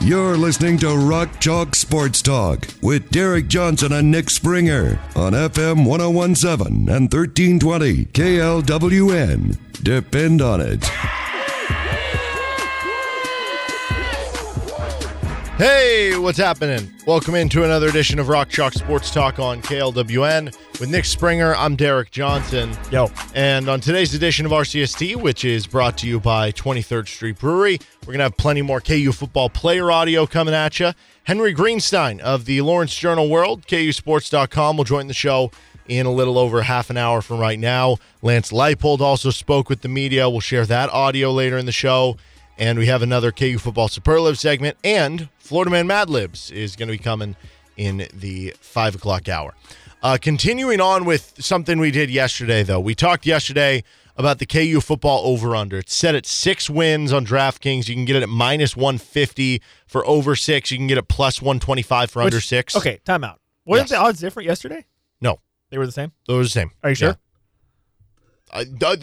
[0.00, 5.84] You're listening to Rock Chalk Sports Talk with Derek Johnson and Nick Springer on FM
[5.84, 9.58] 1017 and 1320 KLWN.
[9.82, 10.88] Depend on it.
[15.58, 16.92] Hey, what's happening?
[17.06, 21.54] Welcome into another edition of Rock Chalk Sports Talk on KLWN with Nick Springer.
[21.56, 22.76] I'm Derek Johnson.
[22.92, 23.10] Yo.
[23.34, 27.78] And on today's edition of RCST, which is brought to you by 23rd Street Brewery,
[28.02, 30.92] we're going to have plenty more KU football player audio coming at you.
[31.24, 35.50] Henry Greenstein of the Lawrence Journal World, KUSports.com, will join the show
[35.88, 37.96] in a little over half an hour from right now.
[38.20, 40.28] Lance Leipold also spoke with the media.
[40.28, 42.18] We'll share that audio later in the show.
[42.58, 46.88] And we have another KU football superlative segment, and Florida Man Mad Libs is going
[46.88, 47.36] to be coming
[47.76, 49.54] in the five o'clock hour.
[50.02, 53.82] Uh, continuing on with something we did yesterday, though, we talked yesterday
[54.16, 55.78] about the KU football over under.
[55.78, 57.88] It's set at six wins on DraftKings.
[57.88, 60.70] You can get it at minus 150 for over six.
[60.70, 62.74] You can get it plus 125 for under six.
[62.74, 63.36] Okay, timeout.
[63.66, 63.88] Weren't Yes.
[63.90, 64.86] the odds different yesterday?
[65.20, 66.12] No, They were the same.
[66.26, 66.70] those are the same.
[66.82, 67.08] Are you sure?
[67.10, 67.18] Th-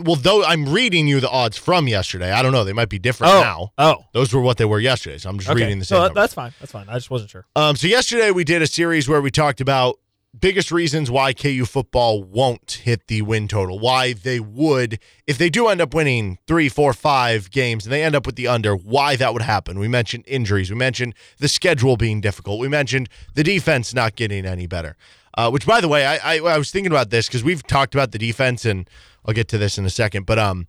[0.03, 2.31] well, though I'm reading you the odds from yesterday.
[2.31, 2.63] I don't know.
[2.63, 3.71] They might be different Oh, now.
[3.77, 5.17] oh, Those were what they were yesterday.
[5.17, 5.61] So I'm just okay.
[5.61, 5.99] reading the same.
[5.99, 6.15] numbers.
[6.15, 6.53] that's fine.
[6.59, 6.87] That's fine.
[6.89, 7.45] I just wasn't sure.
[7.55, 9.99] Um, so yesterday we did a series where we talked about
[10.39, 13.77] biggest reasons why KU football won't hit the win total.
[13.77, 18.03] Why they would, if they do end up winning three, four, five games and they
[18.03, 19.77] end up with the under, why that would happen.
[19.77, 20.71] We mentioned injuries.
[20.71, 22.59] We mentioned the schedule being difficult.
[22.59, 24.97] We mentioned the defense not getting any better.
[25.35, 27.95] Uh, which, by the way, I, I, I was thinking about this because we've talked
[27.95, 28.87] about the defense, and
[29.25, 30.25] I'll get to this in a second.
[30.25, 30.67] But um,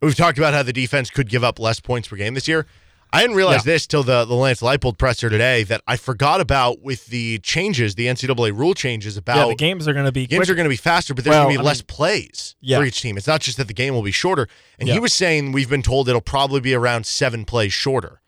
[0.00, 2.66] we've talked about how the defense could give up less points per game this year.
[3.14, 3.72] I didn't realize Yeah.
[3.74, 7.94] this till the, the Lance Leipold presser today that I forgot about with the changes,
[7.94, 10.52] the NCAA rule changes about yeah, the games are going to be games quicker.
[10.52, 12.56] are going to be faster, but there's Well, going to be I less mean- plays
[12.62, 12.78] Yeah.
[12.78, 13.18] for each team.
[13.18, 14.48] It's not just that the game will be shorter.
[14.78, 18.21] And he was saying we've been told it'll probably be around seven plays shorter.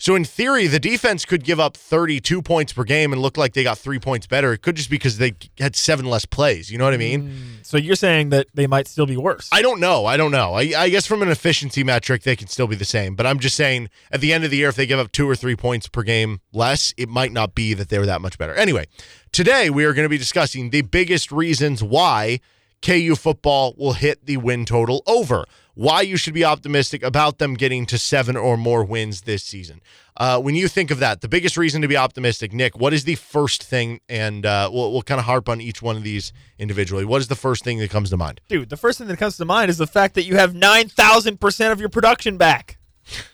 [0.00, 3.54] So in theory, the defense could give up 32 points per game and look like
[3.54, 4.52] they got three points better.
[4.52, 6.70] It could just be because they had seven less plays.
[6.70, 7.22] You know what I mean?
[7.28, 7.66] Mm.
[7.66, 9.48] So you're saying that they might still be worse?
[9.50, 10.06] I don't know.
[10.06, 10.54] I don't know.
[10.54, 13.16] I, I guess from an efficiency metric, they can still be the same.
[13.16, 15.28] But I'm just saying, at the end of the year, if they give up two
[15.28, 18.38] or three points per game less, it might not be that they were that much
[18.38, 18.54] better.
[18.54, 18.86] Anyway,
[19.32, 22.38] today we are going to be discussing the biggest reasons why
[22.82, 25.44] KU football will hit the win total over.
[25.78, 29.80] Why you should be optimistic about them getting to seven or more wins this season.
[30.16, 33.04] Uh, when you think of that, the biggest reason to be optimistic, Nick, what is
[33.04, 34.00] the first thing?
[34.08, 37.04] And uh, we'll, we'll kind of harp on each one of these individually.
[37.04, 38.40] What is the first thing that comes to mind?
[38.48, 41.70] Dude, the first thing that comes to mind is the fact that you have 9,000%
[41.70, 42.80] of your production back.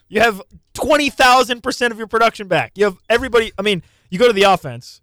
[0.09, 0.43] You have
[0.75, 2.73] 20,000% of your production back.
[2.75, 3.53] You have everybody.
[3.59, 5.01] I mean, you go to the offense,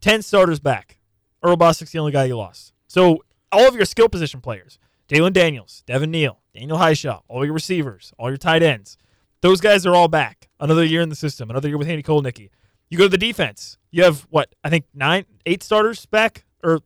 [0.00, 0.98] 10 starters back.
[1.44, 2.72] Earl Bostick's the only guy you lost.
[2.88, 3.22] So
[3.52, 8.12] all of your skill position players, Jalon Daniels, Devin Neal, Daniel Hishaw, all your receivers,
[8.18, 8.96] all your tight ends,
[9.42, 10.48] those guys are all back.
[10.58, 12.48] Another year in the system, another year with Andy Kotelnicki.
[12.88, 13.76] You go to the defense.
[13.90, 16.80] You have what I think nine, eight starters back, or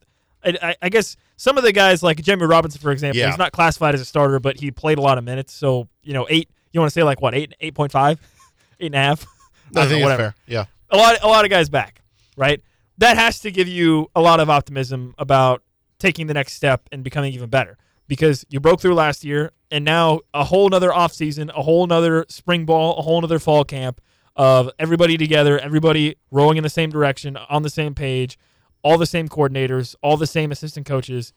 [0.44, 3.28] I, I, I guess some of the guys like Jereme Robinson, for example, Yeah.
[3.28, 5.52] he's not classified as a starter, but he played a lot of minutes.
[5.52, 6.48] So you know, eight.
[6.72, 8.18] You want to say like what eight, eight point five,
[8.80, 9.24] eight and a half?
[9.24, 10.34] I know, think it's whatever fair.
[10.46, 10.64] Yeah.
[10.90, 12.00] a lot a lot of guys back,
[12.36, 12.60] right?
[12.98, 15.62] That has to give you a lot of optimism about
[15.98, 17.76] taking the next step and becoming even better
[18.10, 22.26] because you broke through last year and now a whole nother offseason, a whole nother
[22.28, 24.00] spring ball, a whole nother fall camp
[24.34, 28.36] of everybody together, everybody rowing in the same direction, on the same page,
[28.82, 31.32] all the same coordinators, all the same assistant coaches.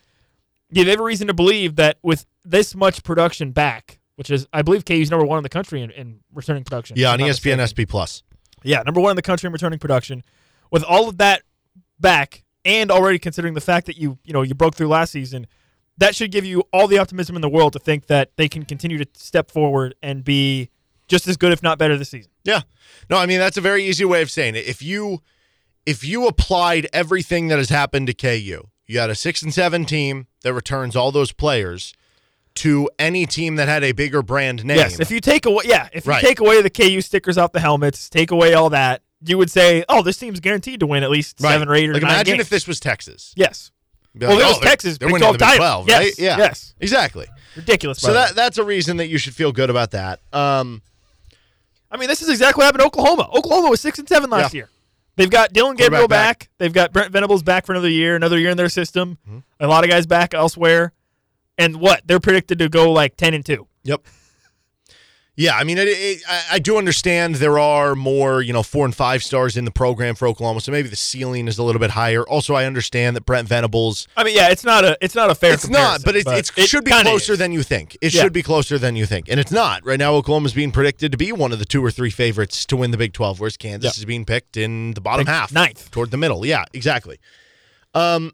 [0.72, 4.63] You have every reason to believe that with this much production back, which is I
[4.63, 6.97] believe KU's number one in the country in, in returning production.
[6.97, 7.85] Yeah, on ESPN mistaken.
[7.85, 8.23] SP Plus.
[8.63, 10.23] Yeah, number one in the country in returning production.
[10.71, 11.44] With all of that
[12.00, 15.45] back, and already considering the fact that you you know you broke through last season,
[15.98, 18.66] that should give you all the optimism in the world to think that they can
[18.66, 20.69] continue to step forward and be
[21.07, 22.31] just as good, if not better, this season.
[22.44, 22.62] Yeah.
[23.10, 24.66] No, I mean that's a very easy way of saying it.
[24.68, 25.22] If you
[25.86, 29.86] if you applied everything that has happened to KU, you had a 6 and 7
[29.86, 31.94] team that returns all those players
[32.56, 34.78] to any team that had a bigger brand name.
[34.78, 36.22] Yes, if you take away, yeah, if you Right.
[36.24, 39.84] take away the KU stickers off the helmets, take away all that, you would say,
[39.90, 41.51] oh, this team's guaranteed to win at least Right.
[41.51, 42.42] seven or eight or like nine imagine games.
[42.45, 43.34] if this was Texas.
[43.36, 43.72] yes,
[44.18, 45.86] Be Well, like, it was oh, they're- Texas, they're Big winning the 12 Big title.
[45.86, 46.19] 12, Yes, right?
[46.19, 46.38] Yeah.
[46.38, 46.74] yes.
[46.80, 47.27] Exactly.
[47.56, 48.00] ridiculous.
[48.00, 50.19] So the that that's a reason that you should feel good about that.
[50.31, 50.81] Um
[51.92, 53.30] I mean, this is exactly what happened to Oklahoma.
[53.33, 54.60] Oklahoma was six and seven last Yeah.
[54.60, 54.69] year.
[55.15, 56.39] They've got Dillon Gabriel back.
[56.39, 56.50] back.
[56.57, 59.19] They've got Brent Venables back for another year, another year in their system.
[59.30, 59.39] Mm-hmm.
[59.60, 60.92] A lot of guys back elsewhere.
[61.59, 62.01] And what?
[62.07, 63.68] They're predicted to go like 10 and 2.
[63.83, 64.01] Yep.
[65.35, 68.85] Yeah, I mean, it, it, I, I do understand there are more, you know, four
[68.85, 71.80] and five stars in the program for Oklahoma, so maybe the ceiling is a little
[71.80, 72.21] bit higher.
[72.24, 75.35] Also, I understand that Brent Venables, I mean, yeah, it's not a it's not a
[75.35, 77.39] fair it's not, but it, it's it should be closer is.
[77.39, 77.97] than you think.
[78.00, 78.21] It Yeah.
[78.21, 79.83] should be closer than you think, and it's not.
[79.83, 82.77] Right now, Oklahoma's being predicted to be one of the two or three favorites to
[82.77, 84.01] win the Big Twelve, whereas Kansas Yep.
[84.01, 85.89] is being picked in the bottom half, ninth.
[85.89, 86.45] toward the middle.
[86.45, 87.19] Yeah, exactly.
[87.95, 88.33] Um,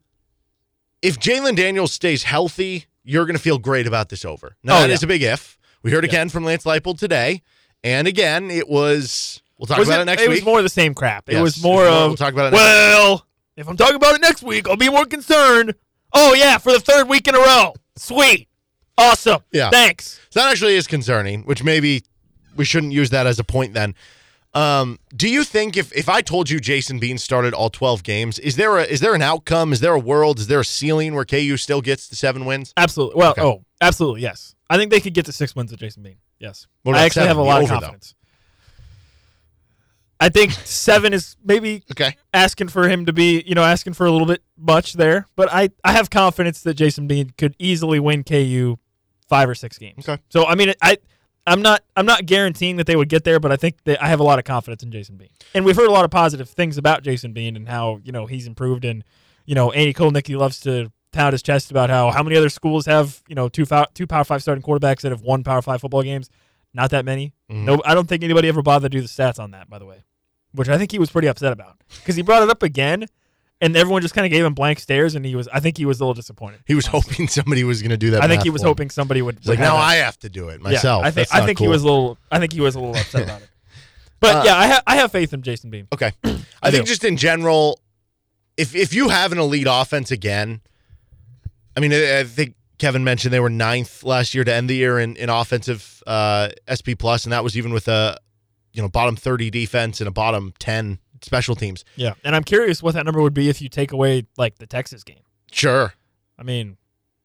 [1.02, 4.58] if Jalon Daniels stays healthy, you're going to feel great about this over.
[4.64, 4.96] Now Oh, that yeah.
[4.96, 5.58] is a big if.
[5.84, 7.42] We heard again from Lance Leipold today,
[7.84, 9.42] and again it was.
[9.58, 10.38] We'll talk Was about it, it next it week.
[10.38, 11.28] It was more of the same crap.
[11.30, 13.26] It Yes, was more of we'll talk about it next well,
[13.58, 15.76] if I'm talking about it next week, I'll be more concerned.
[16.14, 17.74] Oh yeah, for the third week in a row.
[17.98, 18.48] Sweet.
[18.98, 19.42] Awesome.
[19.52, 19.70] Yeah.
[19.70, 20.20] Thanks.
[20.30, 22.04] So that actually is concerning, which maybe
[22.56, 23.96] we shouldn't use that as a point then.
[24.54, 28.40] Um, do you think if, if I told you Jason Bean started all 12 games,
[28.40, 29.72] is there a is there an outcome?
[29.74, 30.40] Is there a world?
[30.40, 32.74] Is there a ceiling where KU still gets the seven wins?
[32.76, 33.20] Absolutely.
[33.20, 33.42] Well, Okay.
[33.42, 34.56] oh, absolutely, yes.
[34.70, 36.18] I think they could get to six wins with Jason Bean.
[36.40, 36.68] Yes.
[36.84, 37.86] What I actually seven, have a the lot over, of though?
[37.88, 38.16] confidence.
[40.22, 42.16] I think seven is maybe Okay.
[42.34, 45.28] asking for him to be, you know, asking for a little bit much there.
[45.38, 48.78] But I, I have confidence that Jason Bean could easily win KU
[49.30, 50.08] five or six games.
[50.08, 50.22] Okay.
[50.30, 50.98] So I mean, I,
[51.48, 54.08] I'm not, I'm not guaranteeing that they would get there, but I think that I
[54.10, 55.30] have a lot of confidence in Jason Bean.
[55.54, 58.26] And we've heard a lot of positive things about Jason Bean and how you know
[58.26, 58.84] he's improved.
[58.84, 59.04] And
[59.46, 62.86] you know, Andy Kotelnicki loves to pound his chest about how how many other schools
[62.86, 66.04] have you know two two Power Five starting quarterbacks that have won Power Five football
[66.04, 66.30] games.
[66.74, 67.34] Not that many.
[67.52, 67.66] Mm-hmm.
[67.66, 69.70] No, I don't think anybody ever bothered to do the stats on that.
[69.70, 70.04] By the way,
[70.54, 73.08] which I think he was pretty upset about because he brought it up again,
[73.60, 75.48] and everyone just kind of gave him blank stares, and he was.
[75.48, 76.62] I think he was a little disappointed.
[76.68, 78.24] He was hoping somebody was going to do that.
[78.24, 78.68] I think he was him.
[78.68, 79.46] hoping somebody would.
[79.48, 79.82] Like, now that.
[79.82, 81.04] I have to do it Yeah, myself.
[81.06, 82.18] I think That's I think he was a little.
[82.32, 83.50] I think he was a little upset about it.
[84.22, 85.88] But Uh, yeah, I have I have faith in Jason Bean.
[85.94, 86.12] Okay.
[86.26, 86.90] I, I think do.
[86.90, 87.80] just in general,
[88.58, 90.60] if if you have an elite offense again,
[91.80, 95.00] I mean, I, think Kevin mentioned they were ninth last year to end the year
[95.00, 98.18] in, in offensive uh, SP plus, and that was even with a
[98.74, 101.86] you know bottom thirty defense and a bottom ten special teams.
[101.96, 104.68] Yeah, and I'm curious what that number would be if you take away like the
[104.68, 105.22] Texas game.
[105.54, 105.94] Sure,
[106.38, 106.76] I mean,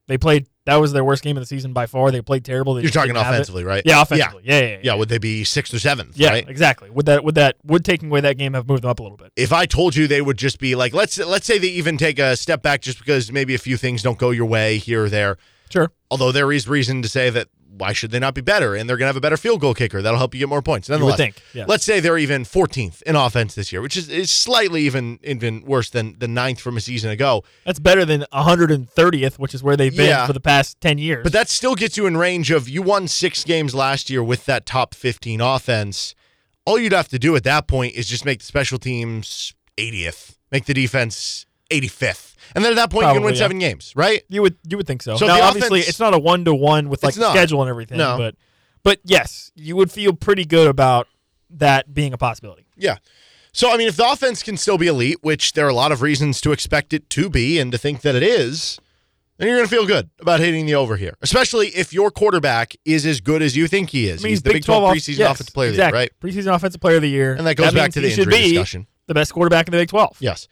[0.07, 0.47] they played.
[0.65, 2.09] That was their worst game of the season by far.
[2.09, 2.73] They played terrible.
[2.73, 3.37] They you're talking didn't have it.
[3.37, 3.83] offensively, right?
[3.85, 4.43] Yeah, offensively.
[4.45, 4.79] Yeah, yeah, yeah.
[4.83, 6.17] Yeah, would they be sixth or seventh?
[6.17, 6.49] Yeah, right?
[6.49, 6.89] exactly.
[6.89, 9.17] Would that would that would taking away that game have moved them up a little
[9.17, 9.31] bit?
[9.35, 12.17] if I told you they would just be like, let's let's say they even take
[12.17, 15.09] a step back just because maybe a few things don't go your way here or
[15.09, 15.37] there.
[15.69, 15.91] Sure.
[16.09, 18.75] Although there is reason to say that why should they not be better?
[18.75, 20.01] And they're going to have a better field goal kicker.
[20.01, 20.89] That'll help you get more points.
[20.89, 21.65] Nonetheless, think, yeah.
[21.67, 25.63] let's say they're even 14th in offense this year, which is, is slightly even even
[25.65, 27.43] worse than the ninth from a season ago.
[27.65, 30.25] That's better than 130th, which is where they've been Yeah.
[30.27, 31.23] for the past 10 years.
[31.23, 34.45] But that still gets you in range of you won six games last year with
[34.45, 36.15] that top 15 offense.
[36.65, 40.37] All you'd have to do at that point is just make the special teams 80th,
[40.51, 42.35] make the defense 85th.
[42.53, 43.39] And then at that point, you can win yeah.
[43.39, 44.23] seven games, right?
[44.29, 45.17] you would you would think so.
[45.17, 47.97] So now, obviously, offense- it's not a one to one with like schedule and everything.
[47.97, 48.17] No.
[48.17, 48.35] But
[48.83, 51.07] but yes, you would feel pretty good about
[51.49, 52.67] that being a possibility.
[52.77, 52.97] Yeah.
[53.51, 55.93] So, I mean, if the offense can still be elite, which there are a lot
[55.93, 58.79] of reasons to expect it to be and to think that it is,
[59.37, 62.75] then you're going to feel good about hitting the over here, especially if your quarterback
[62.83, 64.21] is as good as you think he is.
[64.21, 66.03] I mean, he's the Big 12 off- preseason yes, offensive player exactly.
[66.03, 66.45] of the year, right?
[66.45, 68.87] Preseason offensive player of the year, And that goes back to the injury discussion.
[69.07, 70.17] The best quarterback in the Big 12.
[70.19, 70.47] Yes.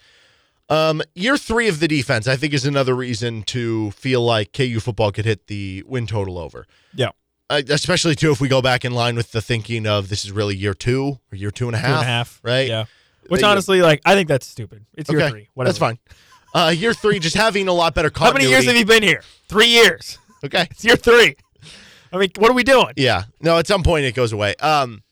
[0.73, 4.79] Um, year three of the defense, I think, is another reason to feel like KU
[4.79, 6.65] football could hit the win total over.
[6.95, 7.09] Yeah.
[7.49, 10.31] Uh, especially, too, if we go back in line with the thinking of this is
[10.31, 11.89] really year two or year two and a half.
[11.89, 12.39] Two and a half.
[12.43, 12.67] Right?
[12.67, 12.85] Yeah.
[13.27, 14.85] Which They- honestly, like, I think that's stupid.
[14.95, 15.29] It's year Okay.
[15.29, 15.49] three.
[15.53, 15.71] Whatever.
[15.73, 15.99] That's fine.
[16.55, 18.45] Uh, year three, just having a lot better continuity.
[18.45, 19.23] How many years have you been here?
[19.49, 20.17] Three years.
[20.43, 20.67] Okay.
[20.71, 21.35] It's year three.
[22.11, 22.93] I mean, what are we doing?
[22.95, 23.23] Yeah.
[23.41, 24.55] No, at some point it goes away.
[24.55, 25.03] Um,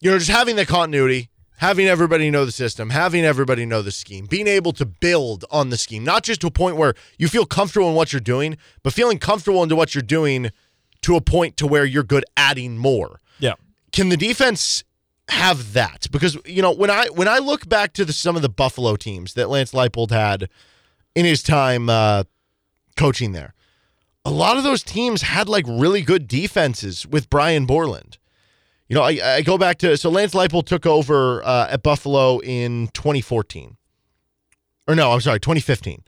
[0.00, 3.90] you know, just having the continuity, having everybody know the system, having everybody know the
[3.90, 7.28] scheme, being able to build on the scheme, not just to a point where you
[7.28, 10.50] feel comfortable in what you're doing, but feeling comfortable into what you're doing
[11.02, 13.20] to a point to where you're good adding more.
[13.38, 13.54] Yeah.
[13.92, 14.84] Can the defense
[15.28, 16.08] have that?
[16.10, 18.96] Because you know, when I when I look back to the, some of the Buffalo
[18.96, 20.48] teams that Lance Leipold had
[21.14, 22.24] in his time uh,
[22.96, 23.54] coaching there,
[24.24, 28.18] a lot of those teams had like really good defenses with Brian Borland.
[28.88, 32.38] You know, I, I go back to so Lance Leipold took over uh, at Buffalo
[32.38, 33.76] in 2014,
[34.86, 36.04] or no, I'm sorry, 2015.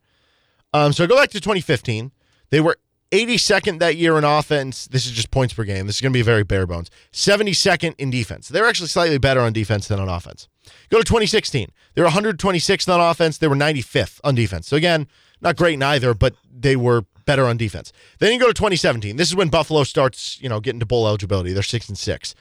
[0.73, 2.12] Um, so I go back to 2015.
[2.50, 2.76] They were
[3.11, 4.87] 82nd that year in offense.
[4.87, 5.87] This is just points per game.
[5.87, 6.90] This is going to be very bare bones.
[7.12, 8.49] 72nd in defense.
[8.49, 10.49] They're actually slightly better on defense than on offense.
[10.90, 11.68] Go to 2016.
[11.94, 13.38] They were 126th on offense.
[13.38, 14.68] They were 95th on defense.
[14.68, 15.08] So again,
[15.40, 17.92] not great in either, but they were better on defense.
[18.18, 19.16] Then you go to 2017.
[19.16, 21.52] This is when Buffalo starts, you know, getting to bowl eligibility.
[21.52, 22.35] They're six and six.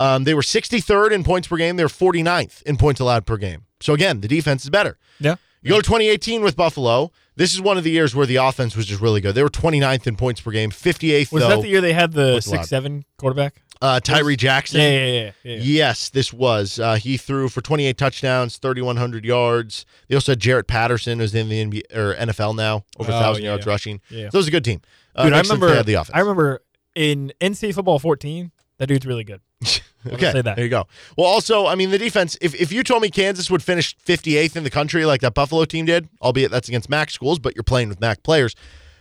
[0.00, 1.76] Um, they were 63rd in points per game.
[1.76, 3.64] They're 49th in points allowed per game.
[3.80, 4.98] So again, the defense is better.
[5.20, 5.36] Yeah.
[5.62, 7.10] You go to 2018 with Buffalo.
[7.36, 9.34] This is one of the years where the offense was just really good.
[9.34, 11.48] They were 29th in points per game, 58th Was though.
[11.48, 13.62] that the year they had the six seven quarterback?
[13.82, 14.80] uh, Tyree Jackson.
[14.80, 15.12] Yeah, yeah, yeah.
[15.22, 15.58] yeah, yeah.
[15.62, 16.78] Yes, this was.
[16.78, 19.84] Uh, he threw for 28 touchdowns, 3,100 yards.
[20.08, 23.18] They also had Jaret Patterson, who's in the NBA, or NFL now, over a Oh,
[23.18, 24.00] 1,000 yeah, yards rushing.
[24.10, 24.28] Yeah.
[24.30, 24.80] So it was a good team.
[25.16, 25.82] Uh, Dude, I remember.
[25.82, 26.10] the offense.
[26.14, 26.62] I remember
[26.94, 28.52] in NCAA football 14.
[28.78, 29.40] That dude's really good.
[30.06, 30.56] Okay, say that.
[30.56, 30.86] there you go.
[31.16, 32.36] Well, also, I mean, the defense.
[32.42, 35.64] If if you told me Kansas would finish 58th in the country like that Buffalo
[35.64, 38.54] team did, albeit that's against MAC schools, but you're playing with MAC players,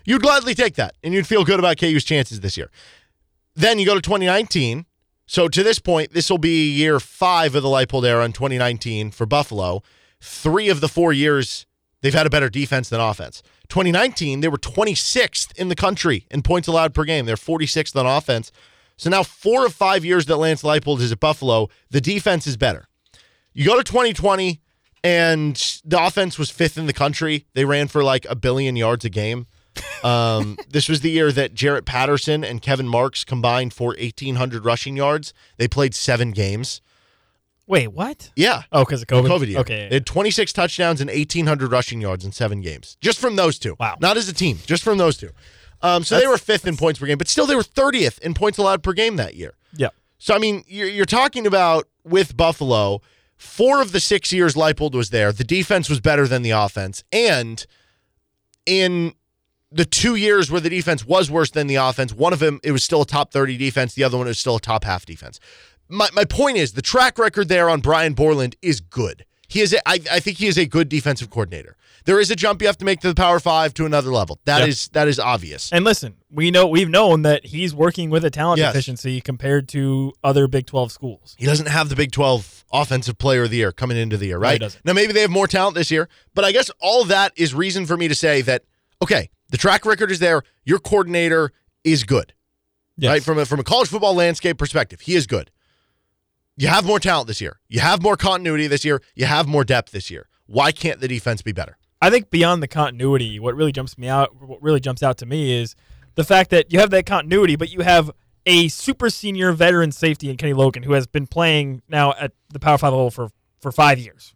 [0.05, 2.71] you'd gladly take that, and you'd feel good about KU's chances this year.
[3.53, 4.85] Then you go to 2019.
[5.25, 9.11] So to this point, this will be year five of the Leipold era in 2019
[9.11, 9.83] for Buffalo.
[10.21, 11.65] Three of the four years
[12.01, 13.43] they've had a better defense than offense.
[13.67, 17.25] 2019, they were 26th in the country in points allowed per game.
[17.25, 18.53] They're 46th on offense.
[19.03, 22.55] So now four of five years that Lance Leipold is at Buffalo, the defense is
[22.55, 22.87] better.
[23.51, 24.61] You go to 2020,
[25.03, 27.45] and the offense was fifth in the country.
[27.53, 29.47] They ran for like a billion yards a game.
[30.05, 34.95] Um, this was the year that Jaret Patterson and Kevin Marks combined for 1,800 rushing
[34.95, 35.33] yards.
[35.57, 36.79] They played seven games.
[37.67, 38.31] Wait, what?
[38.37, 38.63] Yeah.
[38.71, 39.27] Oh, because of COVID.
[39.27, 39.59] COVID year.
[39.59, 39.89] Okay.
[39.89, 42.95] They had 26 touchdowns and 1,800 rushing yards in seven games.
[43.01, 43.75] Just from those two.
[43.81, 43.97] Wow.
[43.99, 45.31] Not as a team, just from those two.
[45.83, 48.33] Um, so they were fifth in points per game, but still they were 30th in
[48.33, 49.53] points allowed per game that year.
[49.75, 49.89] yeah.
[50.17, 53.01] So, I mean, you're, you're talking about with Buffalo,
[53.35, 57.03] four of the six years Leipold was there, the defense was better than the offense.
[57.11, 57.65] And
[58.65, 59.13] in
[59.69, 62.71] the two years where the defense was worse than the offense, one of them, it
[62.71, 63.95] was still a top 30 defense.
[63.95, 65.41] The other one, it was still a top half defense.
[65.89, 69.25] My, my point is the track record there on Brian Borland is good.
[69.47, 71.75] He is, a, I, I think he is a good defensive coordinator.
[72.05, 74.39] There is a jump you have to make to the Power Five to another level.
[74.45, 74.65] That Yeah.
[74.67, 75.71] is that is obvious.
[75.71, 78.73] And listen, we know we've known that he's working with a talent Yes.
[78.73, 81.35] deficiency compared to other Big 12 schools.
[81.37, 84.37] He doesn't have the Big 12 offensive player of the year coming into the year,
[84.39, 84.59] No, he right?
[84.59, 84.83] doesn't.
[84.83, 87.85] now, maybe they have more talent this year, but I guess all that is reason
[87.85, 88.63] for me to say that,
[89.01, 90.41] okay, the track record is there.
[90.65, 91.53] Your coordinator
[91.85, 92.33] is good,
[92.97, 93.09] Yes.
[93.09, 93.23] right?
[93.23, 95.51] From a, from a college football landscape perspective, he is good.
[96.55, 97.59] You have more talent this year.
[97.67, 99.01] You have more continuity this year.
[99.15, 100.27] You have more depth this year.
[100.45, 101.77] Why can't the defense be better?
[102.01, 105.25] I think beyond the continuity, what really jumps me out, what really jumps out to
[105.25, 105.75] me is
[106.15, 108.11] the fact that you have that continuity, but you have
[108.45, 112.59] a super senior veteran safety in Kenny Logan who has been playing now at the
[112.59, 113.29] Power Five level for
[113.61, 114.35] for five years.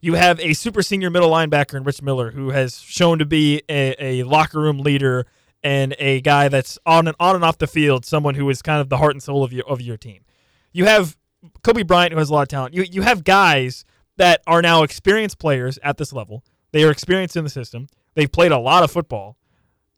[0.00, 3.62] You have a super senior middle linebacker in Rich Miller who has shown to be
[3.68, 5.26] a, a locker room leader
[5.62, 8.80] and a guy that's on and on and off the field, someone who is kind
[8.80, 10.24] of the heart and soul of your of your team.
[10.72, 11.16] You have
[11.62, 12.74] Cobee Bryant who has a lot of talent.
[12.74, 13.84] You you have guys
[14.16, 16.44] that are now experienced players at this level.
[16.72, 17.86] They are experienced in the system.
[18.14, 19.36] They've played a lot of football.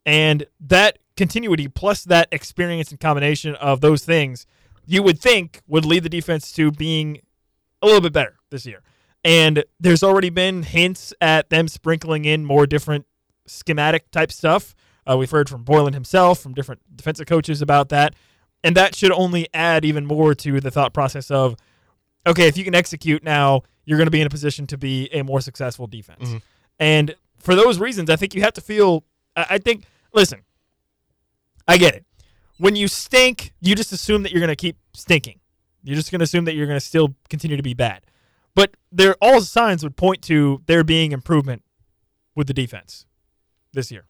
[0.07, 4.47] And that continuity plus that experience and combination of those things,
[4.87, 7.21] you would think would lead the defense to being
[7.83, 8.83] a little bit better this year.
[9.25, 13.07] And there's already been hints at them sprinkling in more different
[13.47, 14.75] schematic type stuff.
[15.07, 18.15] Uh, we've heard from Borland himself, from different defensive coaches about that.
[18.63, 21.57] And that should only add even more to the thought process of,
[22.27, 25.09] okay, if you can execute now, you're going to be in a position to be
[25.13, 26.29] a more successful defense.
[26.29, 26.39] Mm-hmm.
[26.79, 29.05] And for those reasons, I think you have to feel.
[29.37, 29.85] I I think.
[30.13, 30.41] Listen,
[31.67, 32.05] I get it.
[32.59, 35.41] When you stink, you just assume that you're going to keep stinking.
[35.83, 38.05] You're just going to assume that you're going to still continue to be bad.
[38.55, 41.63] But there, all signs would point to there being improvement
[42.35, 43.07] with the defense
[43.73, 44.05] this year.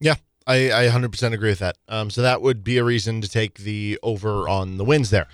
[0.00, 0.16] Yeah,
[0.48, 1.76] I, I 100% agree with that.
[1.88, 5.28] Um, so that would be a reason to take the over on the wins there.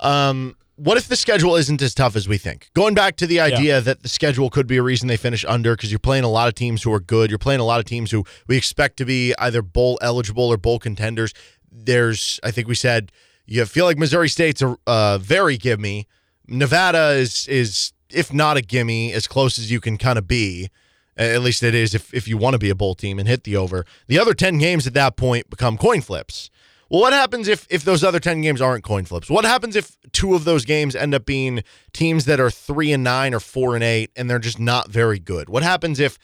[0.00, 2.70] Um, what if the schedule isn't as tough as we think?
[2.74, 5.76] Going back to the idea that the schedule could be a reason they finish under
[5.76, 7.30] because you're playing a lot of teams who are good.
[7.30, 10.56] You're playing a lot of teams who we expect to be either bowl eligible or
[10.56, 11.32] bowl contenders.
[11.70, 13.12] There's, I think we said,
[13.46, 16.08] you feel like Missouri State's a uh, very gimme.
[16.48, 20.70] Nevada is is if not a gimme, as close as you can kind of be.
[21.16, 23.44] At least it is if, if you want to be a bowl team and hit
[23.44, 23.84] the over.
[24.08, 26.50] The other 10 games at that point become coin flips.
[26.90, 29.30] Well, what happens if if those other 10 games aren't coin flips?
[29.30, 33.02] What happens if two of those games end up being teams that are 3 and
[33.02, 35.48] 9 or 4 and 8 and they're just not very good?
[35.48, 36.18] What happens if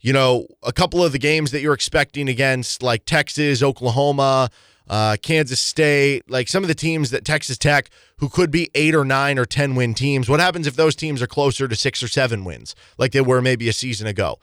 [0.00, 4.50] you know, a couple of the games that you're expecting against like Texas, Oklahoma,
[4.88, 8.94] uh, Kansas State, like some of the teams that Texas Tech, who could be eight
[8.94, 12.02] or nine or 10 win teams, what happens if those teams are closer to six
[12.02, 14.38] or seven wins, like they were maybe a season ago?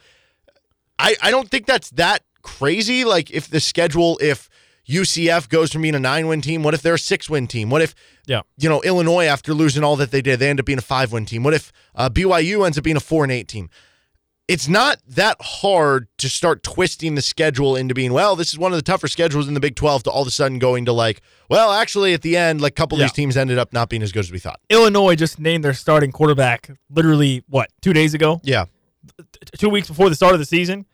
[1.00, 3.04] I, I don't think that's that crazy.
[3.04, 4.50] Like if the schedule, if
[4.88, 7.70] UCF goes from being a nine win team, what if they're a six win team?
[7.70, 7.96] What if,
[8.28, 8.42] Yeah.
[8.58, 11.12] you know, Illinois, after losing all that they did, they end up being a five
[11.12, 11.44] win team?
[11.44, 13.70] What if uh, BYU ends up being a four and eight team?
[14.54, 18.72] It's not that hard to start twisting the schedule into being, well, this is one
[18.72, 20.94] of the tougher schedules in the Big 12 to all of a sudden going to
[20.94, 23.06] like, well, actually at the end, like a couple Yeah.
[23.06, 24.60] of these teams ended up not being as good as we thought.
[24.70, 28.66] Illinois just named their starting quarterback literally what two days ago, Yeah.
[29.58, 30.86] Two weeks before the start of the season.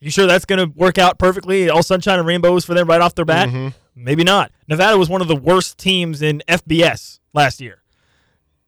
[0.00, 1.68] You sure that's going to work out perfectly?
[1.70, 3.48] All sunshine and rainbows for them right off their bat?
[3.48, 3.68] Mm-hmm.
[3.94, 4.52] Maybe not.
[4.68, 7.82] Nevada was one of the worst teams in FBS last year.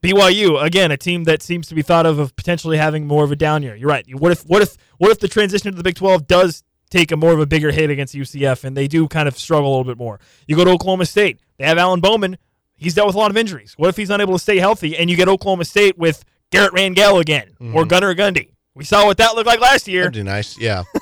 [0.01, 3.31] BYU again, a team that seems to be thought of of potentially having more of
[3.31, 3.75] a down year.
[3.75, 4.05] You're right.
[4.15, 7.17] What if what if what if the transition to the Big 12 does take a
[7.17, 9.83] more of a bigger hit against UCF and they do kind of struggle a little
[9.83, 10.19] bit more?
[10.47, 11.39] You go to Oklahoma State.
[11.57, 12.37] They have Alan Bowman.
[12.77, 13.73] He's dealt with a lot of injuries.
[13.77, 17.19] What if he's unable to stay healthy and you get Oklahoma State with Garrett Rangel
[17.19, 17.87] again or mm-hmm.
[17.89, 18.53] Gunnar Gundy?
[18.73, 20.03] We saw what that looked like last year.
[20.03, 20.57] That'd be nice.
[20.57, 20.83] Yeah.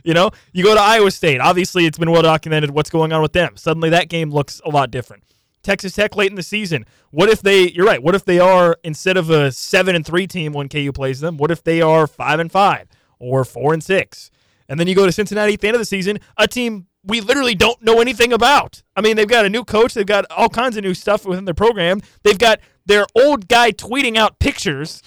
[0.04, 1.40] You know, you go to Iowa State.
[1.40, 3.56] Obviously, it's been well documented what's going on with them.
[3.56, 5.24] Suddenly, that game looks a lot different.
[5.62, 6.86] Texas Tech late in the season.
[7.10, 7.70] What if they?
[7.70, 8.02] You're right.
[8.02, 11.36] What if they are instead of a seven and three team when KU plays them?
[11.36, 12.88] What if they are five and five
[13.18, 14.30] or four and six?
[14.68, 17.20] And then you go to Cincinnati at the end of the season, a team we
[17.20, 18.82] literally don't know anything about.
[18.94, 19.94] I mean, they've got a new coach.
[19.94, 22.00] They've got all kinds of new stuff within their program.
[22.22, 25.02] They've got their old guy tweeting out pictures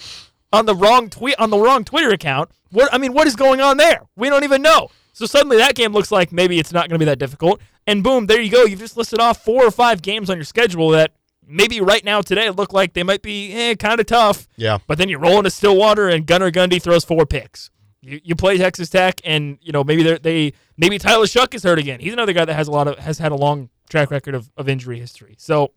[0.52, 2.50] on the wrong tweet on the wrong Twitter account.
[2.70, 4.02] What I mean, what is going on there?
[4.16, 4.90] We don't even know.
[5.14, 7.60] So suddenly that game looks like maybe it's not going to be that difficult.
[7.86, 8.64] And boom, there you go.
[8.64, 11.12] You've just listed off four or five games on your schedule that
[11.46, 14.48] maybe right now today look like they might be eh, kind of tough.
[14.56, 14.78] Yeah.
[14.88, 17.70] But then you roll into Stillwater and Gunnar Gundy throws four picks.
[18.00, 21.62] You, you play Texas Tech and you know maybe they they maybe Tyler Shough is
[21.62, 22.00] hurt again.
[22.00, 24.50] He's another guy that has a lot of has had a long track record of,
[24.56, 25.36] of injury history.
[25.38, 25.72] So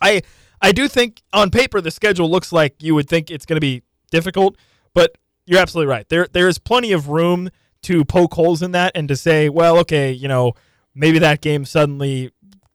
[0.00, 0.22] I
[0.62, 3.60] I do think on paper the schedule looks like you would think it's going to
[3.60, 4.56] be difficult,
[4.94, 6.08] but you're absolutely right.
[6.08, 7.50] There there is plenty of room
[7.88, 10.52] to poke holes in that and to say, well, okay, you know,
[10.94, 12.30] maybe that game suddenly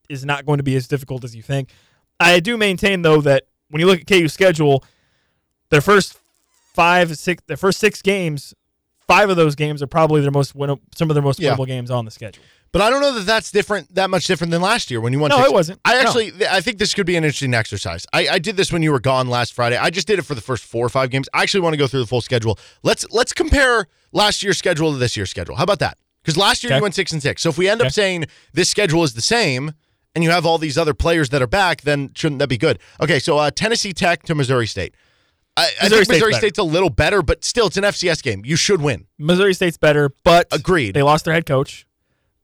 [0.09, 1.69] is not going to be as difficult as you think.
[2.19, 4.83] I do maintain though that when you look at KU's schedule,
[5.69, 6.17] their first
[6.73, 8.53] five, six, their first six games,
[9.07, 11.55] five of those games are probably their most win- some of their most Yeah.
[11.65, 12.43] games on the schedule.
[12.71, 15.19] But I don't know that that's different, that much different than last year when you
[15.19, 15.29] won.
[15.29, 15.49] No, six.
[15.49, 15.79] it wasn't.
[15.85, 18.07] I actually, th- I think this could be an interesting exercise.
[18.13, 19.77] I, I did this when you were gone last Friday.
[19.77, 21.29] I just did it for the first four or five games.
[21.35, 22.57] I actually want to go through the full schedule.
[22.81, 25.55] Let's let's compare last year's schedule to this year's schedule.
[25.55, 25.97] How about that?
[26.23, 26.77] Because last year Okay.
[26.77, 27.41] you went six and six.
[27.41, 27.87] So if we end Okay.
[27.87, 29.73] up saying this schedule is the same,
[30.15, 32.79] and you have all these other players that are back, then shouldn't that be good?
[33.01, 34.95] Okay, so uh, Tennessee Tech to Missouri State.
[35.57, 36.39] I, I Missouri think State's Missouri better.
[36.39, 38.43] State's a little better, but still, it's an FCS game.
[38.45, 39.05] You should win.
[39.19, 40.93] Missouri State's better, but Agreed.
[40.95, 41.85] They lost their head coach.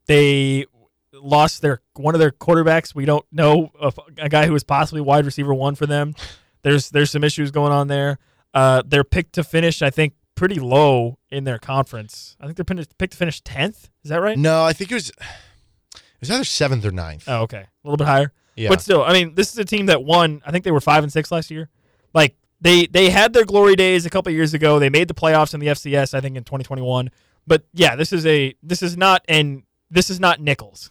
[0.08, 0.66] They
[1.14, 2.96] lost their one of their quarterbacks.
[2.96, 6.16] We don't know a, a guy who was possibly wide receiver one for them.
[6.64, 8.18] There's there's some issues going on there.
[8.54, 12.38] Uh, they're picked to finish, I think, pretty low in their conference.
[12.40, 13.90] I think they're picked to finish tenth.
[14.04, 14.38] Is that right?
[14.38, 17.26] No, I think it was it was either seventh or ninth.
[17.28, 18.32] Oh, okay, a little bit higher.
[18.56, 18.70] Yeah.
[18.70, 20.42] But still, I mean, this is a team that won.
[20.46, 21.70] I think they were five and six last year.
[22.14, 24.80] Like they they had their glory days a couple years ago.
[24.80, 27.10] They made the playoffs in the FCS, I think, in 2021.
[27.46, 30.90] But yeah, this is a this is not and this is not Nichols.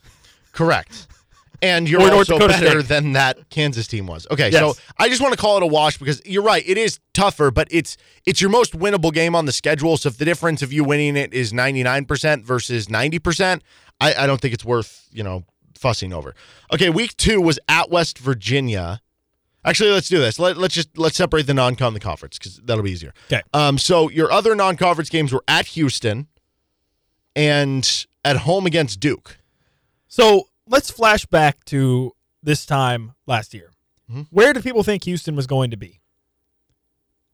[0.52, 1.06] Correct.
[1.61, 2.88] And you're Or also better State.
[2.88, 4.27] than that Kansas team was.
[4.31, 4.61] Okay, Yes.
[4.61, 6.62] so I just want to call it a wash because you're right.
[6.66, 9.97] It is tougher, but it's it's your most winnable game on the schedule.
[9.97, 13.61] So if the difference of you winning it is 99% versus 90%,
[14.01, 15.42] I, I don't think it's worth, you know,
[15.77, 16.35] fussing over.
[16.73, 19.01] Okay, week two was at West Virginia.
[19.64, 20.38] Actually, let's do this.
[20.38, 23.12] Let, let's just let's separate the non-con the conference because that'll be easier.
[23.27, 23.42] Okay.
[23.53, 26.29] Um, so your other non-conference games were at Houston
[27.35, 29.38] and at home against Duke.
[30.07, 33.70] So let's flash back to this time last year.
[34.11, 34.22] Mm-hmm.
[34.31, 36.00] Where did people think Houston was going to be?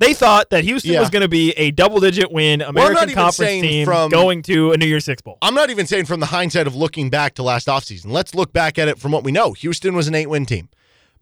[0.00, 1.00] They thought that Houston Yeah.
[1.00, 4.76] was going to be a double-digit win American even Conference team from- going to a
[4.76, 5.38] New Year's Six bowl.
[5.40, 8.06] I'm not even saying from the hindsight of looking back to last offseason.
[8.10, 9.52] Let's look back at it from what we know.
[9.52, 10.68] Houston was an eight win team.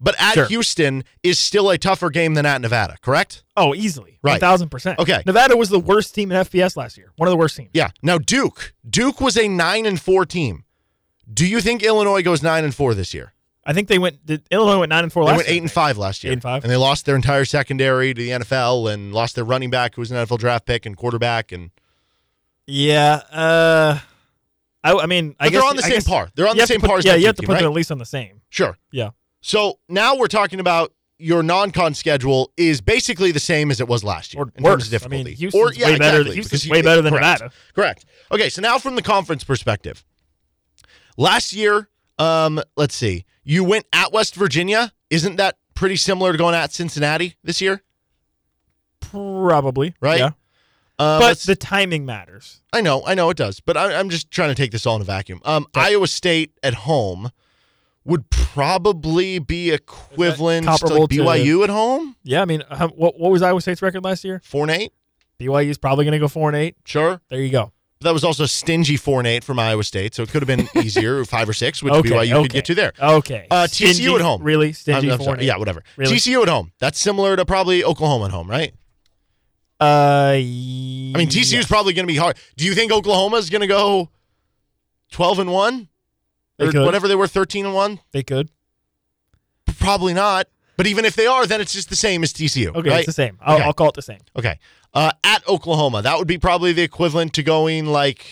[0.01, 0.45] But at Sure.
[0.47, 3.43] Houston is still a tougher game than at Nevada, correct?
[3.55, 4.39] Oh, easily, Right.
[4.39, 4.99] thousand percent.
[4.99, 5.21] Okay.
[5.25, 7.13] Nevada was the worst team in FBS last year.
[7.15, 7.69] One of the worst teams.
[7.73, 7.91] Yeah.
[8.01, 8.73] Now Duke.
[8.89, 10.65] Duke was a nine and four team.
[11.31, 13.33] Do you think Illinois goes nine and four this year?
[13.65, 14.25] I think they went.
[14.25, 15.55] Did, Illinois went nine and four They last went year.
[15.55, 16.31] eight and five last year.
[16.31, 16.63] Eight and five.
[16.63, 20.01] And they lost their entire secondary to the NFL and lost their running back who
[20.01, 21.71] was an NFL draft pick and quarterback and
[22.67, 23.21] Yeah.
[23.31, 23.99] Uh,
[24.83, 26.29] I, I mean, I But guess they're on the I same par.
[26.35, 27.69] They're on the same put- par as Yeah, you have to team, put them right?
[27.69, 28.41] at least on the same.
[28.49, 28.77] Sure.
[28.91, 29.11] Yeah.
[29.41, 34.03] So now we're talking about your non-con schedule is basically the same as it was
[34.03, 34.71] last year Or in worse.
[34.73, 35.23] terms of I difficulty.
[35.23, 36.17] mean, Houston's or, yeah, way better.
[36.17, 37.41] exactly, Houston's way better than correct.
[37.41, 37.55] Nevada.
[37.73, 38.05] Correct.
[38.31, 40.03] Okay, so now from the conference perspective,
[41.17, 44.93] last year, um, let's see, you went at West Virginia.
[45.09, 47.83] Isn't that pretty similar to going at Cincinnati this year?
[48.99, 49.95] Probably.
[50.01, 50.19] Right?
[50.19, 50.31] Yeah.
[50.99, 52.61] Um, But the timing matters.
[52.71, 54.95] I know, I know it does, but I, I'm just trying to take this all
[54.95, 55.41] in a vacuum.
[55.43, 57.31] Um, Iowa State at home
[58.05, 62.41] would probably be equivalent to, like to- BYU at home, Yeah.
[62.41, 62.63] I mean,
[62.95, 64.41] what what was Iowa State's record last year?
[64.43, 64.93] four and eight.
[65.39, 66.75] BYU's probably going to go four and eight.
[66.85, 67.19] Sure.
[67.29, 67.72] There you go.
[68.03, 70.67] That was also stingy four and eight from Iowa State, so it could have been
[70.83, 72.41] easier, five or six, which Okay, BYU okay.
[72.43, 72.93] could get to there.
[72.99, 73.47] Okay.
[73.49, 74.43] Uh, TCU Stingy- at home.
[74.43, 74.73] Really?
[74.73, 75.45] Stingy I'm- I'm four and eight?
[75.47, 75.83] Yeah, whatever.
[75.97, 76.15] Really?
[76.15, 76.71] TCU at home.
[76.79, 78.73] That's similar to probably Oklahoma at home, right?
[79.81, 82.37] Uh, I mean, TCU is probably going to be hard.
[82.55, 84.09] Do you think Oklahoma is going to go
[85.11, 85.89] twelve and one,
[86.59, 87.99] or whatever they were, thirteen and one?
[88.11, 88.49] They could.
[89.79, 90.47] Probably not.
[90.77, 92.67] But even if they are, then it's just the same as TCU.
[92.75, 92.99] Okay, right?
[92.99, 93.37] it's the same.
[93.41, 93.63] I'll, Okay.
[93.65, 94.19] I'll call it the same.
[94.35, 94.57] Okay.
[94.93, 98.25] Uh, at Oklahoma, that would be probably the equivalent to going like.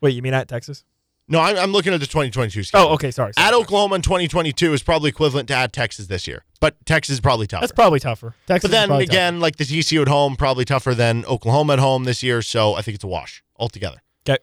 [0.00, 0.84] Wait, you mean at Texas?
[1.28, 2.88] No, I'm, I'm looking at the 2022 schedule.
[2.88, 3.10] Oh, okay.
[3.10, 3.32] Sorry.
[3.32, 3.62] sorry, At sorry.
[3.62, 7.46] Oklahoma in 2022 is probably equivalent to at Texas this year, but Texas is probably
[7.46, 7.60] tougher.
[7.62, 8.34] That's probably tougher.
[8.46, 8.70] Texas.
[8.70, 12.22] but then again, like the TCU at home, probably tougher than Oklahoma at home this
[12.22, 12.42] year.
[12.42, 14.02] So I think it's a wash altogether.
[14.28, 14.42] Okay.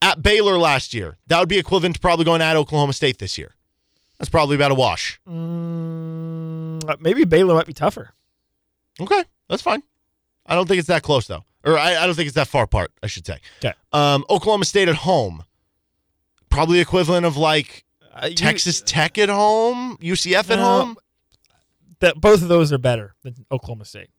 [0.00, 3.38] At Baylor last year, that would be equivalent to probably going at Oklahoma State this
[3.38, 3.54] year.
[4.18, 5.20] That's probably about a wash.
[5.28, 8.10] Mm, uh, maybe Baylor might be tougher.
[9.00, 9.82] Okay, that's fine.
[10.46, 12.64] I don't think it's that close though, or I, I don't think it's that far
[12.64, 12.92] apart.
[13.02, 13.38] I should say.
[13.64, 13.72] Okay.
[13.92, 15.44] Um, Oklahoma State at home,
[16.50, 20.62] probably equivalent of like Uh, you- Texas Tech at home, UCF at No.
[20.64, 20.96] home.
[22.00, 24.10] that both of those are better than Oklahoma State.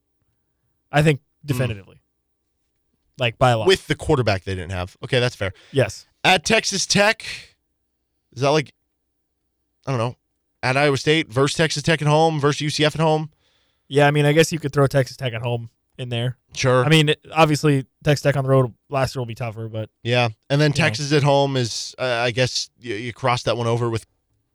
[0.92, 2.00] I think definitively.
[3.20, 3.68] Like by a lot.
[3.68, 4.96] with the quarterback they didn't have.
[5.04, 5.52] Okay, that's fair.
[5.72, 6.06] yes.
[6.24, 7.26] At Texas Tech,
[8.34, 8.74] is that like
[9.86, 10.16] I don't know,
[10.64, 13.30] at Iowa State versus Texas Tech at home versus UCF at home?
[13.90, 16.38] Yeah, I mean, I guess you could throw Texas Tech at home in there.
[16.56, 16.84] Sure.
[16.86, 19.90] I mean, it- obviously Texas Tech on the road last year will be tougher, but
[20.04, 20.86] yeah, and then you know.
[20.86, 24.06] Texas at home is uh, I guess you, you cross that one over with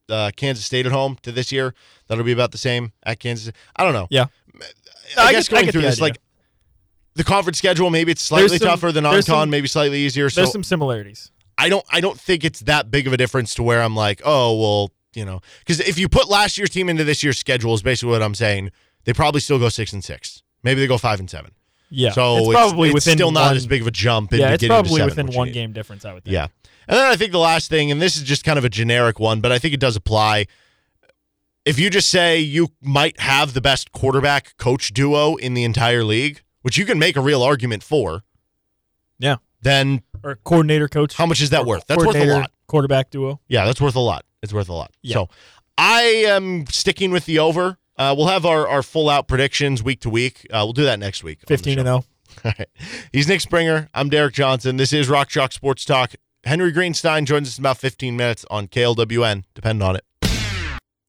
[0.09, 1.75] uh, Kansas State at home to this year.
[2.09, 3.53] That'll be about the same at Kansas.
[3.77, 4.07] I don't know.
[4.11, 4.27] Yeah.
[5.17, 6.03] I, I guess get- I going get through this, idea.
[6.05, 6.19] like
[7.15, 10.31] the conference schedule, maybe it's slightly some- tougher than non-con, some- maybe slightly easier.
[10.31, 11.31] So there's some similarities.
[11.61, 14.23] I don't I don't think it's that big of a difference to where I'm like,
[14.25, 17.75] oh well, you know, because if you put last year's team into this year's schedule,
[17.75, 18.71] is basically what I'm saying.
[19.05, 20.43] They probably still go six and six.
[20.63, 21.53] Maybe they go five and seven.
[21.91, 22.11] Yeah.
[22.13, 24.33] So it's it's, probably it's within still not one- as big of a jump.
[24.33, 26.33] Yeah, it's probably seven, within one game difference, I would think.
[26.35, 26.49] Yeah.
[26.87, 29.19] And then I think the last thing, and this is just kind of a generic
[29.21, 30.47] one, but I think it does apply.
[31.65, 36.03] If you just say you might have the best quarterback coach duo in the entire
[36.03, 38.23] league, which you can make a real argument for,
[39.19, 39.37] Yeah.
[39.61, 41.15] then Or coordinator coach.
[41.15, 41.87] how much is that worth?
[41.87, 42.53] That's worth a lot.
[42.69, 43.41] Quarterback duo.
[43.49, 44.25] Yeah, that's worth a lot.
[44.43, 44.93] It's worth a lot.
[45.03, 45.15] Yeah.
[45.15, 45.29] So
[45.77, 47.77] I am sticking with the over.
[47.99, 50.47] Uh, we'll have our, our full out predictions week to week.
[50.51, 51.41] Uh, we'll do that next week.
[51.49, 51.81] 15 show.
[51.81, 51.95] and 0.
[52.45, 52.69] All right.
[53.13, 53.89] He's Nick Springer.
[53.93, 54.77] I'm Derek Johnson.
[54.77, 56.15] This is Rock Chalk Sports Talk.
[56.45, 59.43] Henry Greenstein joins us in about 15 minutes on KLWN.
[59.55, 60.05] Depend on it.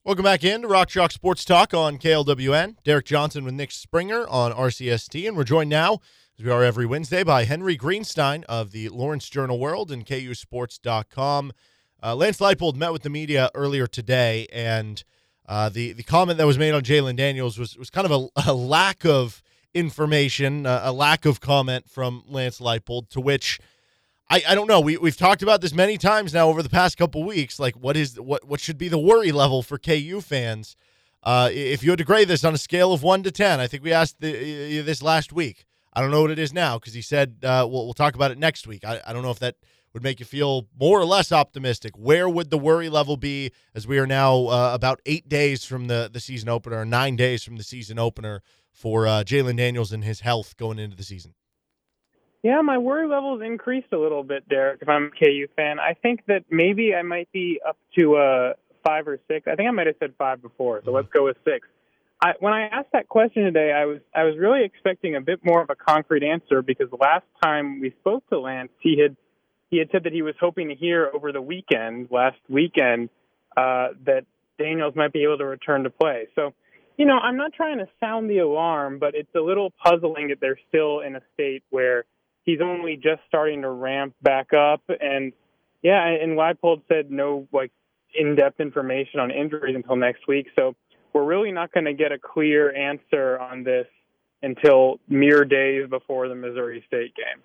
[0.04, 2.76] Welcome back in to Rock Chalk Sports Talk on KLWN.
[2.82, 5.28] Derek Johnson with Nick Springer on RCST.
[5.28, 6.00] And we're joined now,
[6.36, 11.52] as we are every Wednesday, by Henry Greenstein of the Lawrence Journal World and KUSports.com.
[12.02, 15.04] Uh, Lance Leipold met with the media earlier today, and
[15.50, 18.50] uh, the, the comment that was made on Jalon Daniels was, was kind of a,
[18.50, 19.42] a lack of
[19.74, 23.58] information, uh, a lack of comment from Lance Leipold, to which
[24.30, 24.80] I, I don't know.
[24.80, 27.58] We we've talked about this many times now over the past couple weeks.
[27.58, 30.76] Like, what is what what should be the worry level for KU fans?
[31.20, 33.66] Uh, if you had to grade this on a scale of one to ten, I
[33.66, 35.66] think we asked the, this last week.
[35.92, 38.30] I don't know what it is now because he said uh, we'll we'll talk about
[38.30, 38.84] it next week.
[38.84, 39.56] I, I don't know if that
[39.92, 41.96] would make you feel more or less optimistic.
[41.96, 45.86] Where would the worry level be as we are now uh, about eight days from
[45.86, 50.04] the the season opener, nine days from the season opener for uh, Jalon Daniels and
[50.04, 51.34] his health going into the season?
[52.42, 54.80] Yeah, my worry level's increased a little bit, Derek.
[54.80, 58.52] If I'm a KU fan, I think that maybe I might be up to uh,
[58.82, 59.46] five or six.
[59.46, 61.68] I think I might have said five before, so let's go with six.
[62.22, 65.40] I, when I asked that question today, I was I was really expecting a bit
[65.44, 69.16] more of a concrete answer because last time we spoke to Lance, he had
[69.70, 73.08] he had said that he was hoping to hear over the weekend, last weekend,
[73.56, 74.24] uh, that
[74.58, 76.28] Daniels might be able to return to play.
[76.34, 76.52] So,
[76.96, 80.40] you know, I'm not trying to sound the alarm, but it's a little puzzling that
[80.40, 82.04] they're still in a state where
[82.44, 84.82] he's only just starting to ramp back up.
[84.88, 85.32] And
[85.82, 87.70] yeah, and Leipold said no like
[88.14, 90.48] in-depth information on injuries until next week.
[90.58, 90.74] So
[91.12, 93.86] we're really not going to get a clear answer on this
[94.42, 97.42] until mere days before the Missouri State game.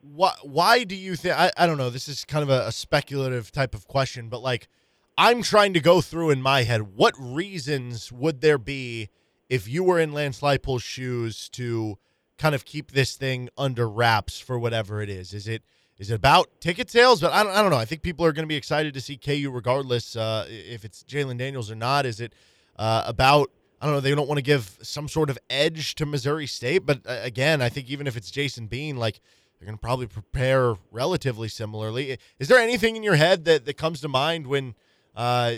[0.00, 2.72] Why why do you think I, I don't know this is kind of a, a
[2.72, 4.68] speculative type of question but like
[5.16, 9.08] i'm trying to go through in my head what reasons would there be
[9.48, 11.98] if you were in lance leipold's shoes to
[12.38, 15.34] kind of keep this thing under wraps for whatever it is?
[15.34, 15.62] Is it
[15.98, 17.20] is it about ticket sales?
[17.20, 17.76] But i don't, I don't know.
[17.76, 21.02] I think people are going to be excited to see ku regardless uh, if it's
[21.02, 22.06] jalon daniels or not.
[22.06, 22.32] Is it
[22.76, 24.00] uh, about I don't know.
[24.00, 27.60] They don't want to give some sort of edge to Missouri State, but uh, again,
[27.60, 29.20] I think even if it's Jason Bean, like
[29.58, 32.16] they're going to probably prepare relatively similarly.
[32.38, 34.74] Is there anything in your head that, that comes to mind when
[35.16, 35.56] uh,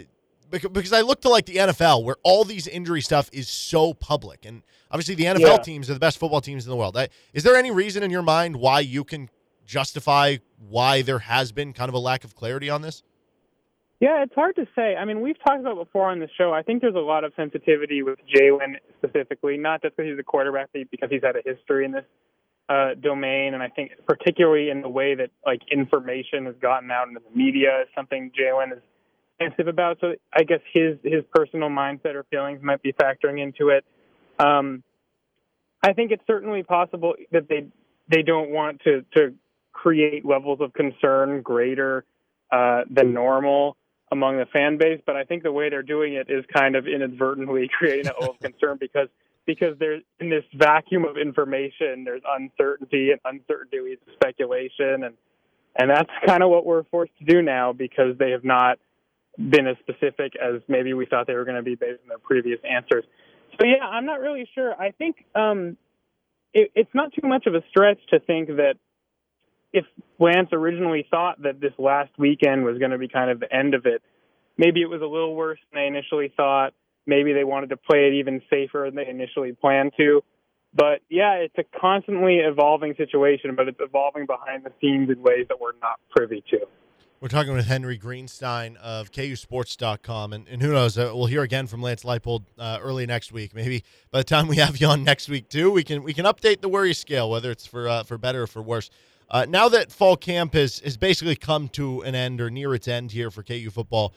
[0.51, 3.93] Because, because I look to like the NFL where all these injury stuff is so
[3.93, 5.57] public, and obviously the NFL Yeah.
[5.59, 6.97] teams are the best football teams in the world.
[6.97, 9.29] I, is there any reason in your mind why you can
[9.67, 13.03] justify why there has been kind of a lack of clarity on this?
[14.01, 14.97] Yeah, it's hard to say.
[14.97, 16.55] I mean, we've talked about before on the show.
[16.55, 20.23] I think there's a lot of sensitivity with Jalon specifically, not just because he's a
[20.23, 22.07] quarterback, but because he's had a history in this
[22.71, 27.09] uh, domain, and I think particularly in the way that like information has gotten out
[27.09, 28.83] into the media is something Jalon is
[29.43, 29.99] sensitive about.
[30.01, 33.85] So I guess his his personal mindset or feelings might be factoring into it.
[34.39, 34.85] Um,
[35.83, 37.67] I think it's certainly possible that they
[38.09, 39.35] they don't want to to
[39.73, 42.05] create levels of concern greater
[42.53, 43.77] uh, than normal
[44.13, 46.87] among the fan base, but I think the way they're doing it is kind of
[46.87, 49.09] inadvertently creating a level of concern because
[49.55, 55.15] because there's in this vacuum of information, there's uncertainty, and uncertainty leads to speculation, and
[55.77, 58.79] and that's kind of what we're forced to do now because they have not
[59.37, 62.19] been as specific as maybe we thought they were going to be based on their
[62.19, 63.05] previous answers.
[63.59, 64.75] So yeah, I'm not really sure.
[64.75, 65.77] I think um,
[66.53, 68.75] it, it's not too much of a stretch to think that
[69.73, 69.85] if
[70.19, 73.75] Lance originally thought that this last weekend was going to be kind of the end
[73.75, 74.03] of it,
[74.57, 76.75] maybe it was a little worse than they initially thought.
[77.07, 80.23] Maybe they wanted to play it even safer than they initially planned to.
[80.73, 85.47] But yeah, it's a constantly evolving situation, but it's evolving behind the scenes in ways
[85.49, 86.61] that we're not privy to.
[87.21, 91.67] We're talking with Henry Greenstein of KUSports.com, and, and who knows, uh, we'll hear again
[91.67, 93.55] from Lance Leipold uh, early next week.
[93.55, 96.25] Maybe by the time we have you on next week too, we can we can
[96.25, 98.89] update the worry scale, whether it's for uh, for better or for worse.
[99.29, 102.89] Uh, now that fall camp has has basically come to an end or near its
[102.89, 104.15] end here for KU football,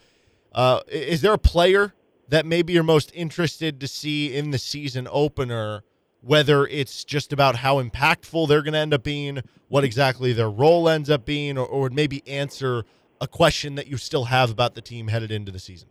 [0.54, 1.92] uh, is there a player
[2.28, 5.82] that maybe you're most interested to see in the season opener?
[6.20, 10.48] Whether it's just about how impactful they're going to end up being, what exactly their
[10.48, 12.84] role ends up being, or, or maybe answer
[13.20, 15.88] a question that you still have about the team headed into the season.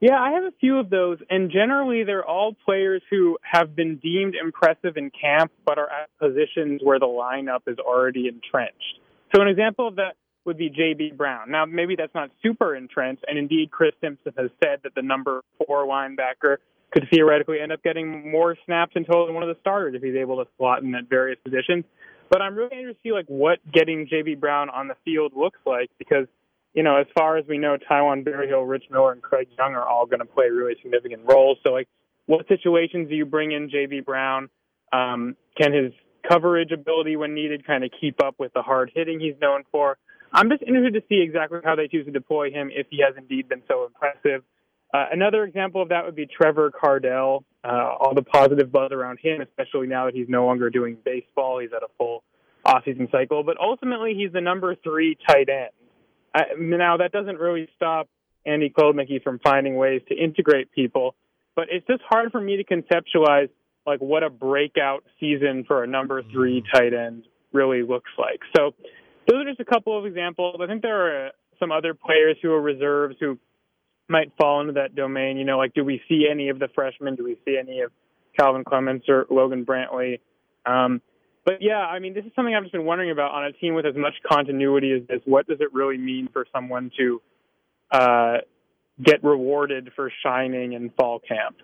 [0.00, 3.96] Yeah, I have a few of those, and generally they're all players who have been
[3.96, 9.00] deemed impressive in camp, but are at positions where the lineup is already entrenched.
[9.34, 10.14] So an example of that
[10.48, 11.12] would be J.B.
[11.16, 11.50] Brown.
[11.50, 15.42] Now, maybe that's not super entrenched, and indeed Chris Simpson has said that the number
[15.64, 16.56] four linebacker
[16.90, 20.02] could theoretically end up getting more snaps in total than one of the starters if
[20.02, 21.84] he's able to slot in at various positions.
[22.30, 24.36] But I'm really interested to see like what getting J.B.
[24.36, 26.26] Brown on the field looks like because
[26.74, 29.86] you know, as far as we know, Taiwan Berryhill, Rich Miller, and Craig Young are
[29.86, 31.58] all going to play really significant roles.
[31.64, 31.88] So, like,
[32.26, 34.00] what situations do you bring in J.B.
[34.00, 34.50] Brown?
[34.92, 35.92] Um, can his
[36.30, 39.96] coverage ability, when needed, kind of keep up with the hard hitting he's known for?
[40.32, 43.14] I'm just interested to see exactly how they choose to deploy him if he has
[43.16, 44.42] indeed been so impressive.
[44.92, 47.44] Uh, another example of that would be Trevor Kardell.
[47.64, 51.60] Uh, all the positive buzz around him, especially now that he's no longer doing baseball.
[51.60, 52.22] He's at a full
[52.66, 53.42] offseason cycle.
[53.42, 55.70] But ultimately, he's the number three tight end.
[56.34, 58.08] I, now, that doesn't really stop
[58.46, 61.14] Andy Kotelnicki from finding ways to integrate people,
[61.54, 63.50] but it's just hard for me to conceptualize
[63.86, 68.40] like what a breakout season for a number three tight end really looks like.
[68.56, 68.74] So
[69.28, 70.56] those are just a couple of examples.
[70.60, 73.38] I think there are some other players who are reserves who
[74.08, 75.36] might fall into that domain.
[75.36, 77.14] You know, like do we see any of the freshmen?
[77.14, 77.92] Do we see any of
[78.38, 80.20] Calvin Clements or Logan Brantley?
[80.64, 81.02] Um,
[81.44, 83.74] but yeah, I mean, this is something I've just been wondering about on a team
[83.74, 85.20] with as much continuity as this.
[85.24, 87.22] What does it really mean for someone to
[87.90, 88.36] uh,
[89.02, 91.56] get rewarded for shining in fall camp?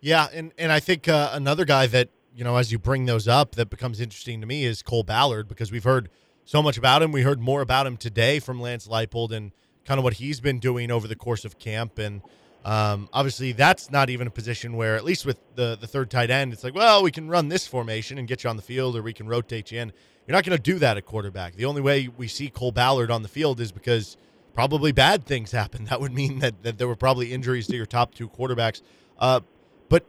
[0.00, 3.28] Yeah, and and I think uh, another guy that you know, as you bring those
[3.28, 6.08] up, that becomes interesting to me is Cole Ballard because we've heard
[6.44, 7.12] so much about him.
[7.12, 9.52] We heard more about him today from Lance Leipold and
[9.84, 11.98] kind of what he's been doing over the course of camp.
[11.98, 12.22] And
[12.64, 16.30] um, obviously, that's not even a position where, at least with the the third tight
[16.30, 18.96] end, it's like, well, we can run this formation and get you on the field,
[18.96, 19.92] or we can rotate you in.
[20.26, 21.56] You're not going to do that at quarterback.
[21.56, 24.16] The only way we see Cole Ballard on the field is because
[24.54, 25.84] probably bad things happen.
[25.86, 28.82] That would mean that, that there were probably injuries to your top two quarterbacks.
[29.18, 29.40] Uh,
[29.88, 30.04] but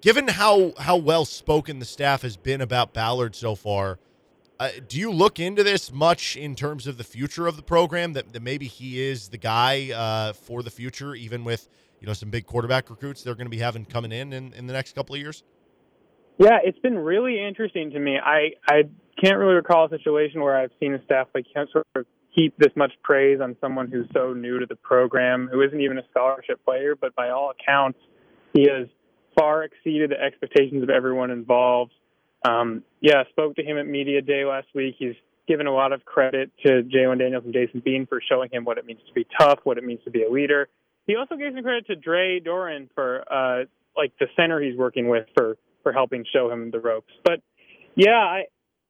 [0.00, 3.98] given how how well spoken the staff has been about Ballard so far,
[4.60, 8.12] uh, do you look into this much in terms of the future of the program?
[8.14, 11.68] That, that maybe he is the guy uh, for the future, even with
[12.00, 14.66] you know some big quarterback recruits they're going to be having coming in, in in
[14.66, 15.44] the next couple of years.
[16.38, 18.16] Yeah, it's been really interesting to me.
[18.18, 18.82] I I
[19.22, 22.72] can't really recall a situation where I've seen a staff like sort of heap this
[22.76, 26.64] much praise on someone who's so new to the program, who isn't even a scholarship
[26.64, 27.98] player, but by all accounts,
[28.54, 28.86] he has
[29.38, 31.92] far exceeded the expectations of everyone involved.
[32.44, 34.96] Um, yeah, spoke to him at media day last week.
[34.98, 35.14] He's
[35.46, 38.78] given a lot of credit to Jalon Daniels and Jason Bean for showing him what
[38.78, 40.68] it means to be tough, what it means to be a leader.
[41.06, 43.64] He also gave some credit to Dre Doiron for uh,
[43.96, 47.12] like the center he's working with for for helping show him the ropes.
[47.24, 47.40] But
[47.96, 48.44] yeah, I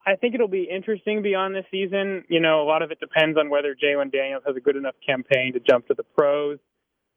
[0.05, 2.25] I think it'll be interesting beyond this season.
[2.27, 4.95] You know, a lot of it depends on whether Jalon Daniels has a good enough
[5.05, 6.59] campaign to jump to the pros.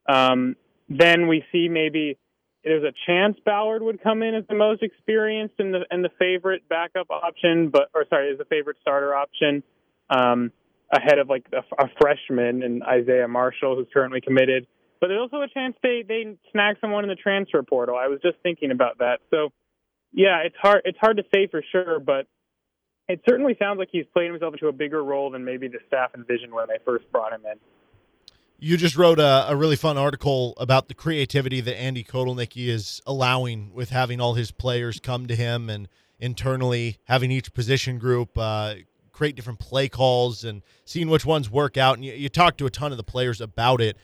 [0.08, 0.56] Um,
[0.88, 2.18] then we see maybe
[2.64, 6.10] there's a chance Ballard would come in as the most experienced and the and the
[6.18, 9.62] favorite backup option, but or sorry, as the favorite starter option,
[10.10, 10.52] um,
[10.92, 14.66] ahead of like a, a freshman and Isaiah Marshall, who's currently committed.
[15.00, 17.96] But there's also a chance they they snag someone in the transfer portal.
[17.96, 19.18] I was just thinking about that.
[19.30, 19.50] So
[20.12, 22.26] yeah, it's hard it's hard to say for sure, but
[23.08, 26.12] it certainly sounds like he's playing himself into a bigger role than maybe the staff
[26.14, 27.58] envisioned when they first brought him in.
[28.64, 33.02] You just wrote a, a, really fun article about the creativity that Andy Kotelnicki is
[33.04, 35.88] allowing with having all his players come to him and
[36.20, 38.74] internally having each position group uh,
[39.10, 41.96] create different play calls and seeing which ones work out.
[41.96, 43.96] And you, you talked to a ton of the players about it.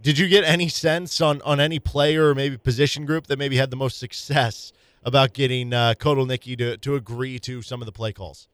[0.00, 3.56] Did you get any sense on, on any player or maybe position group that maybe
[3.56, 4.72] had the most success
[5.02, 8.46] about getting uh, Kotelnicki to, to agree to some of the play calls?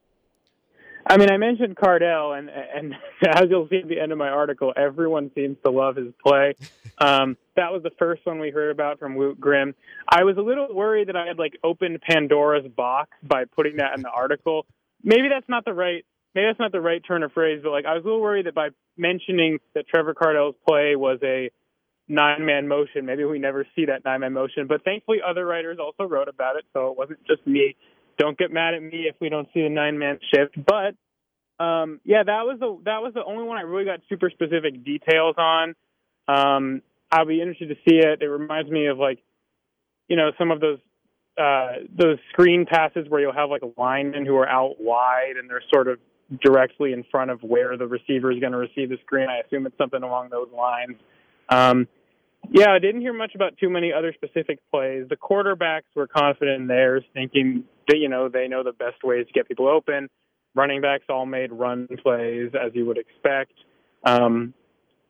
[1.05, 2.95] I mean, I mentioned Kardell, and and
[3.27, 6.55] as you'll see at the end of my article, everyone seems to love his play.
[6.97, 9.75] Um, that was the first one we heard about from Luke Grimm.
[10.07, 13.95] I was a little worried that I had like opened Pandora's box by putting that
[13.95, 14.65] in the article.
[15.03, 17.85] Maybe that's not the right maybe that's not the right turn of phrase, but like
[17.85, 21.49] I was a little worried that by mentioning that Trevor Kardell's play was a
[22.07, 24.67] nine man motion, maybe we never see that nine man motion.
[24.67, 27.75] But thankfully, other writers also wrote about it, so it wasn't just me
[28.17, 30.55] don't get mad at me if we don't see the nine man shift.
[30.65, 30.95] But
[31.63, 34.83] um, yeah, that was the that was the only one I really got super specific
[34.83, 35.75] details on.
[36.27, 38.21] Um, I'll be interested to see it.
[38.21, 39.19] It reminds me of like,
[40.07, 40.79] you know, some of those
[41.37, 45.63] uh, those screen passes where you'll have like linemen who are out wide and they're
[45.73, 45.99] sort of
[46.41, 49.27] directly in front of where the receiver is going to receive the screen.
[49.29, 50.95] I assume it's something along those lines.
[51.49, 51.87] Um,
[52.49, 55.05] yeah, I didn't hear much about too many other specific plays.
[55.09, 59.27] The quarterbacks were confident in theirs, thinking that you know they know the best ways
[59.27, 60.09] to get people open.
[60.53, 63.53] Running backs all made run plays as you would expect.
[64.05, 64.53] Um,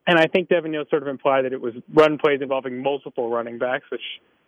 [0.05, 3.29] and I think Devin Neal sort of implied that it was run plays involving multiple
[3.29, 4.01] running backs, which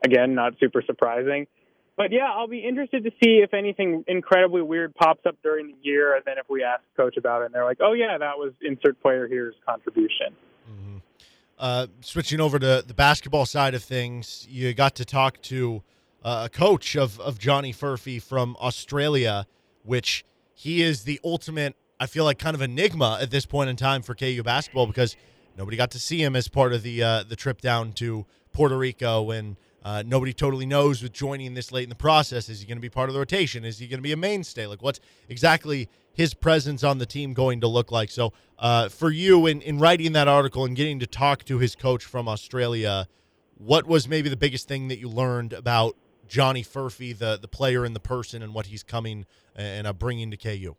[0.03, 1.47] again, not super surprising.
[1.95, 5.75] But yeah, I'll be interested to see if anything incredibly weird pops up during the
[5.81, 8.37] year, and then if we ask coach about it, and they're like, "Oh yeah, that
[8.37, 10.35] was insert player here's contribution."
[11.57, 15.83] Uh, switching over to the basketball side of things, you got to talk to
[16.23, 19.45] uh, a coach of, of Johnny Furphy from Australia,
[19.83, 23.75] which he is the ultimate, I feel like, kind of enigma at this point in
[23.75, 25.15] time for KU basketball because
[25.57, 28.77] nobody got to see him as part of the uh, the trip down to Puerto
[28.77, 32.49] Rico, and uh, nobody totally knows with joining this late in the process.
[32.49, 33.65] Is he going to be part of the rotation?
[33.65, 34.65] Is he going to be a mainstay?
[34.65, 38.10] Like, what's exactly his presence on the team going to look like?
[38.10, 41.76] So, uh, for you in in writing that article and getting to talk to his
[41.76, 43.08] coach from Australia,
[43.58, 45.95] what was maybe the biggest thing that you learned about
[46.28, 50.32] Johnny Furphy, the the player and the person, and what he's coming and uh, bringing
[50.32, 50.76] to KU?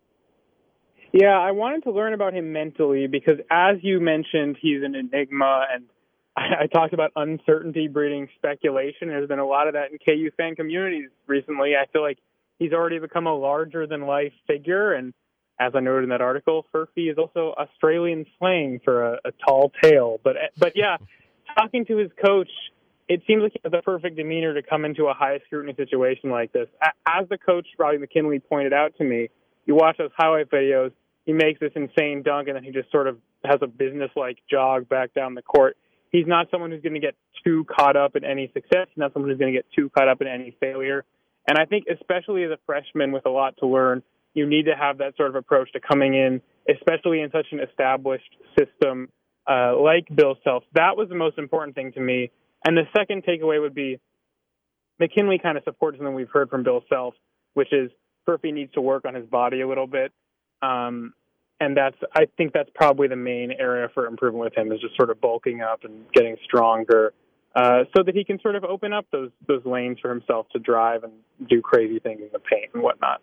[1.12, 5.64] Yeah, I wanted to learn about him mentally because, as you mentioned, he's an enigma,
[5.72, 5.84] and
[6.36, 9.06] I, I talked about uncertainty breeding speculation.
[9.06, 11.74] There's been a lot of that in KU fan communities recently.
[11.80, 12.18] I feel like
[12.58, 15.14] he's already become a larger than life figure, and
[15.58, 19.72] as I noted in that article, Furphy is also Australian slang for a, a tall
[19.82, 20.20] tale.
[20.22, 20.96] But but yeah,
[21.56, 22.50] talking to his coach
[23.08, 26.30] it seems like he has the perfect demeanor to come into a high scrutiny situation
[26.30, 26.68] like this.
[27.06, 29.28] As the coach, Robbie McKinley, pointed out to me,
[29.66, 30.92] you watch those highlight videos,
[31.26, 34.38] he makes this insane dunk and then he just sort of has a business like
[34.50, 35.76] jog back down the court.
[36.12, 38.86] He's not someone who's going to get too caught up in any success.
[38.88, 41.04] He's not someone who's going to get too caught up in any failure.
[41.46, 44.02] And I think, especially as a freshman with a lot to learn,
[44.34, 47.60] you need to have that sort of approach to coming in, especially in such an
[47.60, 49.08] established system
[49.48, 50.64] uh, like Bill Self.
[50.74, 52.30] That was the most important thing to me
[52.64, 54.00] and the second takeaway would be
[54.98, 57.14] McKinley kind of supports something we've heard from Bill Self,
[57.52, 57.90] which is
[58.26, 60.12] Furphy needs to work on his body a little bit.
[60.62, 61.12] Um,
[61.60, 64.96] and that's I think that's probably the main area for improvement with him is just
[64.96, 67.12] sort of bulking up and getting stronger,
[67.54, 70.58] uh, so that he can sort of open up those those lanes for himself to
[70.58, 71.12] drive and
[71.48, 73.20] do crazy things in the paint and whatnot.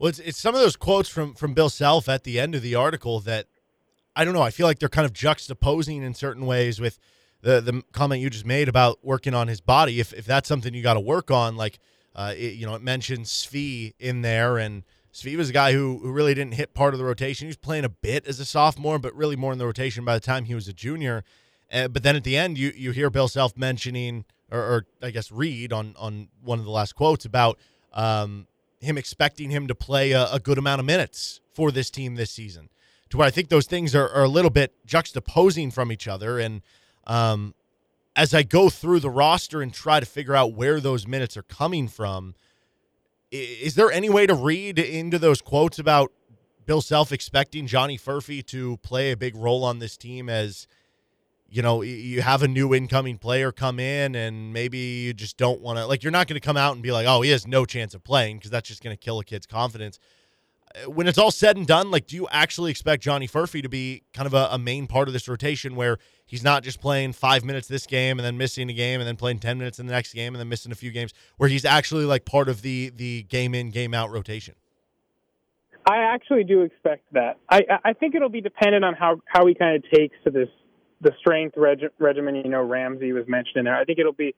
[0.00, 2.62] Well, it's, it's some of those quotes from from Bill Self at the end of
[2.62, 3.46] the article that
[4.16, 4.40] I don't know.
[4.40, 6.98] I feel like they're kind of juxtaposing in certain ways with
[7.42, 10.00] the the comment you just made about working on his body.
[10.00, 11.78] If if that's something you got to work on, like
[12.16, 15.98] uh, it, you know, it mentions Svi in there, and Svi was a guy who
[15.98, 17.44] who really didn't hit part of the rotation.
[17.44, 20.14] He was playing a bit as a sophomore, but really more in the rotation by
[20.14, 21.24] the time he was a junior.
[21.70, 25.10] Uh, but then at the end, you you hear Bill Self mentioning, or, or I
[25.10, 27.58] guess read on on one of the last quotes about
[27.92, 28.46] um,
[28.80, 32.30] him expecting him to play a, a good amount of minutes for this team this
[32.30, 32.68] season.
[33.10, 36.38] To where I think those things are, are a little bit juxtaposing from each other,
[36.38, 36.62] and
[37.06, 37.54] um,
[38.16, 41.42] as I go through the roster and try to figure out where those minutes are
[41.42, 42.34] coming from,
[43.30, 46.12] is there any way to read into those quotes about
[46.66, 50.66] Bill Self expecting Johnny Furphy to play a big role on this team as
[51.50, 55.60] you know, you have a new incoming player come in and maybe you just don't
[55.60, 57.46] want to like you're not going to come out and be like, "Oh, he has
[57.46, 59.98] no chance of playing" because that's just going to kill a kid's confidence.
[60.74, 63.68] Uh, When it's all said and done, like do you actually expect Johnny Furphy to
[63.68, 67.14] be kind of a, a main part of this rotation where he's not just playing
[67.14, 69.86] 5 minutes this game and then missing a game and then playing 10 minutes in
[69.86, 72.62] the next game and then missing a few games where he's actually like part of
[72.62, 74.54] the the game in game out rotation?
[75.84, 77.38] I actually do expect that.
[77.48, 80.48] I I think it'll be dependent on how how he kind of takes to this
[81.00, 82.36] the strength reg- regimen.
[82.36, 83.76] You know, Ramsey was mentioned in there.
[83.76, 84.34] I think it'll be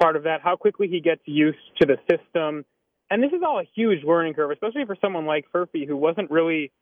[0.00, 0.40] part of that.
[0.42, 2.64] How quickly he gets used to the system,
[3.10, 6.30] and this is all a huge learning curve, especially for someone like Furphy, who wasn't
[6.30, 6.72] really,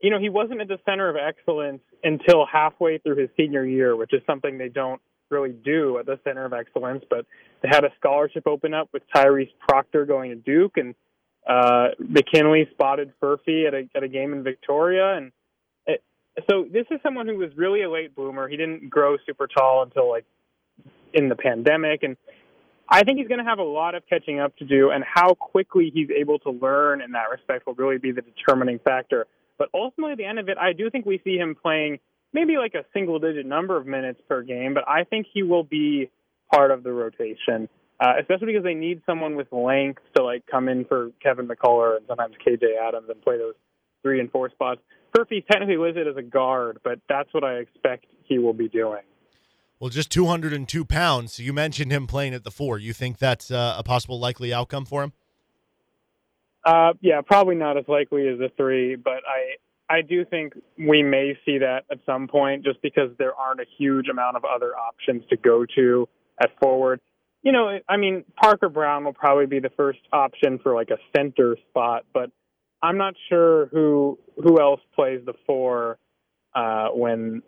[0.00, 3.96] you know, he wasn't at the center of excellence until halfway through his senior year,
[3.96, 5.00] which is something they don't
[5.30, 7.04] really do at the center of excellence.
[7.08, 7.26] But
[7.62, 10.94] they had a scholarship open up with Tyrese Proctor going to Duke, and
[11.48, 15.32] uh, McKinley spotted Furphy at a at a game in Victoria, and
[16.48, 18.48] so this is someone who was really a late bloomer.
[18.48, 20.24] He didn't grow super tall until like
[21.12, 22.16] in the pandemic, and
[22.88, 24.90] I think he's going to have a lot of catching up to do.
[24.90, 28.78] And how quickly he's able to learn in that respect will really be the determining
[28.78, 29.26] factor.
[29.58, 31.98] But ultimately, at the end of it, I do think we see him playing
[32.32, 35.64] maybe like a single digit number of minutes per game, but I think he will
[35.64, 36.10] be
[36.50, 37.68] part of the rotation
[38.00, 41.98] uh, especially because they need someone with length to like come in for Kevin McCullar
[41.98, 43.54] and sometimes KJ Adams and play those
[44.02, 44.80] three and four spots.
[45.14, 49.02] Furphy's technically listed as a guard, but that's what I expect he will be doing.
[49.78, 51.34] Well, just 202 pounds.
[51.34, 52.78] So you mentioned him playing at the four.
[52.78, 55.12] You think that's uh, a possible likely outcome for him?
[56.64, 59.56] Uh, yeah, probably not as likely as the three, but I
[59.90, 63.64] I do think we may see that at some point, just because there aren't a
[63.78, 66.08] huge amount of other options to go to
[66.40, 67.00] at forward.
[67.42, 70.98] You know, I mean, Parker Braun will probably be the first option for like a
[71.16, 72.30] center spot, but
[72.82, 75.98] I'm not sure who who else plays the four
[76.54, 77.42] uh, when.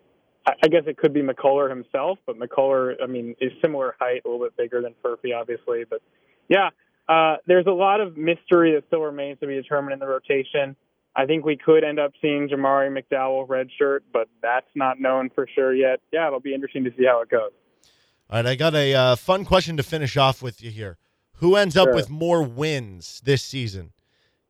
[0.45, 4.23] I I guess it could be McCullar himself, but McCullar, I mean, is similar height,
[4.25, 5.85] a little bit bigger than Furphy, obviously.
[5.89, 6.01] But
[6.49, 6.69] yeah,
[7.07, 10.75] uh, there's a lot of mystery that still remains to be determined in the rotation.
[11.15, 15.47] I think we could end up seeing Jamari McDowell redshirt, but that's not known for
[15.53, 15.99] sure yet.
[16.11, 17.51] Yeah, it'll be interesting to see how it goes.
[18.29, 20.97] All right, I got a uh, fun question to finish off with you here.
[21.35, 23.91] Who ends up with more wins this season?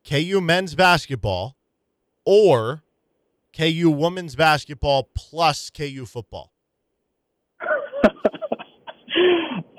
[0.08, 1.56] KU men's basketball
[2.26, 2.84] or
[3.56, 6.52] KU women's basketball plus KU football?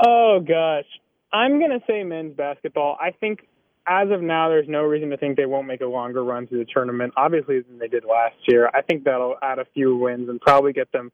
[0.05, 0.87] oh gosh,
[1.33, 2.97] I'm gonna say men's basketball.
[3.01, 3.41] I think
[3.87, 6.64] as of now, there's no reason to think they won't make a longer run through
[6.64, 7.12] the tournament.
[7.16, 8.70] Obviously, than they did last year.
[8.72, 11.12] I think that'll add a few wins and probably get them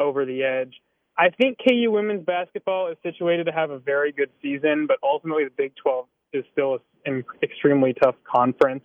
[0.00, 0.74] over the edge.
[1.16, 5.44] I think KU women's basketball is situated to have a very good season, but ultimately
[5.44, 8.82] the Big 12 is still an extremely tough conference,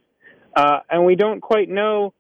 [0.56, 2.14] uh, and we don't quite know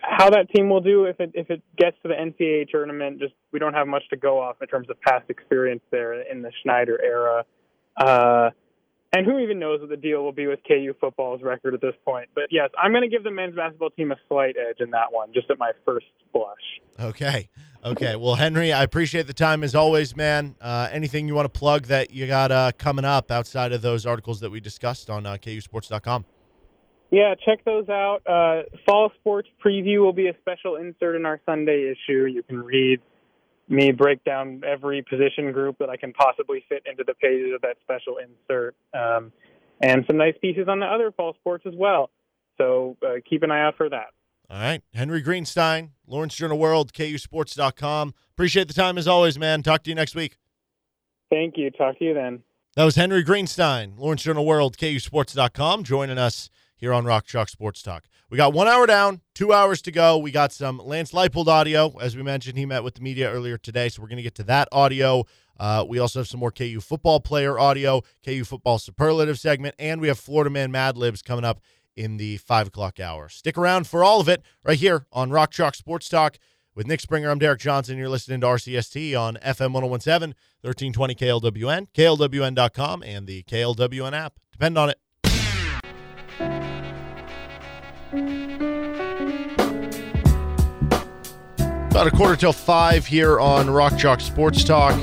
[0.00, 3.18] how that team will do if it if it gets to the NCAA tournament.
[3.18, 6.42] Just we don't have much to go off in terms of past experience there in
[6.42, 7.44] the Schneider era.
[7.96, 8.50] Uh,
[9.12, 11.94] and who even knows what the deal will be with KU football's record at this
[12.04, 12.28] point?
[12.34, 15.12] But yes, I'm going to give the men's basketball team a slight edge in that
[15.12, 16.80] one, just at my first blush.
[16.98, 17.48] Okay.
[17.84, 18.14] Okay.
[18.14, 20.54] Well, Henry, I appreciate the time as always, man.
[20.60, 24.06] Uh, anything you want to plug that you got uh, coming up outside of those
[24.06, 26.24] articles that we discussed on uh, KUSports.com?
[27.10, 28.20] Yeah, check those out.
[28.24, 32.26] Uh, Fall Sports Preview will be a special insert in our Sunday issue.
[32.26, 33.00] You can read
[33.70, 37.62] me break down every position group that I can possibly fit into the pages of
[37.62, 39.32] that special insert, um,
[39.80, 42.10] and some nice pieces on the other fall sports as well.
[42.58, 44.08] So uh, keep an eye out for that.
[44.50, 44.82] All right.
[44.92, 48.14] Henry Greenstein, Lawrence Journal World, KUSports.com.
[48.32, 49.62] Appreciate the time as always, man.
[49.62, 50.36] Talk to you next week.
[51.30, 51.70] Thank you.
[51.70, 52.42] Talk to you then.
[52.74, 57.82] That was Henry Greenstein, Lawrence Journal World, KUSports.com, joining us here on Rock Chalk Sports
[57.82, 58.04] Talk.
[58.30, 60.16] We got one hour down, two hours to go.
[60.16, 61.98] We got some Lance Leipold audio.
[61.98, 64.36] As we mentioned, he met with the media earlier today, so we're going to get
[64.36, 65.24] to that audio.
[65.58, 70.00] Uh, we also have some more KU football player audio, KU football superlative segment, and
[70.00, 71.60] we have Florida Man Mad Libs coming up
[71.96, 73.28] in the 5 o'clock hour.
[73.28, 76.38] Stick around for all of it right here on Rock Chalk Sports Talk.
[76.72, 77.98] With Nick Springer, I'm Derek Johnson.
[77.98, 84.34] You're listening to RCST on FM 1017, 1320 KLWN, KLWN.com, and the KLWN app.
[84.52, 86.79] Depend on it.
[91.90, 94.98] About a quarter till five here on Rock Chalk Sports Talk.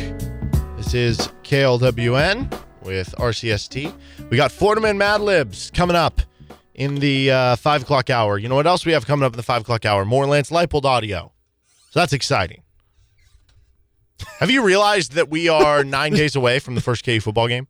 [0.76, 2.52] This is KLWN
[2.82, 3.94] with RCST.
[4.30, 6.22] We got Florida Man Mad Libs coming up
[6.76, 8.38] in the uh, five o'clock hour.
[8.38, 10.04] You know what else we have coming up in the five o'clock hour?
[10.04, 11.32] More Lance Leipold audio.
[11.92, 12.64] So that's exciting.
[14.40, 17.68] Have you realized that we are nine days away from the first KU football game?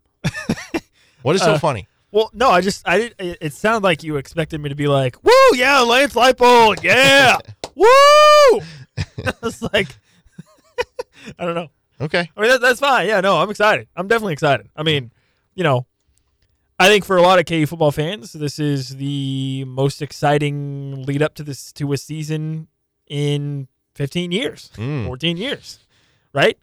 [1.21, 1.87] What is so Uh, funny?
[2.17, 3.15] Well, no, I just I did.
[3.19, 7.37] It, it sounded like you expected me to be like, "Woo, yeah, Lance Leipold, yeah,
[7.75, 7.85] woo."
[9.23, 9.89] I was like,
[11.37, 11.67] I don't know.
[12.01, 12.27] Okay.
[12.35, 13.07] I mean, that, that's fine.
[13.07, 13.87] Yeah, no, I'm excited.
[13.95, 14.67] I'm definitely excited.
[14.75, 15.11] I mean,
[15.53, 15.85] you know,
[16.79, 21.21] I think for a lot of KU football fans, this is the most exciting lead
[21.21, 22.67] up to this to a season
[23.05, 25.05] in 15 years, Mm.
[25.05, 25.85] 14 years,
[26.33, 26.57] right?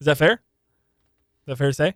[0.00, 0.32] Is that fair?
[0.32, 1.94] Is that fair to say?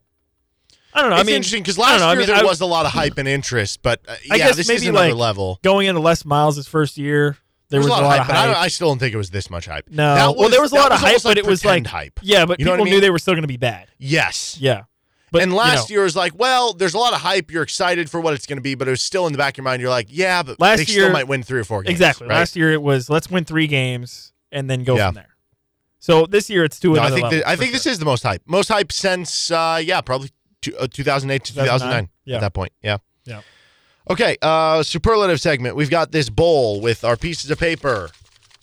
[0.95, 1.17] I don't know.
[1.17, 2.07] it's I mean, interesting because last know.
[2.07, 4.37] I year mean, there I- was a lot of hype and interest, but uh, I
[4.37, 5.59] yeah, guess this maybe is another like level.
[5.63, 7.37] going into Les Miles' his first year,
[7.71, 8.57] there There was, a lot, of hype, but I, hype.
[8.59, 9.89] I still don't think it was this much hype.
[9.91, 12.21] no, That well, there was a lot of hype, almost but it was like hype.
[12.23, 13.89] yeah, but You people I knew they were still going to be bad.
[13.99, 14.59] Yes.
[14.61, 14.83] Yeah,
[15.31, 17.51] but and you last know, year was like, well, there's a lot of hype.
[17.51, 19.55] You're excited for what it's going to be, but it was still in the back
[19.55, 19.81] of your mind.
[19.81, 21.93] You're like, yeah, but Last they year- still might win three or four games.
[21.93, 22.27] exactly.
[22.29, 22.35] Right?
[22.35, 25.07] Last year it was let's win three games and then go Yeah.
[25.09, 25.29] from there.
[26.01, 27.73] So this year it's two No, I think level, I think sure.
[27.75, 28.43] this is the most hype.
[28.45, 30.29] Most hype since uh, yeah, probably
[30.63, 31.65] two, uh, 2008 to 2009.
[31.79, 32.09] 2009?
[32.25, 32.37] Yeah.
[32.37, 32.99] At that point, yeah.
[33.25, 33.41] Yeah.
[34.11, 35.77] Okay, uh, superlative segment.
[35.77, 38.11] We've got this bowl with our pieces of paper,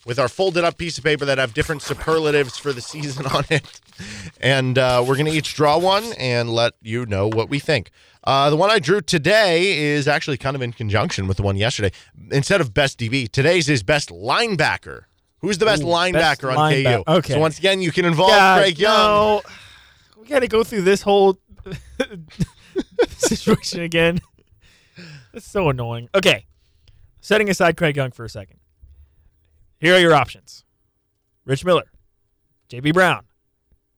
[0.05, 3.45] with our folded up piece of paper that have different superlatives for the season on
[3.49, 3.79] it,
[4.41, 7.91] and uh, we're gonna each draw one and let you know what we think.
[8.25, 11.55] Uh, the one I drew today is actually kind of in conjunction with the one
[11.55, 11.91] yesterday.
[12.31, 15.03] Instead of best DB, today's is best linebacker.
[15.39, 17.11] Who's the best Ooh, linebacker best on lineback- KU?
[17.13, 17.33] okay.
[17.35, 18.93] So once again, you can involve God, Craig Young.
[18.93, 19.41] no.
[20.19, 21.39] we got to go through this whole
[23.07, 24.20] situation again.
[25.34, 26.09] That's so annoying.
[26.15, 26.45] Okay,
[27.22, 28.59] setting aside Craig Young for a second.
[29.80, 30.65] Here are your options:
[31.45, 31.91] Rich Miller,
[32.67, 32.91] J.B.
[32.91, 33.26] Brown,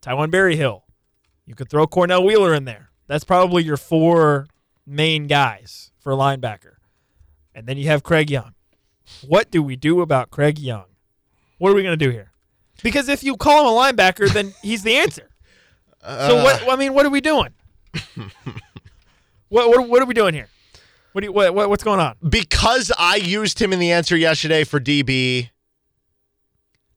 [0.01, 0.85] Taiwan Berryhill.
[1.45, 2.91] You could throw Cornell Wheeler in there.
[3.07, 4.47] That's probably your four
[4.85, 6.75] main guys for linebacker,
[7.53, 8.53] and then you have Craig Young.
[9.27, 10.85] What do we do about Craig Young?
[11.57, 12.31] What are we going to do here?
[12.81, 15.27] Because if you call him a linebacker, then he's the answer.
[16.03, 16.67] So what?
[16.67, 16.71] Uh.
[16.71, 17.53] I mean, what are we doing?
[19.49, 20.47] what, what what are we doing here?
[21.13, 22.15] What do you, what, what what's going on?
[22.27, 25.49] because I used him in the answer yesterday for DB.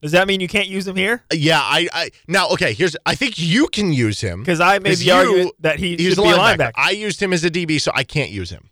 [0.01, 1.25] Does that mean you can't use him here?
[1.33, 2.75] Uh, yeah, I, I now okay.
[2.75, 5.79] Here's I think you can use him Because I made 'Cause the you- argument that
[5.79, 6.57] he He's should a be a linebacker.
[6.59, 6.73] linebacker.
[6.77, 8.69] I used him as a DB, so I can't use him.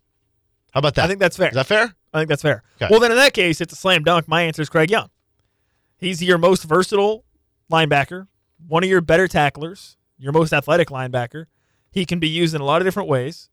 [0.73, 1.05] How about that?
[1.05, 1.49] I think that's fair.
[1.49, 1.95] Is that fair?
[2.15, 2.63] I think that's fair.
[2.77, 2.89] Okay.
[2.91, 4.29] Well, then in that case, it's a slam dunk.
[4.29, 5.09] My answer is Craig Young.
[5.99, 7.25] He's your most versatile
[7.71, 8.27] linebacker,
[8.69, 11.47] one of your better tacklers, your most athletic linebacker.
[11.93, 13.51] He can be used in a lot of different ways.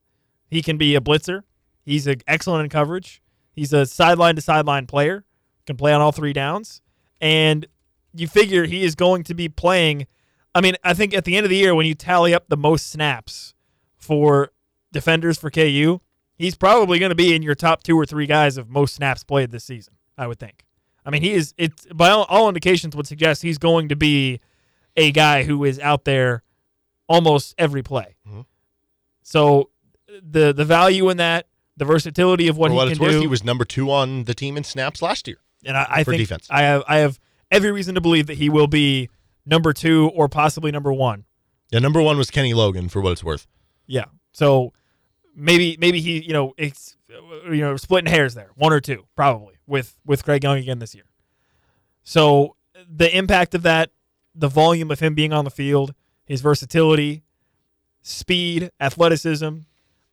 [0.50, 1.44] He can be a blitzer.
[1.84, 3.22] He's excellent in coverage.
[3.52, 5.26] He's a sideline to sideline player.
[5.68, 6.82] Can play on all three downs.
[7.22, 7.68] And
[8.14, 10.08] you figure he is going to be playing.
[10.56, 12.58] I mean, I think at the end of the year, when you tally up the
[12.58, 13.54] most snaps
[13.98, 14.52] for
[14.92, 16.00] defenders for KU,
[16.36, 19.24] he's probably going to be in your top two or three guys of most snaps
[19.24, 19.94] played this season.
[20.18, 20.66] I would think.
[21.06, 21.54] I mean, he is.
[21.58, 24.40] It's by all, all indications would suggest he's going to be
[24.96, 26.44] a guy who is out there
[27.10, 28.16] almost every play.
[28.26, 28.46] Mhm.
[29.24, 29.70] So
[30.22, 33.12] the the value in that, the versatility of what For he what can it's worth,
[33.12, 35.38] do, he was number two on the team in snaps last year.
[35.66, 36.48] and I, I for think defense.
[36.50, 37.20] I have I have
[37.52, 39.10] every reason to believe that he will be
[39.46, 41.26] number two or possibly number one.
[41.72, 43.46] Yeah, number one was Kenny Logan for what it's worth.
[43.86, 44.06] Yeah.
[44.32, 44.72] So
[45.36, 46.96] maybe maybe he you know it's
[47.46, 50.96] you know splitting hairs there one or two probably with with Craig Young again this
[50.96, 51.06] year.
[52.04, 52.56] So
[52.90, 53.92] the impact of that,
[54.34, 55.94] the volume of him being on the field,
[56.30, 57.24] his versatility,
[58.02, 59.50] speed, athleticism,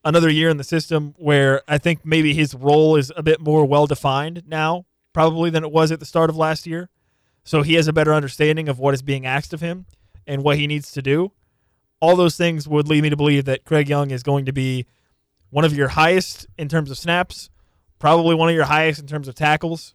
[0.04, 3.64] another year in the system where I think maybe his role is a bit more
[3.64, 6.88] well defined now probably than it was at the start of last year.
[7.44, 9.86] So he has a better understanding of what is being asked of him
[10.26, 11.30] and what he needs to do
[12.00, 14.86] all those things would lead me to believe that Craig Young is going to be
[15.50, 17.50] one of your highest in terms of snaps,
[17.98, 19.94] probably one of your highest in terms of tackles,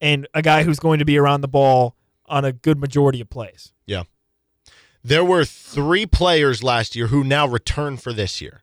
[0.00, 1.94] and a guy who's going to be around the ball
[2.26, 3.71] on a good majority of plays.
[5.04, 8.62] There were three players last year who now return for this year,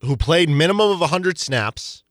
[0.00, 2.02] who played minimum of 100 snaps,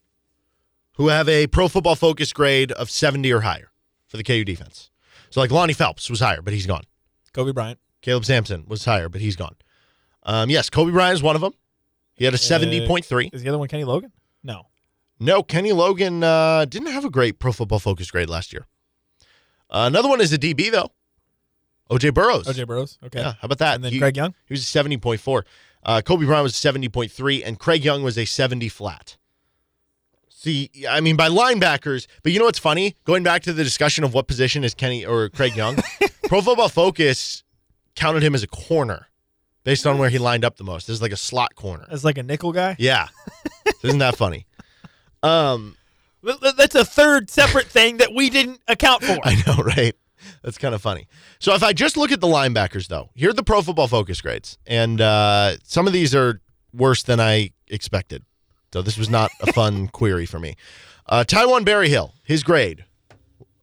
[0.94, 3.72] who have a pro football focus grade of 70 or higher
[4.08, 4.92] for the KU defense.
[5.32, 6.84] So, like Lonnie Phelps was higher, but he's gone.
[7.34, 7.80] Cobee Bryant.
[8.02, 9.56] Caleb Sampson was higher, but he's gone.
[10.24, 11.54] Um, yes, Cobee Bryant is one of them.
[12.14, 13.34] He had a 70.3.
[13.34, 14.12] Is the other one Kenny Logan?
[14.44, 14.68] No.
[15.20, 18.68] No, Kenny Logan uh, didn't have a great pro football focus grade last year.
[19.70, 20.92] Uh, another one is a DB, though.
[21.90, 22.48] OJ Burroughs.
[22.48, 22.98] OJ Burroughs.
[23.06, 23.20] Okay.
[23.20, 23.76] Yeah, how about that?
[23.76, 24.34] And then He- Craig Young.
[24.48, 25.44] He was a 70.4.
[25.84, 29.18] Uh, Cobee Bryant was 70.3, and Craig Young was a 70 flat.
[30.30, 32.96] See, I mean, by linebackers, but you know what's funny?
[33.06, 35.78] Going back to the discussion of what position is Kenny or Craig Young,
[36.28, 37.44] Pro Football Focus
[37.96, 39.08] counted him as a corner
[39.64, 40.86] based on where he lined up the most.
[40.88, 41.88] This is like a slot corner.
[41.90, 42.76] As like a nickel guy.
[42.78, 43.08] Yeah.
[43.84, 44.46] Isn't that funny?
[45.24, 45.76] Um,
[46.24, 49.18] Th- th- That's a third separate thing that we didn't account for.
[49.24, 49.96] I know, right?
[50.44, 51.08] That's kind of funny.
[51.40, 54.22] So if I just look at the linebackers, though, here are the Pro Football Focus
[54.22, 56.42] grades, and uh, some of these are
[56.74, 58.24] worse than I expected.
[58.74, 60.56] So this was not a fun query for me.
[61.08, 62.84] Uh, Taiwan Berryhill, his grade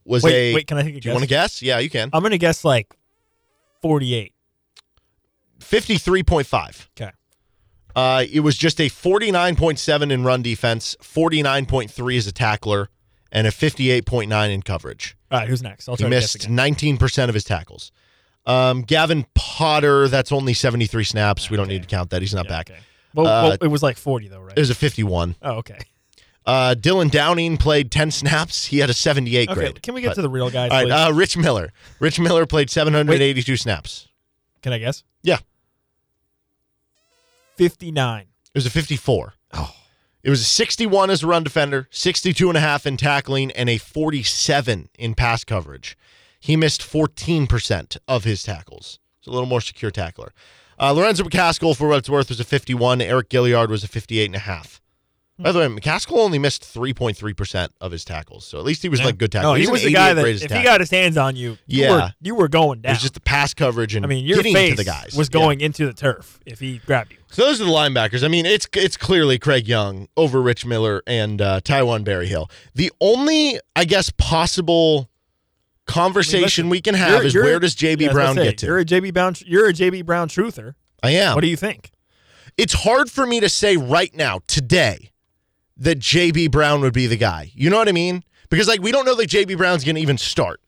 [0.05, 0.55] was Wait, a.
[0.55, 1.63] wait, can I take a do you want to guess?
[1.63, 2.11] Yeah, you can.
[2.13, 2.95] I'm gonna guess like
[3.83, 4.33] 48.
[5.61, 6.89] 53.5.
[7.01, 7.13] Okay.
[7.95, 12.89] Uh, it was just a 49.7 in run defense, 49.3 as a tackler,
[13.31, 15.17] and a 58.9 in coverage.
[15.33, 15.89] All right, who's next?
[15.89, 17.91] I'll He try guess missed 19% of his tackles.
[18.45, 21.49] Um, Gavin Potter, that's only 73 snaps.
[21.49, 22.23] We don't need to count that.
[22.23, 22.71] He's not Yeah, back.
[22.71, 22.81] okay.
[23.15, 24.57] Well, Uh, well, it was like 40 though, right?
[24.57, 25.37] It was a 51.
[25.43, 25.79] oh, okay.
[26.45, 28.67] Uh, Dylan Downing played 10 snaps.
[28.67, 29.83] He had a 78 Okay, grade.
[29.83, 31.73] can we get But- to the real guys, All right, uh, Rich Miller.
[32.01, 34.09] Rich Miller played 782 snaps.
[34.61, 35.05] can I guess?
[35.23, 35.39] Yeah,
[37.57, 38.23] 59.
[38.23, 39.35] it was a 54.
[40.23, 43.69] It was a 61 as a run defender, 62 and a half in tackling, and
[43.69, 45.97] a 47 in pass coverage.
[46.39, 48.99] He missed 14% of his tackles.
[49.19, 50.33] It's a little more secure tackler.
[50.79, 52.99] Uh, Lorenzo McCaskill, for what it's worth, was a 51.
[52.99, 54.82] Eriq Gilliard was a 58 and a half.
[55.39, 58.47] By the way, McCaskill only missed 3.3% of his tackles.
[58.47, 59.51] So at least he was like good tackle.
[59.53, 60.59] No, he an was the guy that if tackle.
[60.59, 61.91] he got his hands on you, you Yeah.
[61.91, 62.91] were, you were going down.
[62.91, 65.15] It was just the pass coverage and I mean, your getting face to the guys.
[65.17, 65.41] was Yeah.
[65.41, 67.19] going into the turf if he grabbed you.
[67.31, 68.23] So those are the linebackers.
[68.23, 72.49] I mean, it's it's clearly Craig Young over Rich Miller and uh, Taiwan Berryhill.
[72.75, 75.09] The only, I guess, possible
[75.87, 78.59] conversation listen, we can have You're- is you're- where does JB yeah, Brown say, get
[78.59, 78.67] to?
[78.67, 79.35] You're a JB Brown.
[79.47, 80.75] You're a JB Brown truther.
[81.03, 81.35] I am.
[81.35, 81.91] What do you think?
[82.59, 85.11] it's hard for me to say right now, today,
[85.77, 87.51] that JB Brown would be the guy.
[87.55, 88.23] You know what I mean?
[88.51, 90.61] Because like we don't know that JB Brown's going to even start.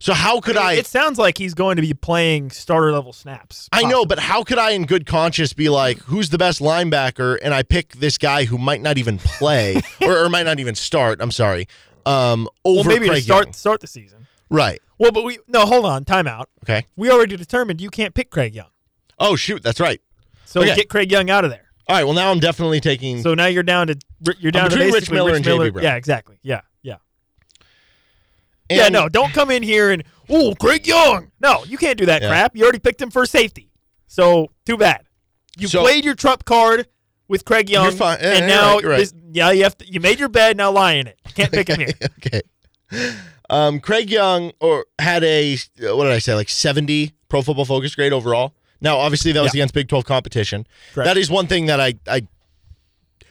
[0.00, 0.74] So how could I?
[0.74, 3.68] It sounds like he's going to be playing starter level snaps.
[3.72, 7.38] I know, but how could I, in good conscience, be like, who's the best linebacker?
[7.42, 10.74] And I pick this guy who might not even play or, or might not even
[10.74, 11.20] start.
[11.22, 11.68] I'm sorry.
[12.04, 13.52] Um, well, over maybe to start Young.
[13.54, 14.26] start the season.
[14.50, 14.82] Right.
[14.98, 16.46] Well, but we no hold on, timeout.
[16.64, 16.86] Okay.
[16.96, 18.68] We already determined you can't pick Craig Young,
[19.18, 20.02] Oh shoot, that's right.
[20.44, 20.74] so Okay.
[20.76, 21.70] get Craig Young out of there.
[21.88, 22.04] All right.
[22.04, 23.22] Well, now I'm definitely taking.
[23.22, 23.96] So now you're down to
[24.38, 25.58] you're down to Rich Miller Rich and J.B.
[25.58, 25.72] Miller.
[25.72, 25.84] Brown.
[25.84, 26.38] Yeah, exactly.
[26.42, 26.96] Yeah, yeah.
[28.70, 31.30] and- yeah, no, don't come in here and oh, Craig Young.
[31.40, 32.28] No, you can't do that Yeah.
[32.28, 32.56] crap.
[32.56, 33.70] You already picked him for safety.
[34.06, 35.04] So too bad.
[35.58, 36.86] You So- played your trump card
[37.28, 38.18] with Craig Young, You're fine.
[38.20, 38.96] Yeah, and you're now right, right.
[38.98, 40.56] this- yeah, you have to, you made your bed.
[40.56, 41.18] Now lie in it.
[41.26, 41.88] You can't pick him here.
[42.18, 43.12] okay.
[43.50, 47.94] Um, Craig Young or had a what did I say like 70 Pro Football Focus
[47.94, 48.54] grade overall.
[48.84, 49.60] Now, obviously, that was Yeah.
[49.60, 50.66] against Big 12 competition.
[50.92, 51.06] Correct.
[51.06, 52.28] That is one thing that I I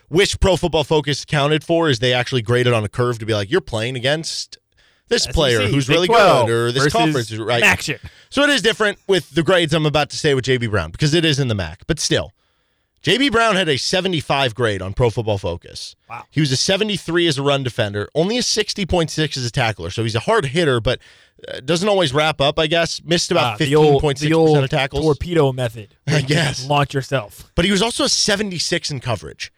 [0.10, 3.34] wish Pro Football Focus counted for is they actually graded on a curve to be
[3.34, 4.58] like you're playing against
[5.10, 7.64] this player who's Big really 12 good or this conference is right.
[7.64, 7.99] Action.
[8.30, 11.14] So it is different with the grades I'm about to say with JB Brown because
[11.14, 12.32] it is in the MAC, but still.
[13.04, 15.95] JB Brown had a 75 grade on Pro Football Focus.
[16.10, 16.24] Wow.
[16.32, 19.89] He was a 73 as a run defender, only a 60.6 as a tackler.
[19.89, 20.99] So he's a hard hitter, but
[21.45, 23.04] uh, doesn't always wrap up, I guess.
[23.04, 25.04] Missed about Ah, the 15.6% the old of tackles.
[25.04, 25.97] torpedo method.
[26.08, 26.66] I guess.
[26.70, 27.51] launch yourself.
[27.56, 29.51] But he was also a 76 in coverage.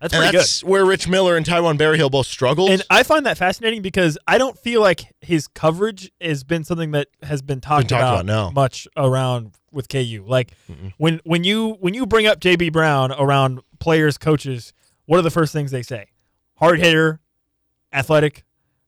[0.00, 2.70] That's And pretty that's where Rich Miller and Taiwan Berryhill both struggled.
[2.70, 6.90] And I find that fascinating because I don't feel like his coverage has been something
[6.92, 8.50] that has been talked, talked about, no.
[8.52, 10.24] much around with KU.
[10.26, 10.52] Like
[10.96, 14.72] when when you when you bring up JB Brown around players, coaches,
[15.06, 16.06] what are the first things they say?
[16.56, 17.20] Hard hitter,
[17.92, 18.44] athletic.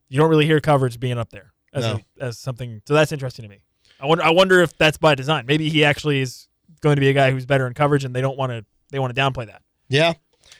[0.09, 2.01] You don't really hear coverage being up there as No.
[2.21, 2.83] a, as something.
[2.87, 3.61] So that's interesting to me.
[4.01, 5.47] I wonder I wonder if that's by design.
[5.47, 6.49] Maybe he actually is
[6.81, 8.99] going to be a guy who's better in coverage, and they don't want to they
[8.99, 9.63] want to downplay that.
[9.89, 10.15] Yeah,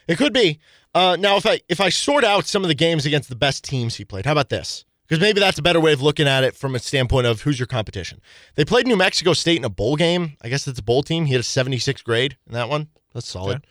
[0.07, 0.59] it could be.
[0.95, 3.65] Uh, now, if I if I sort out some of the games against the best
[3.65, 4.85] teams he played, how about this?
[5.11, 7.59] Because maybe that's a better way of looking at it from a standpoint of who's
[7.59, 8.21] your competition.
[8.55, 10.37] They played New Mexico State in a bowl game.
[10.41, 11.25] I guess it's a bowl team.
[11.25, 12.87] He had a 76 grade in that one.
[13.13, 13.67] That's solid.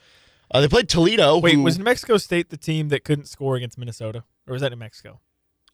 [0.51, 1.37] Uh, they played Toledo.
[1.37, 4.61] Wait, who- was New Mexico State the team that couldn't score against Minnesota, or was
[4.61, 5.21] that New Mexico?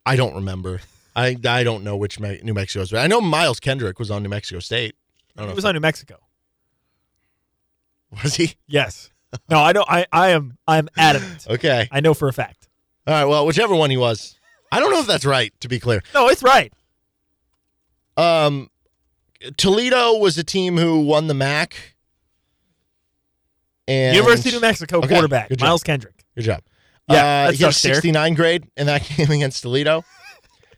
[0.05, 0.81] I don't remember.
[1.15, 2.93] I I don't know which Me- New Mexico is.
[2.93, 4.93] I know Miles Kendrick was on New Mexico State.
[5.35, 5.53] I don't know.
[5.53, 6.19] It was on New Mexico.
[8.23, 8.55] was he?
[8.67, 9.09] Yes.
[9.49, 9.89] No, I don't.
[9.89, 10.57] I, I am.
[10.67, 11.47] I'm adamant.
[11.49, 11.87] Okay.
[11.91, 12.69] I know for a fact.
[13.07, 13.25] All right.
[13.25, 14.37] Well, whichever one he was.
[14.75, 15.53] I don't know if that's right.
[15.61, 16.01] To be clear.
[16.13, 16.71] No, it's right.
[18.17, 18.69] Um,
[19.57, 21.75] Toledo was a team who won the MAC.
[23.87, 25.59] And University of New Mexico Okay, quarterback.
[25.59, 26.15] Miles Kendrick.
[26.35, 26.61] Good job.
[27.07, 27.95] Yeah, uh, he had a sucks, Derek.
[27.97, 30.03] 69 grade in that game against Toledo.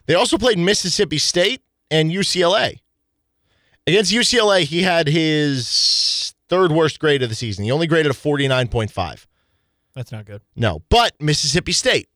[0.08, 2.80] they also played Mississippi State and UCLA.
[3.86, 7.64] Against UCLA, he had his third worst grade of the season.
[7.64, 9.26] He only graded a 49.5.
[9.96, 10.42] That's not good.
[10.58, 12.10] No, but Mississippi State,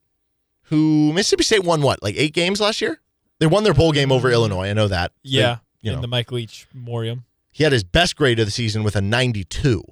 [0.72, 3.00] who Mississippi State won what, like eight games last year?
[3.40, 4.70] They won their bowl game over Illinois.
[4.70, 5.12] I know that.
[5.24, 7.26] They- Yeah, you in know, the Mike Leach Memoriam.
[7.52, 9.84] he had his best grade of the season with a 92.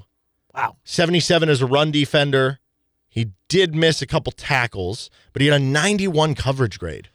[0.56, 0.78] Wow.
[0.84, 2.60] 77 as a run defender.
[3.08, 7.10] He did miss a couple tackles, but he had a 91 coverage grade.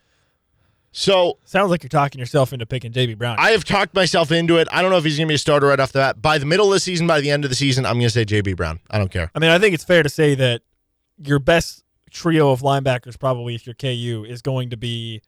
[0.92, 3.36] So Sounds like you're talking yourself into picking JB Brown.
[3.38, 4.68] I have talked myself into it.
[4.72, 6.20] I don't know if he's going to be a starter right off the bat.
[6.22, 8.10] By the middle of the season, by the end of the season, I'm going to
[8.10, 8.80] say JB Brown.
[8.90, 9.30] I don't care.
[9.34, 10.62] I mean, I think it's fair to say that
[11.22, 11.83] your best
[12.14, 15.20] trio of linebackers, probably if you're KU, is going to be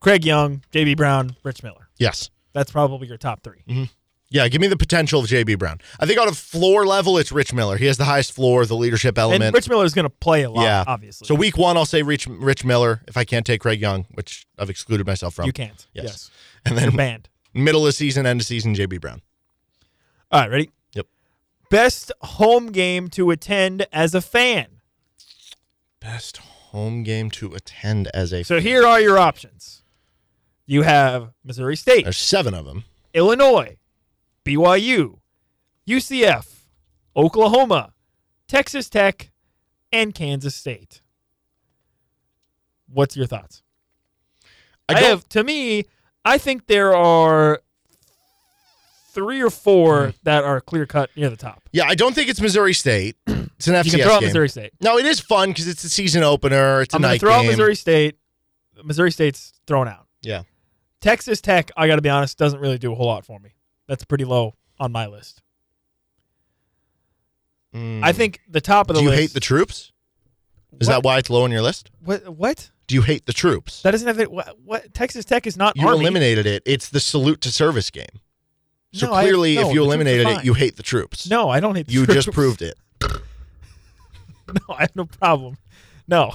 [0.00, 1.88] Craig Young, JB Brown, Rich Miller.
[1.96, 2.30] Yes.
[2.52, 3.84] That's probably your top 3 mm-hmm.
[4.30, 5.80] Yeah, give me the potential of JB Brown.
[6.00, 7.76] I think on a floor level, it's Rich Miller.
[7.76, 9.44] He has the highest floor, the leadership element.
[9.44, 11.28] And Rich Miller is going to play a lot, yeah, obviously.
[11.28, 14.44] So week one, I'll say Rich Rich Miller if I can't take Craig Young, which
[14.58, 15.46] I've excluded myself from.
[15.46, 15.86] you can't.
[15.92, 16.04] Yes.
[16.04, 16.30] Yes.
[16.64, 17.28] And then banned.
[17.52, 19.22] middle of season, end of season, JB Brown.
[20.32, 20.70] All right, ready?
[20.94, 21.06] Yep.
[21.70, 24.73] Best home game to attend as a fan.
[26.04, 28.44] Best home game to attend as a.
[28.44, 29.82] So here are your options.
[30.66, 32.84] You have Missouri State, There's seven of them.
[33.14, 33.78] Illinois,
[34.44, 35.20] BYU,
[35.88, 36.46] UCF,
[37.16, 37.94] Oklahoma,
[38.48, 39.30] Texas Tech,
[39.92, 41.00] and Kansas State.
[42.86, 43.62] What's your thoughts?
[44.88, 45.86] I, don't- have to me,
[46.24, 47.60] I think there are
[49.12, 50.10] three or four Hmm.
[50.24, 51.62] that are clear cut near the top.
[51.72, 53.16] Yeah, I don't think it's Missouri State.
[53.66, 54.28] It's an FCS You can throw out game.
[54.28, 54.72] Missouri State.
[54.80, 56.82] No, it is fun because it's a season opener.
[56.82, 57.50] It's a I'm night to throw out game.
[57.52, 58.16] Missouri State.
[58.82, 60.06] Missouri State's thrown out.
[60.22, 60.42] Yeah.
[61.00, 63.54] Texas Tech, I got to be honest, doesn't really do a whole lot for me.
[63.86, 65.40] That's pretty low on my list.
[67.74, 69.00] I think the top of Hmm.
[69.00, 69.20] Do you list.
[69.20, 69.90] hate the troops?
[70.80, 71.90] Is that why it's low on your list?
[72.04, 72.28] what?
[72.28, 72.70] What?
[72.86, 73.82] Do you hate the troops?
[73.82, 74.30] That doesn't have it.
[74.30, 74.92] What, what?
[74.94, 76.00] Texas Tech is not you Army.
[76.00, 76.62] eliminated it.
[76.66, 78.20] It's the salute to service game.
[78.92, 80.44] So No, I- clearly, no, if the you are eliminated it, fine.
[80.44, 81.28] you hate the troops.
[81.28, 81.86] No, I don't hate.
[81.88, 82.34] The you just troops.
[82.36, 82.78] proved it.
[84.68, 85.56] No, I have no problem.
[86.08, 86.34] No,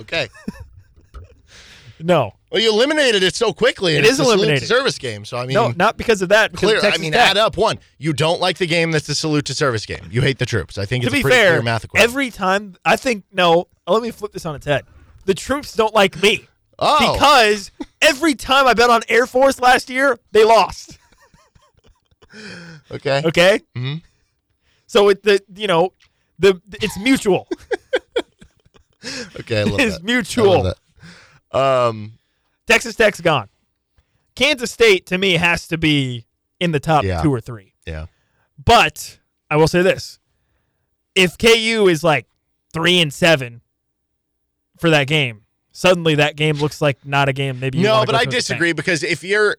[0.00, 0.28] Okay.
[2.00, 3.96] no, Well, you eliminated it so quickly.
[3.96, 4.68] it's is eliminated.
[4.68, 5.24] service game.
[5.24, 6.52] So I mean, no, not because of that.
[6.52, 6.92] Because clear.
[6.92, 7.30] I mean, Tech.
[7.30, 7.78] add up one.
[7.96, 10.06] You don't like the game that's the salute to service game.
[10.10, 10.76] You hate the troops.
[10.76, 12.04] I think To it's be a pretty fair, math equation.
[12.04, 13.68] every time I think no.
[13.88, 14.84] Let me flip this on its head.
[15.24, 16.46] The troops don't like me
[16.78, 17.70] oh, because
[18.02, 20.98] every time I bet on Air Force last year, they lost.
[22.90, 23.22] okay.
[23.24, 23.60] Okay.
[23.74, 24.02] Mhm.
[24.86, 25.92] So it the you know
[26.38, 27.48] the it's mutual.
[29.38, 30.04] Okay, I love it's that.
[30.04, 30.62] mutual.
[30.64, 30.76] Love
[31.52, 31.56] that.
[31.56, 32.14] Um,
[32.66, 33.48] Texas Tech's gone.
[34.34, 36.26] Kansas State to me has to be
[36.58, 37.22] in the top Yeah.
[37.22, 37.74] two or three.
[37.86, 38.06] yeah.
[38.62, 39.18] But
[39.50, 40.18] I will say this:
[41.14, 42.26] if KU is like
[42.72, 43.60] three and seven
[44.78, 47.60] for that game, suddenly that game looks like not a game.
[47.60, 48.30] Maybe No, but I to as a fan.
[48.40, 49.56] disagree because if you're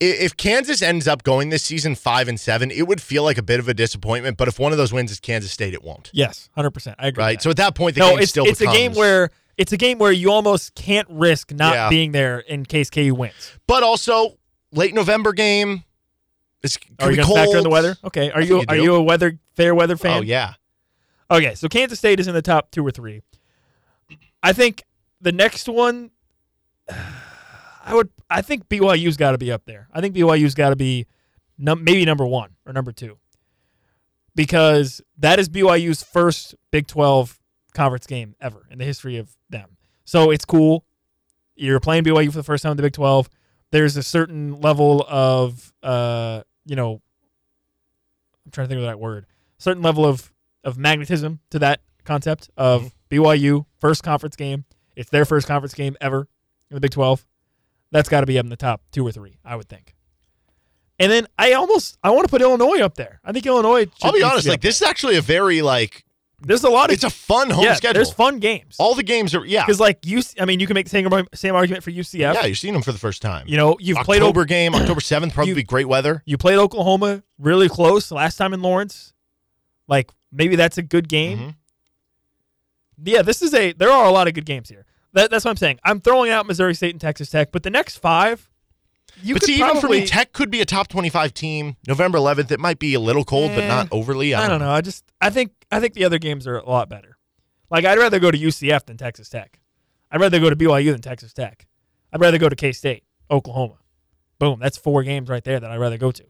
[0.00, 3.42] if Kansas ends up going this season five and seven, it would feel like a
[3.42, 4.36] bit of a disappointment.
[4.36, 6.10] But if one of those wins is Kansas State, it won't.
[6.12, 6.96] Yes, hundred percent.
[6.98, 7.24] I agree.
[7.24, 7.42] Right.
[7.42, 9.72] So at that point, the no, game it's still it's becomes, a game where it's
[9.72, 11.88] a game where you almost can't risk not Yeah.
[11.88, 13.52] being there in case KU wins.
[13.66, 14.36] but also
[14.72, 15.84] late November game.
[16.62, 17.96] It's Are you going to factor in the weather?
[18.04, 18.30] Okay.
[18.30, 20.18] Are I you you are you a weather fair weather fan?
[20.18, 20.54] Oh yeah.
[21.30, 23.22] Okay, so Kansas State is in the top two or three.
[24.42, 24.84] I think
[25.20, 26.10] the next one,
[27.86, 29.88] I would, I think BYU's got to be up there.
[29.92, 31.06] I think BYU's got to be
[31.56, 33.18] num- maybe number one or number two
[34.34, 37.40] because that is BYU's first Big Twelve
[37.74, 39.76] conference game ever in the history of them.
[40.04, 40.84] So it's cool.
[41.54, 43.30] You're playing BYU for the first time in the Big Twelve.
[43.70, 47.00] There's a certain level of, uh, you know,
[48.44, 49.26] I'm trying to think of the right word.
[49.58, 50.32] Certain level of
[50.64, 54.64] of magnetism to that concept of BYU first conference game.
[54.96, 56.28] It's their first conference game ever
[56.70, 57.24] in the Big 12.
[57.90, 59.94] That's got to be up in the top two or three, I would think.
[60.98, 63.20] And then I almost I want to put Illinois up there.
[63.24, 63.80] I think Illinois.
[63.80, 64.48] Should, I'll be honest.
[64.48, 66.04] Like this is actually a very like.
[66.40, 67.94] There's a lot of it's a fun home yeah, schedule.
[67.94, 68.76] There's fun games.
[68.78, 69.64] All the games are yeah.
[69.64, 72.34] because like you, I mean, you can make the same same argument for UCF.
[72.34, 73.46] Yeah, you've seen them for the first time.
[73.48, 76.22] You know, you've played October game, October seventh, probably You- be great weather.
[76.26, 79.14] You played Oklahoma really close last time in Lawrence.
[79.88, 81.38] Like maybe that's a good game.
[81.38, 81.54] Mhm.
[83.02, 83.72] Yeah, this is a.
[83.72, 84.85] There are a lot of good games here.
[85.16, 85.80] That, that's what I'm saying.
[85.82, 88.50] I'm throwing out Missouri State and Texas Tech, but the next five,
[89.22, 91.76] you but could see, even for me, Tech could be a top twenty-five team.
[91.88, 94.34] November eleventh, it might be a little cold, but Eh, not overly.
[94.34, 94.70] I, I don't know.
[94.70, 97.16] I just I think I think the other games are a lot better.
[97.70, 99.58] Like I'd rather go to UCF than Texas Tech.
[100.10, 101.66] I'd rather go to BYU than Texas Tech.
[102.12, 103.78] I'd rather go to K State, Oklahoma.
[104.38, 106.24] Boom, that's four games right there that I'd rather go to.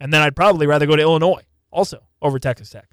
[0.00, 2.88] And then I'd probably rather go to Illinois also over Texas Tech.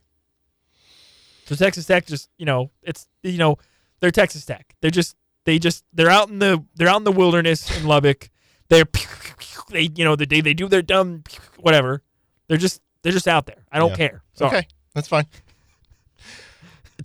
[1.45, 3.57] So Texas Tech just, you know, it's you know,
[4.01, 4.75] they're Texas Tech.
[4.81, 5.15] They're just
[5.49, 8.29] they just they're out in the they're out in the wilderness in Lubbock.
[8.67, 8.85] They're
[9.71, 11.23] they you know the day they do their dumb
[11.57, 12.03] whatever.
[12.47, 13.65] They're just they're just out there.
[13.71, 13.95] I don't Yeah.
[13.95, 14.23] care.
[14.33, 14.57] Sorry.
[14.59, 15.25] Okay, that's fine.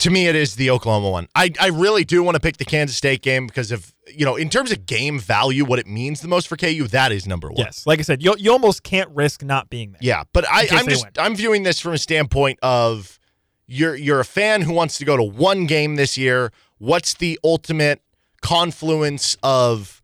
[0.01, 1.29] to me, it is the Oklahoma one.
[1.35, 4.37] I, I really do want to pick the Kansas State game because of you know
[4.37, 6.87] in terms of game value, what it means the most for KU.
[6.89, 7.57] That is number one.
[7.59, 10.01] Yes, like I said, you you almost can't risk not being there.
[10.03, 11.13] Yeah, but I, I'm just win.
[11.19, 13.19] I'm viewing this from a standpoint of
[13.67, 16.53] you're you're a fan who wants to go to one game this year.
[16.79, 18.03] What's the ultimate
[18.45, 20.01] confluence of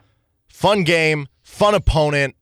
[0.49, 2.35] fun game, fun opponent,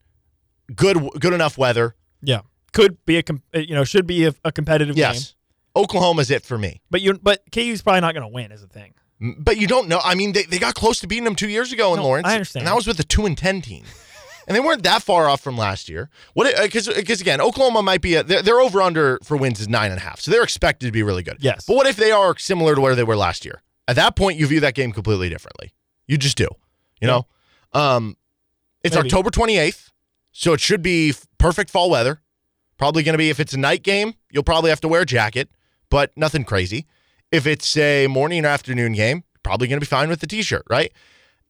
[0.75, 1.95] good good enough weather?
[2.23, 2.41] yeah.
[2.75, 5.35] Could be a com- uh, you know should be a, a competitive game, Yes,
[5.75, 6.81] Oklahoma's it for me.
[6.91, 8.93] but you but KU's probably not going to win is the thing.
[9.21, 10.01] But you don't know.
[10.05, 12.29] I mean, they, they got close to beating them two years ago in No, Lawrence.
[12.29, 12.63] I understand.
[12.63, 13.85] and that was with a two and ten team.
[14.47, 16.09] and they weren't that far off from last year.
[16.35, 16.55] What?
[16.63, 19.91] Because because again, Oklahoma might be a, they're, they're over under for wins is nine
[19.91, 21.39] and a half, so they're expected to be really good.
[21.41, 21.65] Yes.
[21.67, 23.63] But what if they are similar to where they were last year?
[23.89, 25.73] At that point, you view that game completely differently.
[26.09, 26.49] You just do.
[27.01, 27.27] You know,
[27.73, 28.17] um,
[28.83, 29.07] it's Maybe.
[29.07, 29.93] October twenty eighth,
[30.33, 32.21] so it should be perfect fall weather.
[32.77, 35.07] Probably going to be if it's a night game, you'll probably have to wear a
[35.07, 35.49] jacket,
[35.91, 36.87] but nothing crazy.
[37.31, 40.63] If it's a morning or afternoon game, probably going to be fine with the t-shirt,
[40.71, 40.93] right?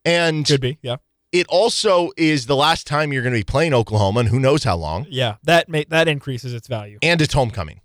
[0.04, 0.78] And Could be.
[0.82, 0.96] Yeah.
[1.32, 4.64] it also is the last time you're going to be playing Oklahoma, and who knows
[4.64, 5.06] how long.
[5.08, 5.36] Yeah.
[5.44, 6.98] That may, that increases its value.
[7.02, 7.80] And it's homecoming.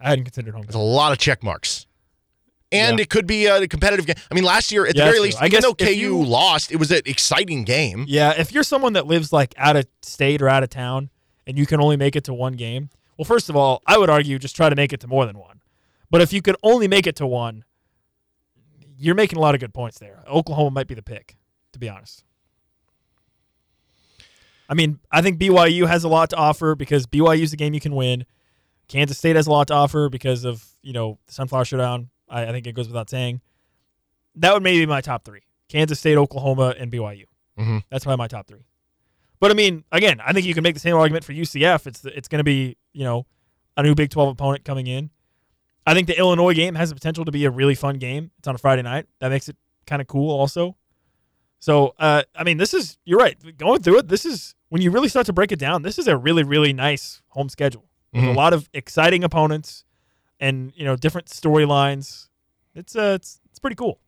[0.00, 0.72] I hadn't considered homecoming.
[0.72, 1.86] There's a lot of check marks.
[2.72, 3.02] And Yeah.
[3.02, 4.14] it could be a competitive game.
[4.30, 5.38] I mean, last year, at Yeah, the very least.
[5.38, 8.04] I even guess though KU you- lost, it was an exciting game.
[8.08, 11.10] Yeah, if you're someone that lives like out of state or out of town
[11.46, 14.08] and you can only make it to one game, well, first of all, I would
[14.08, 15.60] argue just try to make it to more than one.
[16.10, 17.64] But if you could only make it to one,
[18.98, 20.22] you're making a lot of good points there.
[20.28, 21.36] Oklahoma might be the pick,
[21.72, 22.22] to be honest.
[24.68, 27.74] I mean, I think BYU has a lot to offer because BYU is the game
[27.74, 28.24] you can win.
[28.88, 32.10] Kansas State has a lot to offer because of you know the Sunflower Showdown.
[32.30, 33.40] I, I think it goes without saying.
[34.36, 37.24] That would maybe be my top three: Kansas State, Oklahoma, and BYU.
[37.58, 37.82] Mhm.
[37.90, 38.64] That's probably my top three.
[39.40, 41.86] But I mean, again, I think you can make the same argument for UCF.
[41.86, 43.26] It's the, it's going to be you know
[43.76, 45.10] a new Big Twelve opponent coming in.
[45.86, 48.30] I think the Illinois game has the potential to be a really fun game.
[48.38, 49.06] It's on a Friday night.
[49.18, 49.56] That makes it
[49.86, 50.76] kind of cool, also.
[51.58, 53.36] So, uh, I mean, this is you're right.
[53.58, 55.82] Going through it, this is when you really start to break it down.
[55.82, 59.84] This is a really, really nice home schedule with a lot of exciting opponents
[60.40, 62.28] and you know different storylines.
[62.74, 64.00] It's uh, it's it's pretty cool.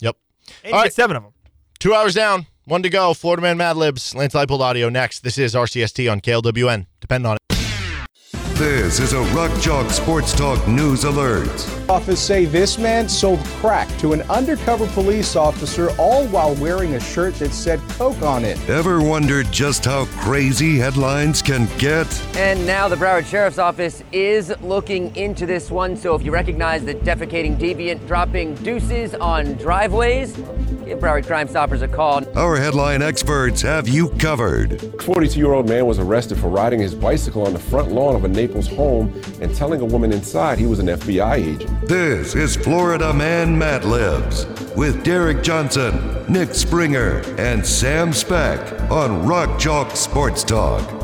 [0.00, 0.16] Yep.
[0.66, 0.92] All right.
[0.92, 1.32] seven of them.
[1.78, 3.14] Two hours down, one to go.
[3.14, 5.20] Florida Man Mad Libs, Lance Leipold audio next.
[5.20, 6.86] This is RCST on KLWN.
[7.00, 7.51] Depend on it.
[8.56, 11.48] This is a Rock Chalk Sports Talk News Alert.
[11.88, 17.00] Office say this man sold crack to an undercover police officer, all while wearing a
[17.00, 18.58] shirt that said Coke on it.
[18.68, 22.06] Ever wondered just how crazy headlines can get?
[22.36, 25.96] And now the Broward Sheriff's Office is looking into this one.
[25.96, 30.36] So if you recognize the defecating deviant dropping deuces on driveways,
[30.84, 32.22] give Broward Crime Stoppers a call.
[32.36, 35.02] Our headline experts have you covered.
[35.02, 38.24] 42 year old man was arrested for riding his bicycle on the front lawn of
[38.24, 41.88] a Naples home and telling a woman inside he was an FBI agent.
[41.88, 45.94] This is Florida Man Mad Libs with Derek Johnson,
[46.28, 51.01] Nick Springer, and Sam Speck on Rock Chalk Sports Talk.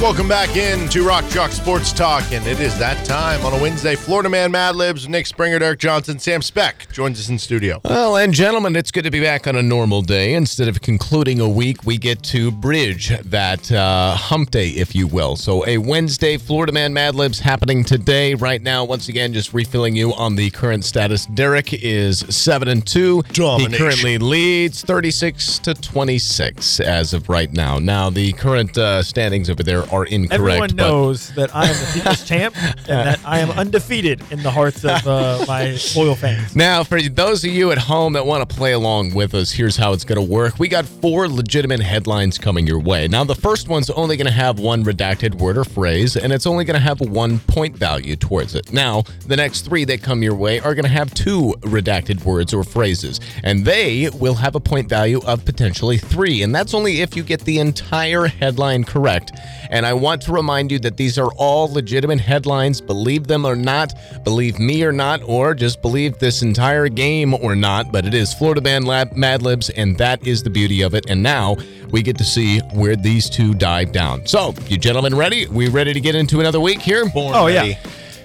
[0.00, 3.62] Welcome back in to Rock Chalk Sports Talk, and it is that time on a
[3.62, 3.94] Wednesday.
[3.94, 7.80] Florida Man Mad Libs, Nick Springer, Derek Johnson, Sam Speck joins us in studio.
[7.84, 10.34] Well, and gentlemen, it's good to be back on a normal day.
[10.34, 15.06] Instead of concluding a week, we get to bridge that uh, hump day, if you
[15.06, 15.36] will.
[15.36, 18.34] So, a Wednesday Florida Man Mad Libs happening today.
[18.34, 21.24] Right now, once again, just refilling you on the current status.
[21.26, 23.22] Derek is seven and two.
[23.32, 27.78] He currently leads thirty-six to twenty-six as of right now.
[27.78, 30.32] Now, the current uh, standings over there are incorrect.
[30.32, 32.56] Everyone knows that I am the people's champ
[32.88, 36.54] and that I am undefeated in the hearts of uh, my loyal fans.
[36.56, 39.76] Now, for those of you at home that want to play along with us, here's
[39.76, 40.58] how it's going to work.
[40.58, 43.08] We got four legitimate headlines coming your way.
[43.08, 46.46] Now, the first one's only going to have one redacted word or phrase, and it's
[46.46, 48.72] only going to have one point value towards it.
[48.72, 52.54] Now, the next three that come your way are going to have two redacted words
[52.54, 56.42] or phrases, and they will have a point value of potentially three.
[56.42, 59.32] And that's only if you get the entire headline correct.
[59.74, 62.80] And I want to remind you that these are all legitimate headlines.
[62.80, 67.56] Believe them or not, believe me or not, or just believe this entire game or
[67.56, 67.90] not.
[67.90, 71.10] But it is Florida Band Lab Mad Libs, and that is the beauty of it.
[71.10, 71.56] And now
[71.90, 74.24] we get to see where these two dive down.
[74.28, 75.48] So, you gentlemen ready?
[75.48, 77.02] We ready to get into another week here?
[77.16, 77.74] Oh, yeah.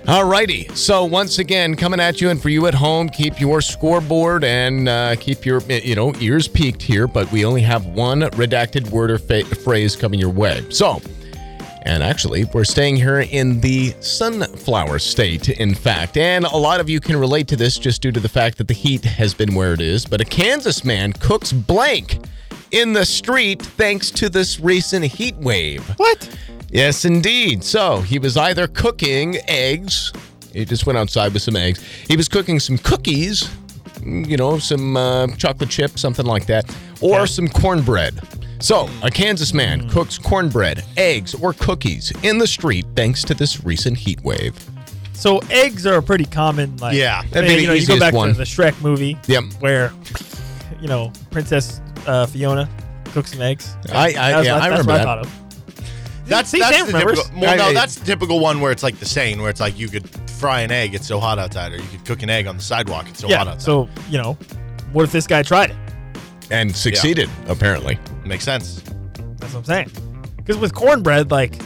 [0.04, 0.76] Alrighty.
[0.78, 4.88] So once again, coming at you, and for you at home, keep your scoreboard and
[4.88, 7.08] uh, keep your you know ears peaked here.
[7.08, 10.64] But we only have one redacted word or fa- phrase coming your way.
[10.70, 11.02] So.
[11.90, 16.18] And actually, we're staying here in the sunflower state, in fact.
[16.18, 18.68] And a lot of you can relate to this just due to the fact that
[18.68, 20.06] the heat has been where it is.
[20.06, 22.20] But a Kansas man cooks blank
[22.70, 25.84] in the street thanks to this recent heat wave.
[25.98, 26.30] What?
[26.70, 27.64] Yes, indeed.
[27.64, 30.14] So he was either cooking eggs.
[30.54, 31.84] He just went outside with some eggs.
[32.08, 33.50] He was cooking some cookies,
[34.04, 36.72] you know, some uh, chocolate chip, something like that,
[37.02, 38.22] or some cornbread.
[38.60, 43.64] So a Kansas man cooks cornbread, eggs, or cookies in the street thanks to this
[43.64, 44.54] recent heat wave.
[45.14, 47.24] So eggs are a pretty common like Yeah.
[47.32, 48.30] That'd be you the know, you go easiest back one.
[48.30, 49.44] to the Shrek movie Yep.
[49.60, 49.92] where
[50.82, 52.70] you know Princess uh, Fiona
[53.06, 53.76] cooks some eggs.
[53.92, 55.00] I, I, That's yeah, what- I that's remember what that.
[55.00, 55.36] I thought of.
[56.26, 57.18] That's, See, that's Sam the remembers.
[57.24, 57.42] typical.
[57.42, 59.60] Well, I- no, I- that's the typical one where it's like the saying, where it's
[59.60, 62.30] like you could fry an egg, it's so hot outside, or you could cook an
[62.30, 63.52] egg on the sidewalk, it's so hot yeah.
[63.54, 63.62] outside.
[63.62, 64.34] So you know,
[64.94, 65.76] what if this guy tried it?
[66.52, 67.98] And succeeded, apparently.
[68.30, 68.82] Makes sense.
[69.40, 69.90] That's what I'm saying.
[70.38, 71.60] Because with cornbread, like,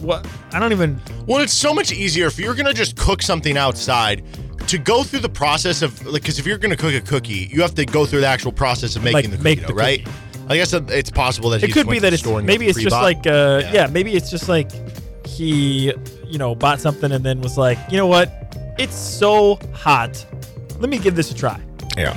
[0.00, 0.26] what?
[0.52, 0.98] I don't even.
[1.26, 4.24] Well, it's so much easier if you're gonna just cook something outside
[4.68, 7.60] to go through the process of like because if you're gonna cook a cookie, you
[7.62, 9.74] have to go through the actual process of making Like, the cookie, make dough, the
[9.74, 10.08] right?
[10.48, 12.94] I guess it's possible that It just could be that the it's maybe it's just
[12.94, 13.02] pre-bought.
[13.02, 13.86] like uh yeah.
[13.86, 14.70] maybe it's just like
[15.26, 15.92] he
[16.26, 18.30] you know bought something and then was like you know what
[18.78, 20.24] it's so hot
[20.80, 21.58] let me give this a try
[21.96, 22.12] Yeah.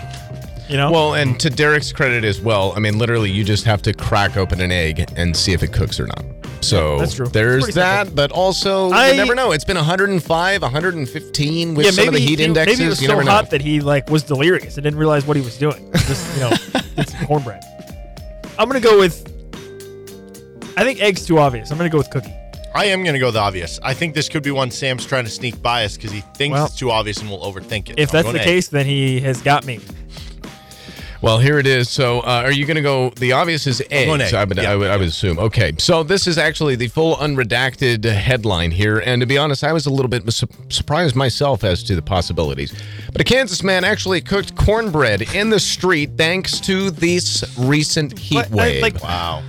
[0.70, 3.82] You know Well, and to Derek's credit as well, I mean, literally, you just have
[3.84, 6.24] to crack open an egg and see if it cooks or not.
[6.62, 7.28] So that's true.
[7.28, 8.16] there's pretty that, simple.
[8.16, 9.52] but also I- you never know.
[9.52, 12.78] It's been 105, 115 with some of the heat he, indexes.
[12.78, 13.32] maybe it was you so never know.
[13.32, 15.92] hot that he like was delirious and didn't realize what he was doing.
[15.94, 16.52] Just you know,
[16.98, 17.64] it's cornbread.
[18.58, 19.34] I'm gonna go with.
[20.76, 21.72] I think eggs too obvious.
[21.72, 22.34] I'm gonna go with cookie.
[22.74, 23.80] I am gonna go the obvious.
[23.82, 26.66] I think this could be one Sam's trying to sneak bias because he thinks Well,
[26.66, 27.98] it's too obvious and will overthink it.
[27.98, 29.80] If I'm that's going the case, then he has got me.
[31.22, 31.90] Well, here it is.
[31.90, 33.10] So, uh, are you going to go?
[33.12, 34.34] The obvious is going eggs.
[34.34, 34.36] egg.
[34.36, 35.40] I would, Yeah, I, would, I would assume.
[35.40, 39.74] Okay, so this is actually the full unredacted headline here, and to be honest, I
[39.74, 42.74] was a little bit su- surprised myself as to the possibilities.
[43.12, 48.36] But a Kansas man actually cooked cornbread in the street thanks to this recent heat
[48.36, 48.82] But, I- wave.
[48.84, 49.42] like- wow,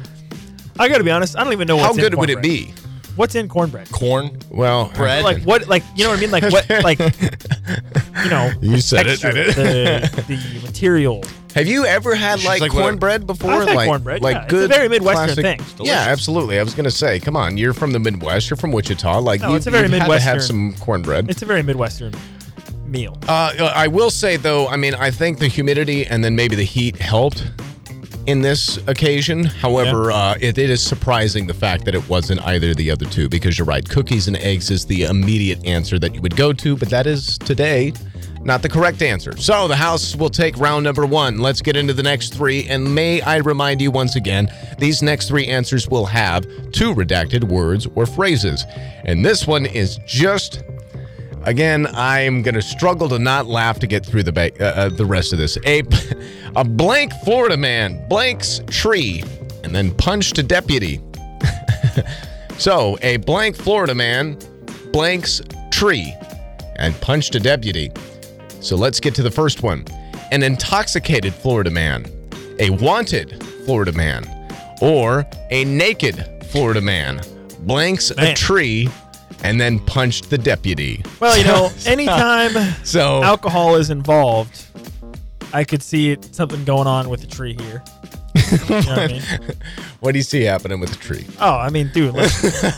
[0.78, 1.36] I gotta be honest.
[1.36, 2.72] I don't even know How what's in good would it be?
[3.16, 3.90] What's in cornbread?
[3.90, 5.24] corn Well, bread.
[5.24, 5.66] Like what?
[5.66, 6.30] Like you know what I mean?
[6.30, 6.70] Like what?
[6.84, 6.98] Like
[8.24, 8.52] you know?
[8.62, 11.24] You said it, texture, didn't The, the material.
[11.58, 13.50] Have you ever had She's like, like, what- cornbread before?
[13.52, 14.42] I've had like cornbread, like yeah.
[14.44, 15.86] It's a good, very Midwestern classic- thing.
[15.86, 16.58] Yeah, absolutely.
[16.58, 18.50] I was gonna say, come on, you're from the Midwest.
[18.50, 19.18] You're from Wichita.
[19.20, 21.30] Like No, you, it's a very you've had to have Midwestern- some cornbread.
[21.30, 22.14] It's a very Midwestern
[22.86, 23.18] meal.
[23.28, 26.64] Uh, I will say though, I mean, I think the humidity and then maybe the
[26.64, 27.44] heat helped
[28.26, 29.44] in this occasion.
[29.44, 33.06] However, uh, it, it is surprising the fact that it wasn't either of the other
[33.06, 33.86] two because you're right.
[33.88, 37.38] Cookies and eggs is the immediate answer that you would go to, but that is
[37.38, 37.92] today
[38.42, 39.36] not the correct answer.
[39.36, 41.38] So the House will take round number one.
[41.38, 42.66] Let's get into the next three.
[42.68, 47.44] And may I remind you once again, these next three answers will have two redacted
[47.44, 48.64] words or phrases.
[49.04, 50.62] And this one is just
[51.44, 55.06] Again, I'm gonna struggle to not laugh to get through the ba- uh, uh, the
[55.06, 55.56] rest of this.
[55.64, 55.82] A
[56.56, 59.22] a blank Florida man blanks tree
[59.64, 61.00] and then punched a deputy.
[62.58, 64.36] so a blank Florida man
[64.92, 66.14] blanks tree
[66.76, 67.90] and punched a deputy.
[68.68, 69.86] So let's get to the first one.
[70.30, 72.04] An intoxicated Florida man,
[72.58, 74.26] a wanted Florida man,
[74.82, 77.22] or a naked Florida man
[77.60, 78.90] blanks a tree
[79.42, 81.02] and then punched the deputy.
[81.18, 82.52] Well, you know, anytime
[82.84, 84.66] So alcohol is involved,
[85.54, 87.82] I could see it, something going on with the tree here.
[88.68, 89.22] What I mean?
[90.00, 91.26] what do you see happening with the tree?
[91.40, 92.72] Oh, I mean, dude, listen.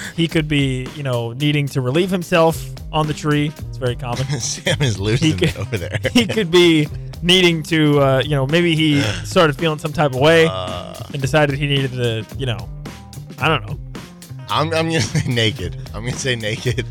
[0.16, 3.52] he could be, you know, needing to relieve himself on the tree.
[3.68, 4.24] It's very common.
[4.40, 5.98] Sam is losing could- over there.
[6.12, 6.88] he could be
[7.22, 11.58] needing to, uh, you know, maybe he started feeling some type of way and decided
[11.58, 12.68] he needed to, you know,
[13.38, 13.78] I don't know.
[14.48, 15.76] I'm, I'm gonna say naked.
[15.94, 16.86] I'm gonna say naked.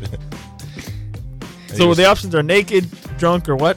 [1.68, 3.76] So the options are naked, drunk, or what?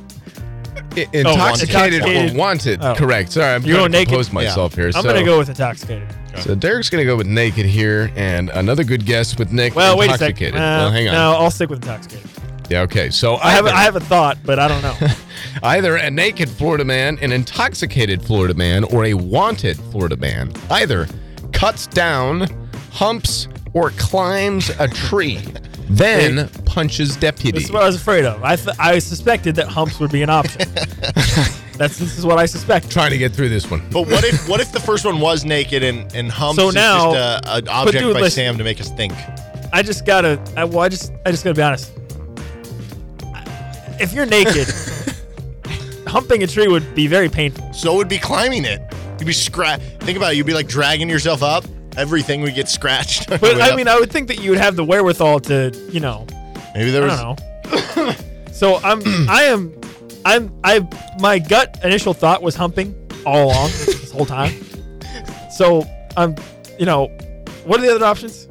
[0.96, 2.36] I- intoxicated, intoxicated.
[2.36, 2.80] or wanted.
[2.84, 2.96] Oh.
[2.96, 3.32] Correct.
[3.32, 4.10] Sorry, I'm You're trying going to naked?
[4.10, 4.88] compose myself here.
[4.88, 6.08] I'm so, gonna go with intoxicated.
[6.42, 9.76] So Derek's gonna go with naked here, and another good guess with Nick.
[9.76, 10.54] Well, wait a intoxicated.
[10.56, 10.64] second.
[10.64, 11.14] Uh, well, hang on.
[11.14, 12.28] No, I'll stick with intoxicated.
[12.70, 12.82] Yeah.
[12.82, 13.10] Okay.
[13.12, 14.96] So I have either- I have a thought, but I don't know.
[15.64, 20.52] Either a naked Florida man, an intoxicated Florida man, or a wanted Florida man.
[20.72, 21.08] Either
[21.52, 22.48] cuts down,
[22.92, 25.40] humps, or climbs a tree,
[25.90, 27.52] then punches deputy.
[27.58, 28.44] This is what I was afraid of.
[28.44, 30.62] I th- I suspected that humps would be an option.
[31.76, 32.90] That's this is what I suspect.
[32.92, 33.82] Trying to get through this one.
[33.92, 36.76] But what if what if the first one was naked and and humps So is
[36.76, 38.36] now- just a, an object dude, by listen.
[38.44, 39.14] Sam to make us think?
[39.74, 40.40] I just gotta.
[40.56, 41.92] I, well, I just I just gotta be honest.
[44.00, 44.68] If you're naked,
[46.08, 47.74] humping a tree would be very painful.
[47.74, 48.82] So would be climbing it.
[49.20, 49.82] You'd be scratch.
[50.00, 50.38] Think about it.
[50.38, 51.64] You'd be like dragging yourself up.
[51.98, 53.30] Everything would get scratched.
[53.42, 53.76] But I up.
[53.78, 56.26] mean, I would think that you would have the wherewithal to, you know,
[56.74, 57.38] maybe there I was.
[57.96, 58.14] don't know.
[58.52, 59.74] so I'm, I am,
[60.26, 60.88] I'm, I.
[61.20, 64.54] My gut initial thought was humping all along this whole time.
[65.52, 65.86] So
[66.18, 66.36] I'm,
[66.80, 67.10] you know,
[67.66, 68.48] what are the other options?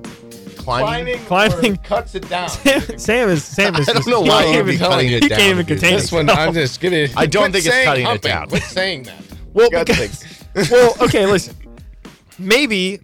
[0.57, 1.19] Climbing.
[1.25, 1.77] Climbing.
[1.79, 2.49] cuts it down.
[2.49, 3.89] Sam, Sam is Sam is.
[3.89, 5.67] I don't know he why can't you'd be even- cutting it He down, can't even
[5.67, 6.31] contain This one.
[6.31, 7.11] I'm just giving.
[7.17, 8.49] I don't think it's saying cutting it down.
[8.51, 9.21] Quit saying that.
[9.53, 10.25] Well, because,
[10.71, 11.57] well, okay, listen.
[12.39, 13.01] Maybe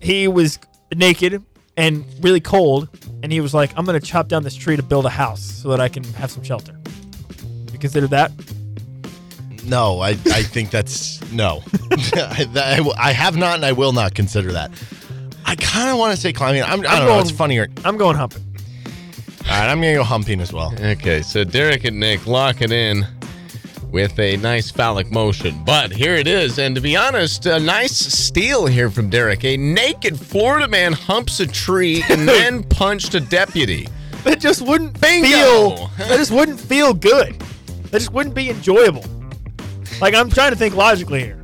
[0.00, 0.58] he was
[0.94, 1.42] naked
[1.76, 2.88] and really cold,
[3.22, 5.68] and he was like, "I'm gonna chop down this tree to build a house so
[5.70, 6.78] that I can have some shelter."
[7.72, 8.32] You consider that?
[9.64, 11.62] No, I, I think that's no.
[11.92, 14.70] I, that- I I have not and I will not consider that.
[15.44, 16.62] I kind of want to say climbing.
[16.62, 17.06] I'm, I don't know.
[17.06, 17.68] going- It's funnier.
[17.84, 18.42] I'm going humping.
[19.44, 20.72] All right, I'm gonna go humping as well.
[20.80, 23.06] Okay, so Derek and Nick lock it in
[23.90, 25.62] with a nice phallic motion.
[25.64, 26.58] But here it is.
[26.58, 29.44] And to be honest, a nice steal here from Derek.
[29.44, 33.88] A naked Florida man humps a tree and then punched a deputy.
[34.24, 35.28] That just wouldn't Bingo.
[35.28, 35.90] feel.
[35.98, 37.38] That just wouldn't feel good.
[37.90, 39.04] That just wouldn't be enjoyable.
[40.00, 41.42] Like I'm trying to think logically here.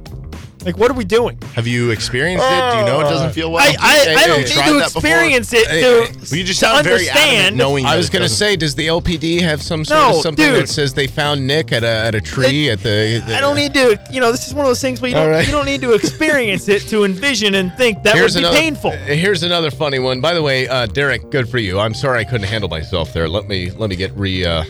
[0.65, 1.39] Like what are we doing?
[1.55, 2.73] Have you experienced it?
[2.73, 3.63] Do you know it doesn't feel well?
[3.63, 5.01] I I, I don't need tried to that before?
[5.01, 7.57] experience it to, hey, Well, you just to sound very adamant understand.
[7.57, 10.01] knowing I that was it going to doesn't- say, does the LPD have some sort
[10.01, 10.63] No, of something dude.
[10.63, 13.57] that says they found Nick at a, at a tree at the, the I don't
[13.57, 14.01] need to.
[14.13, 15.47] You know, this is one of those things where you All don't right.
[15.47, 18.59] you don't need to experience it to envision and think that Here's would be another,
[18.61, 18.91] painful.
[18.93, 20.21] Here's another funny one.
[20.21, 21.79] By the way, uh, Derek, good for you.
[21.81, 23.29] I'm sorry I couldn't handle myself there.
[23.29, 24.63] Let me let me get re uh,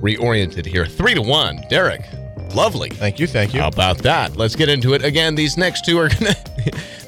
[0.00, 0.86] reoriented here.
[0.86, 2.02] Three to one, Derek.
[2.54, 2.88] Lovely.
[2.90, 3.60] Thank you, thank you.
[3.60, 4.36] How about that?
[4.36, 5.04] Let's get into it.
[5.04, 6.34] Again, these next two are gonna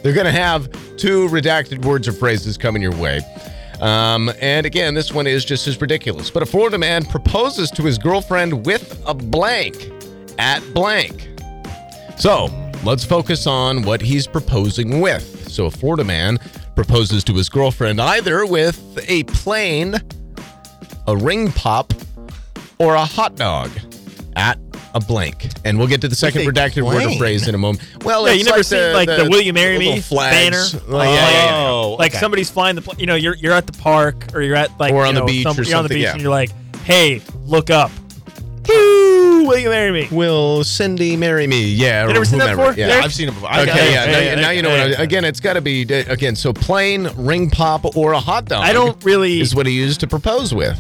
[0.03, 3.21] they're gonna have two redacted words or phrases coming your way.
[3.81, 6.31] Um, and again, this one is just as ridiculous.
[6.31, 9.91] But a Florida man proposes to his girlfriend with a blank
[10.39, 11.29] at blank.
[12.19, 12.49] So
[12.85, 15.49] let's focus on what he's proposing with.
[15.51, 16.39] So a Florida man
[16.77, 18.79] proposes to his girlfriend either with
[19.09, 19.97] a plane,
[21.07, 21.93] a ring pop,
[22.79, 23.71] or a hot dog
[24.37, 24.59] at
[24.95, 25.49] a blank.
[25.65, 27.83] And we'll get to the second a redacted word or phrase in a moment.
[28.05, 30.73] Well, Yeah, it's you never like seen the, like the, "Will you marry me" flags.
[30.75, 30.83] banner?
[30.89, 31.45] Oh, Like, yeah, yeah, yeah, yeah.
[31.63, 31.69] yeah.
[31.71, 32.19] Oh, Like okay.
[32.21, 34.93] somebody's flying the, pl- you know, you're you're at the park or you're at like
[34.93, 36.13] Or you on the know, beach some- or you're on the something, beach yeah.
[36.13, 36.51] and you're like,
[36.85, 37.91] hey, look up.
[38.69, 40.09] Woo, will you marry me?
[40.13, 41.65] Will Cindy marry me?
[41.73, 42.05] Yeah.
[42.05, 42.73] You or never seen that before?
[42.75, 42.89] Yeah.
[42.89, 43.05] Derek?
[43.05, 43.51] I've seen it before.
[43.51, 44.07] I- Okay, I- yeah.
[44.07, 45.01] now, yeah, now you know yeah, what.
[45.01, 46.37] I, again, it's got to be uh, again.
[46.37, 48.63] So plain ring pop or a hot dog.
[48.65, 50.79] I don't really, is what he used to propose with.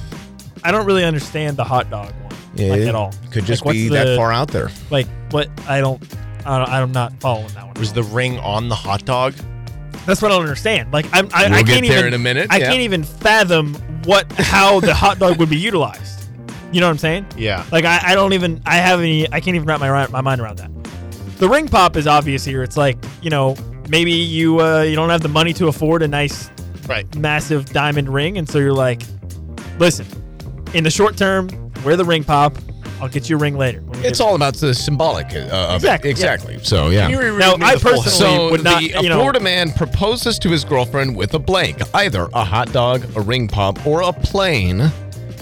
[0.63, 2.13] I don't really understand the hot dog
[2.57, 3.12] one like at all.
[3.30, 4.70] Could just Like, be the- that far out there.
[4.90, 5.48] Like what?
[5.68, 6.03] I don't.
[6.46, 7.74] I don't I'm not following that one.
[7.78, 9.34] Was the ring on the hot dog?
[10.07, 10.92] That's what I don't understand.
[10.92, 12.09] Like I'm, I, We'll I get can't there even.
[12.09, 12.68] in a minute, I yeah.
[12.70, 13.74] can't even fathom
[14.05, 16.28] what how the hot dog would be utilized.
[16.72, 17.26] You know what I'm saying?
[17.36, 17.64] Yeah.
[17.70, 18.62] Like I, I don't even.
[18.64, 19.26] I have any.
[19.30, 20.70] I can't even wrap my my mind around that.
[21.38, 22.62] The ring pop is obvious here.
[22.62, 23.57] It's like you know
[23.88, 26.51] maybe you uh, you don't have the money to afford a nice
[26.88, 27.12] Right.
[27.16, 29.03] massive diamond ring, and so you're like,
[29.78, 30.07] listen,
[30.75, 31.49] in the short term,
[31.85, 32.57] wear the ring pop.
[33.01, 33.83] I'll get you a ring later.
[34.05, 36.12] It's all about the symbolic uh, of Exactly, yeah.
[36.12, 36.59] Exactly.
[36.62, 37.03] So yeah.
[37.07, 39.73] Can you reread Now, I personally- So would not, the a you know- Florida man
[39.73, 44.03] proposes to his girlfriend with a blank, either a hot dog, a ring pop, or
[44.03, 44.91] a plane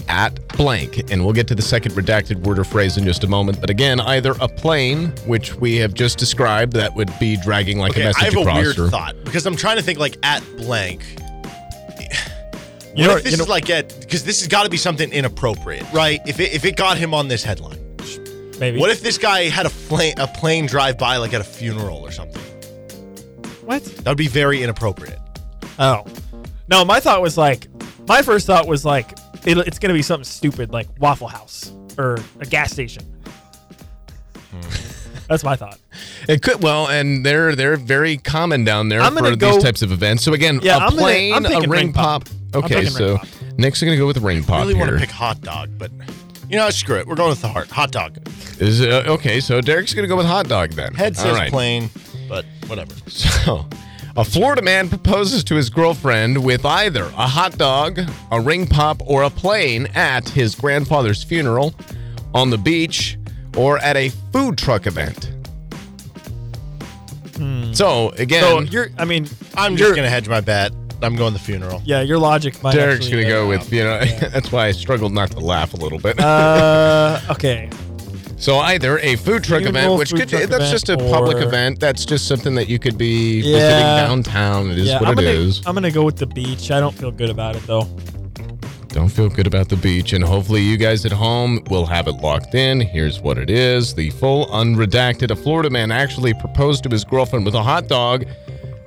[0.07, 1.11] at blank.
[1.11, 3.59] And we'll get to the second redacted word or phrase in just a moment.
[3.59, 7.91] But again, either a plane, which we have just described, that would be dragging like
[7.91, 8.35] Okay, a message across.
[8.35, 8.63] I have a across.
[8.77, 11.01] weird or- thought because I'm trying to think like at blank.
[12.95, 14.69] You What know- if this you know- is like at because this has got to
[14.69, 16.19] be something inappropriate, right?
[16.27, 17.77] If it, if it got him on this headline,
[18.59, 18.79] maybe.
[18.79, 21.97] what if this guy had a plane a plane drive by like at a funeral
[21.99, 22.41] or something?
[23.63, 23.83] What?
[23.85, 25.19] That would be very inappropriate.
[25.77, 26.03] Oh,
[26.67, 26.83] no.
[26.83, 27.67] My thought was like,
[28.07, 29.11] my first thought was like,
[29.45, 33.03] it, it's gonna be something stupid like Waffle House or a gas station.
[34.51, 34.61] Hmm.
[35.29, 35.77] That's my thought.
[36.27, 39.83] It could well, and they're they're very common down there I'm for gonna these types
[39.83, 40.23] of events.
[40.23, 42.25] So again, Yeah, a I'm gonna- plane, a ring ring pop.
[42.25, 42.35] pop.
[42.53, 43.27] I'm Okay, so ring pop.
[43.57, 44.99] Nick's gonna go with the ring I pop really want here.
[44.99, 45.91] to pick hot dog, but
[46.49, 47.05] you know, screw it.
[47.07, 47.69] We're going with the heart.
[47.69, 48.17] Hot dog.
[48.59, 50.93] Is uh, okay, so Derek's gonna go with hot dog then.
[50.93, 51.49] Head All says right.
[51.51, 51.89] plane,
[52.27, 52.93] but whatever.
[53.07, 53.67] So,
[54.17, 57.99] a Florida man proposes to his girlfriend with either a hot dog,
[58.31, 61.73] a ring pop, or a plane at his grandfather's funeral,
[62.33, 63.17] on the beach,
[63.55, 65.31] or at a food truck event.
[67.73, 68.89] So again, So you're.
[68.97, 70.73] I mean, I'm just gonna hedge my bet.
[71.01, 71.81] I'm going to the funeral.
[71.85, 72.61] Yeah, your logic.
[72.61, 73.99] Might Derek's actually, gonna go uh, with you know.
[74.31, 76.19] that's why I struggled not to laugh a little bit.
[76.19, 77.69] Uh, okay.
[78.37, 81.37] so either a food truck Funeral, event, which could truck that's event, just a public
[81.37, 81.79] or- event.
[81.79, 84.71] That's just something that you could be visiting downtown.
[84.71, 85.29] It is yeah, what I'm it gonna.
[85.29, 85.65] is.
[85.65, 86.71] I'm gonna go with the beach.
[86.71, 87.87] I don't feel good about it though.
[88.89, 92.13] Don't feel good about the beach, and hopefully you guys at home will have it
[92.13, 92.81] locked in.
[92.81, 95.29] Here's what it is: the full unredacted.
[95.29, 98.25] A Florida man actually proposed to his girlfriend with a hot dog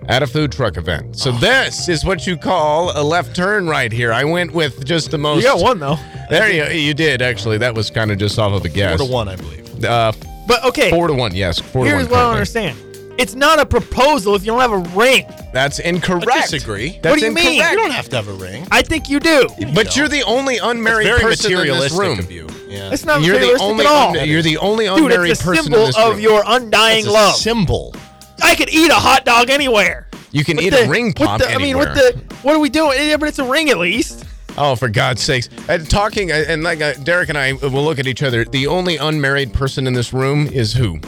[0.09, 1.17] at a food truck event.
[1.19, 4.13] So this is what you call a left turn right here.
[4.13, 5.39] I went with just the most.
[5.43, 5.97] You got one though.
[6.31, 7.59] There you you did actually.
[7.59, 8.99] That was kind of just off of a guess.
[8.99, 9.85] Four to one, I believe.
[9.85, 10.13] Uh,
[10.49, 10.91] But okay.
[10.91, 11.35] four to one.
[11.35, 12.37] Yes, four Here's to what I one.
[12.37, 12.69] don't currently.
[12.71, 12.89] understand.
[13.19, 15.27] It's not a proposal if you don't have a ring.
[15.53, 16.27] That's incorrect.
[16.29, 16.99] I disagree.
[17.03, 17.57] That's What do you mean?
[17.57, 18.67] You don't have to have a ring.
[18.71, 19.47] I think you do.
[19.75, 22.19] But you're the only unmarried Very person in this materialistic room.
[22.19, 22.49] of you.
[22.69, 22.91] Yeah.
[22.91, 24.19] It's not You're the materialistic only at all.
[24.19, 26.21] un- you're the only Dude, unmarried it's a person symbol in this of room.
[26.21, 27.35] your undying It's a love.
[27.37, 27.95] symbol.
[28.43, 30.09] I could eat a hot dog anywhere.
[30.31, 31.87] You can What eat the- a ring what pop the- I mean, anywhere.
[31.89, 32.35] what the?
[32.43, 32.99] What are we doing?
[33.01, 34.25] Yeah, but it's a ring at least.
[34.59, 35.49] Oh, for God's sakes!
[35.69, 38.45] And talking, uh, and like uh, Derek and I will look at each other.
[38.45, 41.01] The only unmarried person in this room is who?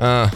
[0.00, 0.30] Uh,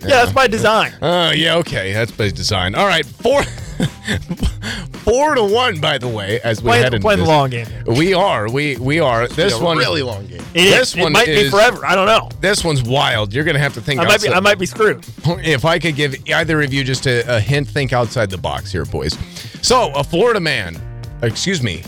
[0.00, 0.92] Yeah, that's by design.
[1.02, 2.74] uh, yeah, okay, that's by design.
[2.74, 3.42] All right, four,
[5.04, 7.28] Four to one, by the way, as we Play, head into play the this.
[7.28, 7.66] long game.
[7.86, 8.50] We are.
[8.50, 9.26] We we are.
[9.28, 10.40] This It's a one really long game.
[10.54, 10.96] It This is.
[10.96, 11.84] It one might be forever.
[11.86, 12.28] I don't know.
[12.40, 13.32] This one's wild.
[13.32, 14.00] You're gonna have to think.
[14.00, 14.28] I might be.
[14.28, 15.06] I might be screwed.
[15.24, 18.70] If I could give either of you just a, a hint, think outside the box
[18.72, 19.16] here, boys.
[19.62, 20.76] So, a Florida man,
[21.22, 21.82] excuse me,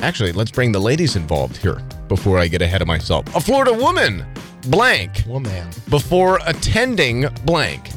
[0.00, 3.34] actually, let's bring the ladies involved here before I get ahead of myself.
[3.34, 4.24] A Florida woman,
[4.68, 5.68] blank, Woman.
[5.88, 7.90] before attending blank.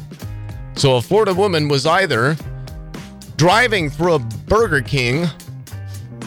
[0.76, 2.36] So, a Florida woman was either
[3.42, 5.26] driving through a Burger King,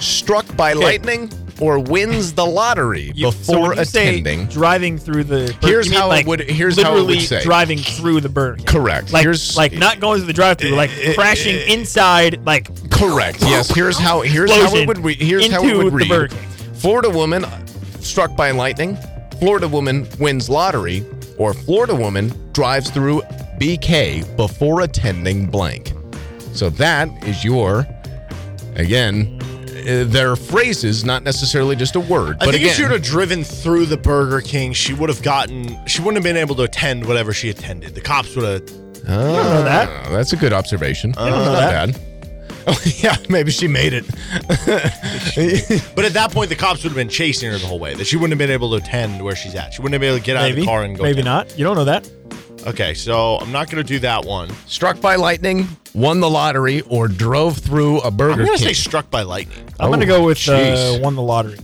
[0.02, 1.32] struck by lightning,
[1.62, 4.48] or wins the lottery You- so before say attending.
[4.48, 5.56] driving through the.
[5.62, 7.42] Bur- Here's how it would- here's how it would say.
[7.42, 8.66] driving through the Burger King.
[8.66, 9.14] Correct.
[9.14, 11.74] Like Here's- like not going through the drive-through, like eh, eh, crashing eh.
[11.74, 13.38] inside, like Correct.
[13.44, 13.70] Yes.
[13.74, 14.20] Here's how.
[14.20, 14.98] Here's how it would.
[15.02, 16.10] Re- here's how it into would the read.
[16.10, 16.40] Burger King.
[16.74, 17.46] Florida woman
[18.02, 18.98] struck by lightning.
[19.40, 21.06] Florida woman wins lottery,
[21.38, 23.22] or Florida woman drives through
[23.62, 25.94] BK before attending blank.
[26.56, 27.86] So that is your.
[28.76, 29.40] Again,
[29.88, 32.38] uh, they're phrases, not necessarily just a word.
[32.42, 35.10] I but think again, if she would have driven through the Burger King, she would
[35.10, 35.86] have gotten.
[35.86, 37.94] She wouldn't have been able to attend whatever she attended.
[37.96, 38.78] The cops would have.
[39.08, 40.10] Oh, know that.
[40.10, 41.12] That's a good observation.
[41.12, 41.92] don't know that.
[41.94, 42.02] bad.
[42.68, 44.06] Oh, yeah, maybe she made it.
[45.96, 47.94] But at that point, the cops would have been chasing her the whole way.
[47.94, 49.74] That she wouldn't have been able to attend where she's at.
[49.76, 51.04] She wouldn't have been able to get out of the car and go.
[51.04, 51.26] maybe attend.
[51.26, 51.60] not.
[51.60, 52.10] You don't know that.
[52.66, 54.50] Okay, so I'm not going to do that one.
[54.66, 58.74] Struck by lightning, won the lottery, or drove through a Burger I'm going to King.
[58.74, 59.64] say struck by lightning.
[59.80, 61.02] I'm Oh, gonna go with uh, jeez.
[61.02, 61.60] won the lottery.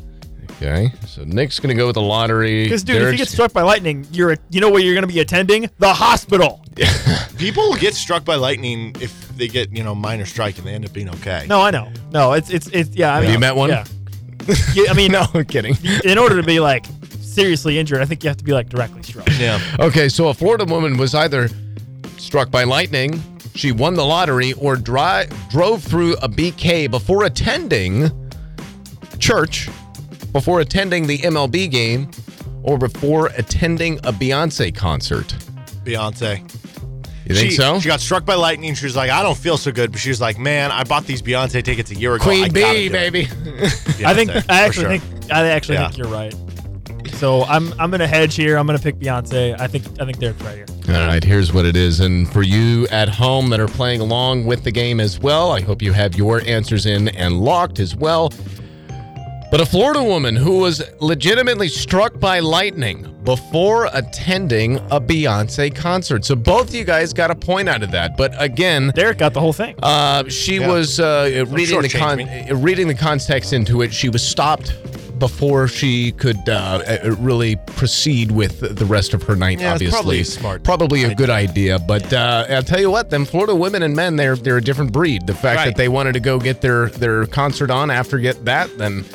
[0.57, 2.65] Okay, so Nick's gonna go with the lottery.
[2.65, 5.07] Because dude, if Derek's- you get struck by lightning, you're you know where you're gonna
[5.07, 6.63] be attending the hospital.
[7.37, 10.85] People get struck by lightning if they get you know minor strike and they end
[10.85, 11.45] up being okay.
[11.47, 11.91] No, I know.
[12.11, 13.11] No, it's it's it's yeah.
[13.11, 13.69] I Have mean, you met one?
[13.69, 13.85] Yeah.
[14.75, 15.75] Yeah, I mean, no, I'm kidding.
[16.03, 16.85] in order to be like
[17.33, 19.27] seriously injured, I think you have to be like directly struck.
[19.39, 19.59] Yeah.
[19.79, 21.49] Okay, so a Florida woman was either
[22.17, 23.21] struck by lightning,
[23.55, 28.09] she won the lottery, or dri- drove through a BK before attending
[29.19, 29.69] church,
[30.31, 32.09] before attending the MLB game,
[32.63, 35.27] or before attending a Beyonce concert.
[35.83, 36.39] Beyonce.
[37.25, 37.79] You think she, so?
[37.79, 38.73] She got struck by lightning.
[38.75, 39.91] She was like, I don't feel so good.
[39.91, 42.23] But she was like, man, I bought these Beyonce tickets a year ago.
[42.23, 43.21] Queen gotta Bee, baby.
[44.05, 44.97] I think I actually sure.
[44.99, 45.87] think I actually Yeah.
[45.87, 46.33] think you're right.
[47.21, 48.57] So I'm I'm gonna hedge here.
[48.57, 49.55] I'm gonna pick Beyonce.
[49.59, 50.65] I think I think Derek's right here.
[50.89, 51.99] All right, here's what it is.
[51.99, 55.61] And for you at home that are playing along with the game as well, I
[55.61, 58.33] hope you have your answers in and locked as well.
[59.51, 66.25] But a Florida woman who was legitimately struck by lightning before attending a Beyonce concert.
[66.25, 68.17] So both of you guys got a point out of that.
[68.17, 69.75] But again, Derek got the whole thing.
[69.83, 70.69] uh, she Yeah.
[70.69, 73.93] was uh, reading the con- reading the context into it.
[73.93, 74.73] She was stopped
[75.21, 79.61] before she could uh, uh, really proceed with the rest of her night.
[79.61, 81.79] Yeah, obviously, probably a smart probably a good idea.
[81.79, 84.91] But uh, I'll tell you what, them Florida women and men, they're they're a different
[84.91, 85.25] breed.
[85.27, 85.65] The fact Right.
[85.67, 89.05] that they wanted to go get their their concert on after get that, then.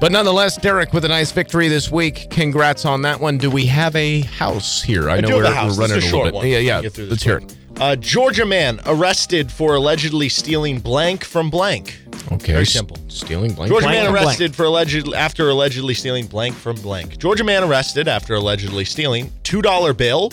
[0.00, 2.28] But nonetheless, Derek with a nice victory this week.
[2.30, 3.38] Congrats on that one.
[3.38, 5.10] Do we have a house here?
[5.10, 6.34] I, know we're, we're running This is a little short bit.
[6.34, 6.46] one.
[6.46, 6.80] Yeah, yeah.
[6.98, 7.56] Let's hear it.
[7.80, 11.98] Uh, Georgia man arrested for allegedly stealing blank from blank.
[12.32, 12.52] Okay.
[12.52, 12.96] Very simple.
[13.08, 13.70] Stealing blank.
[13.70, 14.26] Georgia Blank man from blank.
[14.26, 17.18] arrested for alleged after allegedly stealing blank from blank.
[17.18, 20.32] Georgia man arrested after allegedly stealing two dollar bill,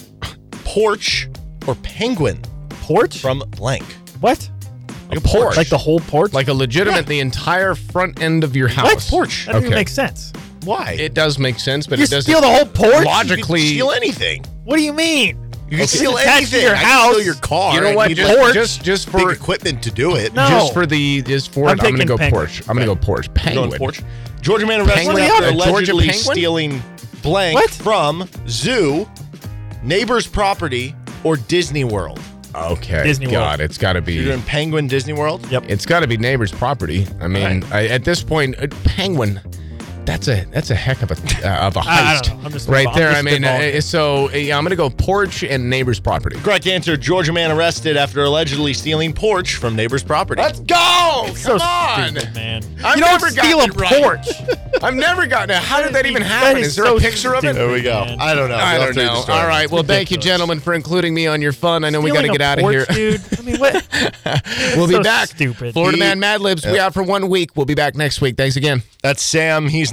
[0.66, 1.28] porch,
[1.68, 3.20] or penguin Porch?
[3.20, 3.84] from blank.
[4.22, 4.50] what?
[5.10, 5.58] Like a porch.
[5.58, 6.34] Like the whole porch?
[6.34, 8.86] like a legitimate the entire front end of your house.
[8.86, 9.46] what porch?
[9.46, 9.76] That doesn't Okay.
[9.76, 10.34] make sense.
[10.64, 10.96] Why?
[11.00, 13.06] It does make sense, but You it doesn't steal the whole porch?
[13.06, 13.62] logically.
[13.62, 14.44] you steal anything.
[14.64, 15.38] What do you mean?
[15.74, 16.62] You can It's steal attached to anything.
[16.62, 17.14] your I can house.
[17.16, 17.74] steal your car.
[17.74, 18.12] You know what?
[18.12, 18.54] Just, porch?
[18.54, 20.32] just just big for equipment to do it.
[20.36, 20.48] No.
[20.48, 22.42] just for the just for I'm it, I'm gonna go penguin.
[22.42, 22.62] porch.
[22.70, 23.26] I'm gonna go porch.
[23.34, 23.80] Going Penguin.
[23.80, 24.02] porch.
[24.42, 25.24] Georgia man arrested Penguin?
[25.24, 26.80] after allegedly stealing
[27.24, 27.72] blank What?
[27.72, 29.10] from zoo,
[29.82, 30.94] neighbor's property,
[31.24, 32.20] or Disney World.
[32.54, 33.02] Okay.
[33.04, 33.36] Disney World.
[33.38, 34.14] God, it's got to be.
[34.14, 34.30] You're be.
[34.30, 35.50] doing Penguin Disney World.
[35.50, 35.64] Yep.
[35.70, 37.08] It's got to be neighbor's property.
[37.20, 39.42] I mean, I, at this point, uh, penguin.
[40.06, 41.14] That's a that's a heck of a
[41.48, 42.46] uh, of a I- I heist don't know.
[42.46, 43.12] I'm just- right there.
[43.12, 46.38] I mean, uh, so uh, yeah, I'm gonna go porch and neighbor's property.
[46.40, 46.98] Correct answer.
[46.98, 50.42] Georgia man arrested after allegedly stealing porch from neighbor's property.
[50.42, 51.32] Let's go!
[51.36, 52.10] so Come on!
[52.16, 52.64] stupid, man.
[52.84, 54.02] I've you don't never steal a gotten it right.
[54.04, 54.28] porch.
[54.84, 55.62] I've never gotten it.
[55.64, 56.60] How did that even happen?
[56.62, 57.54] is Is there so a picture of it?
[57.54, 58.04] there we go.
[58.04, 58.20] Man.
[58.20, 58.56] I don't know.
[58.56, 59.22] I don't have to read the know.
[59.22, 59.38] story.
[59.38, 59.72] All right.
[59.72, 61.86] Well, thank you, gentlemen, for including me on your fun.
[61.86, 62.86] I know we got to get a out of here.
[62.90, 63.22] dude.
[63.40, 63.88] I mean, what?
[64.76, 65.30] We'll be so back.
[65.30, 65.74] stupid.
[65.74, 66.66] Florida Man Mad Libs.
[66.66, 67.52] We out for one week.
[67.56, 68.36] We'll be back next week.
[68.36, 68.82] Thanks again.
[69.04, 69.68] That's Sam.
[69.68, 69.93] He's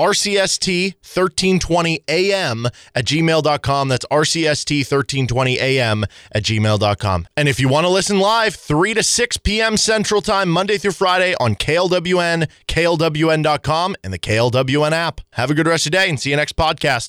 [0.00, 3.88] RCST1320AM at gmail.com.
[3.88, 7.28] That's RCST1320AM at gmail.com.
[7.36, 9.76] And if you want to listen live, 3 to 6 p.m.
[9.76, 15.20] Central Time, Monday through Friday on KLWN, KLWN.com, and the KLWN app.
[15.32, 17.08] Have a good rest of the day and see you next podcast.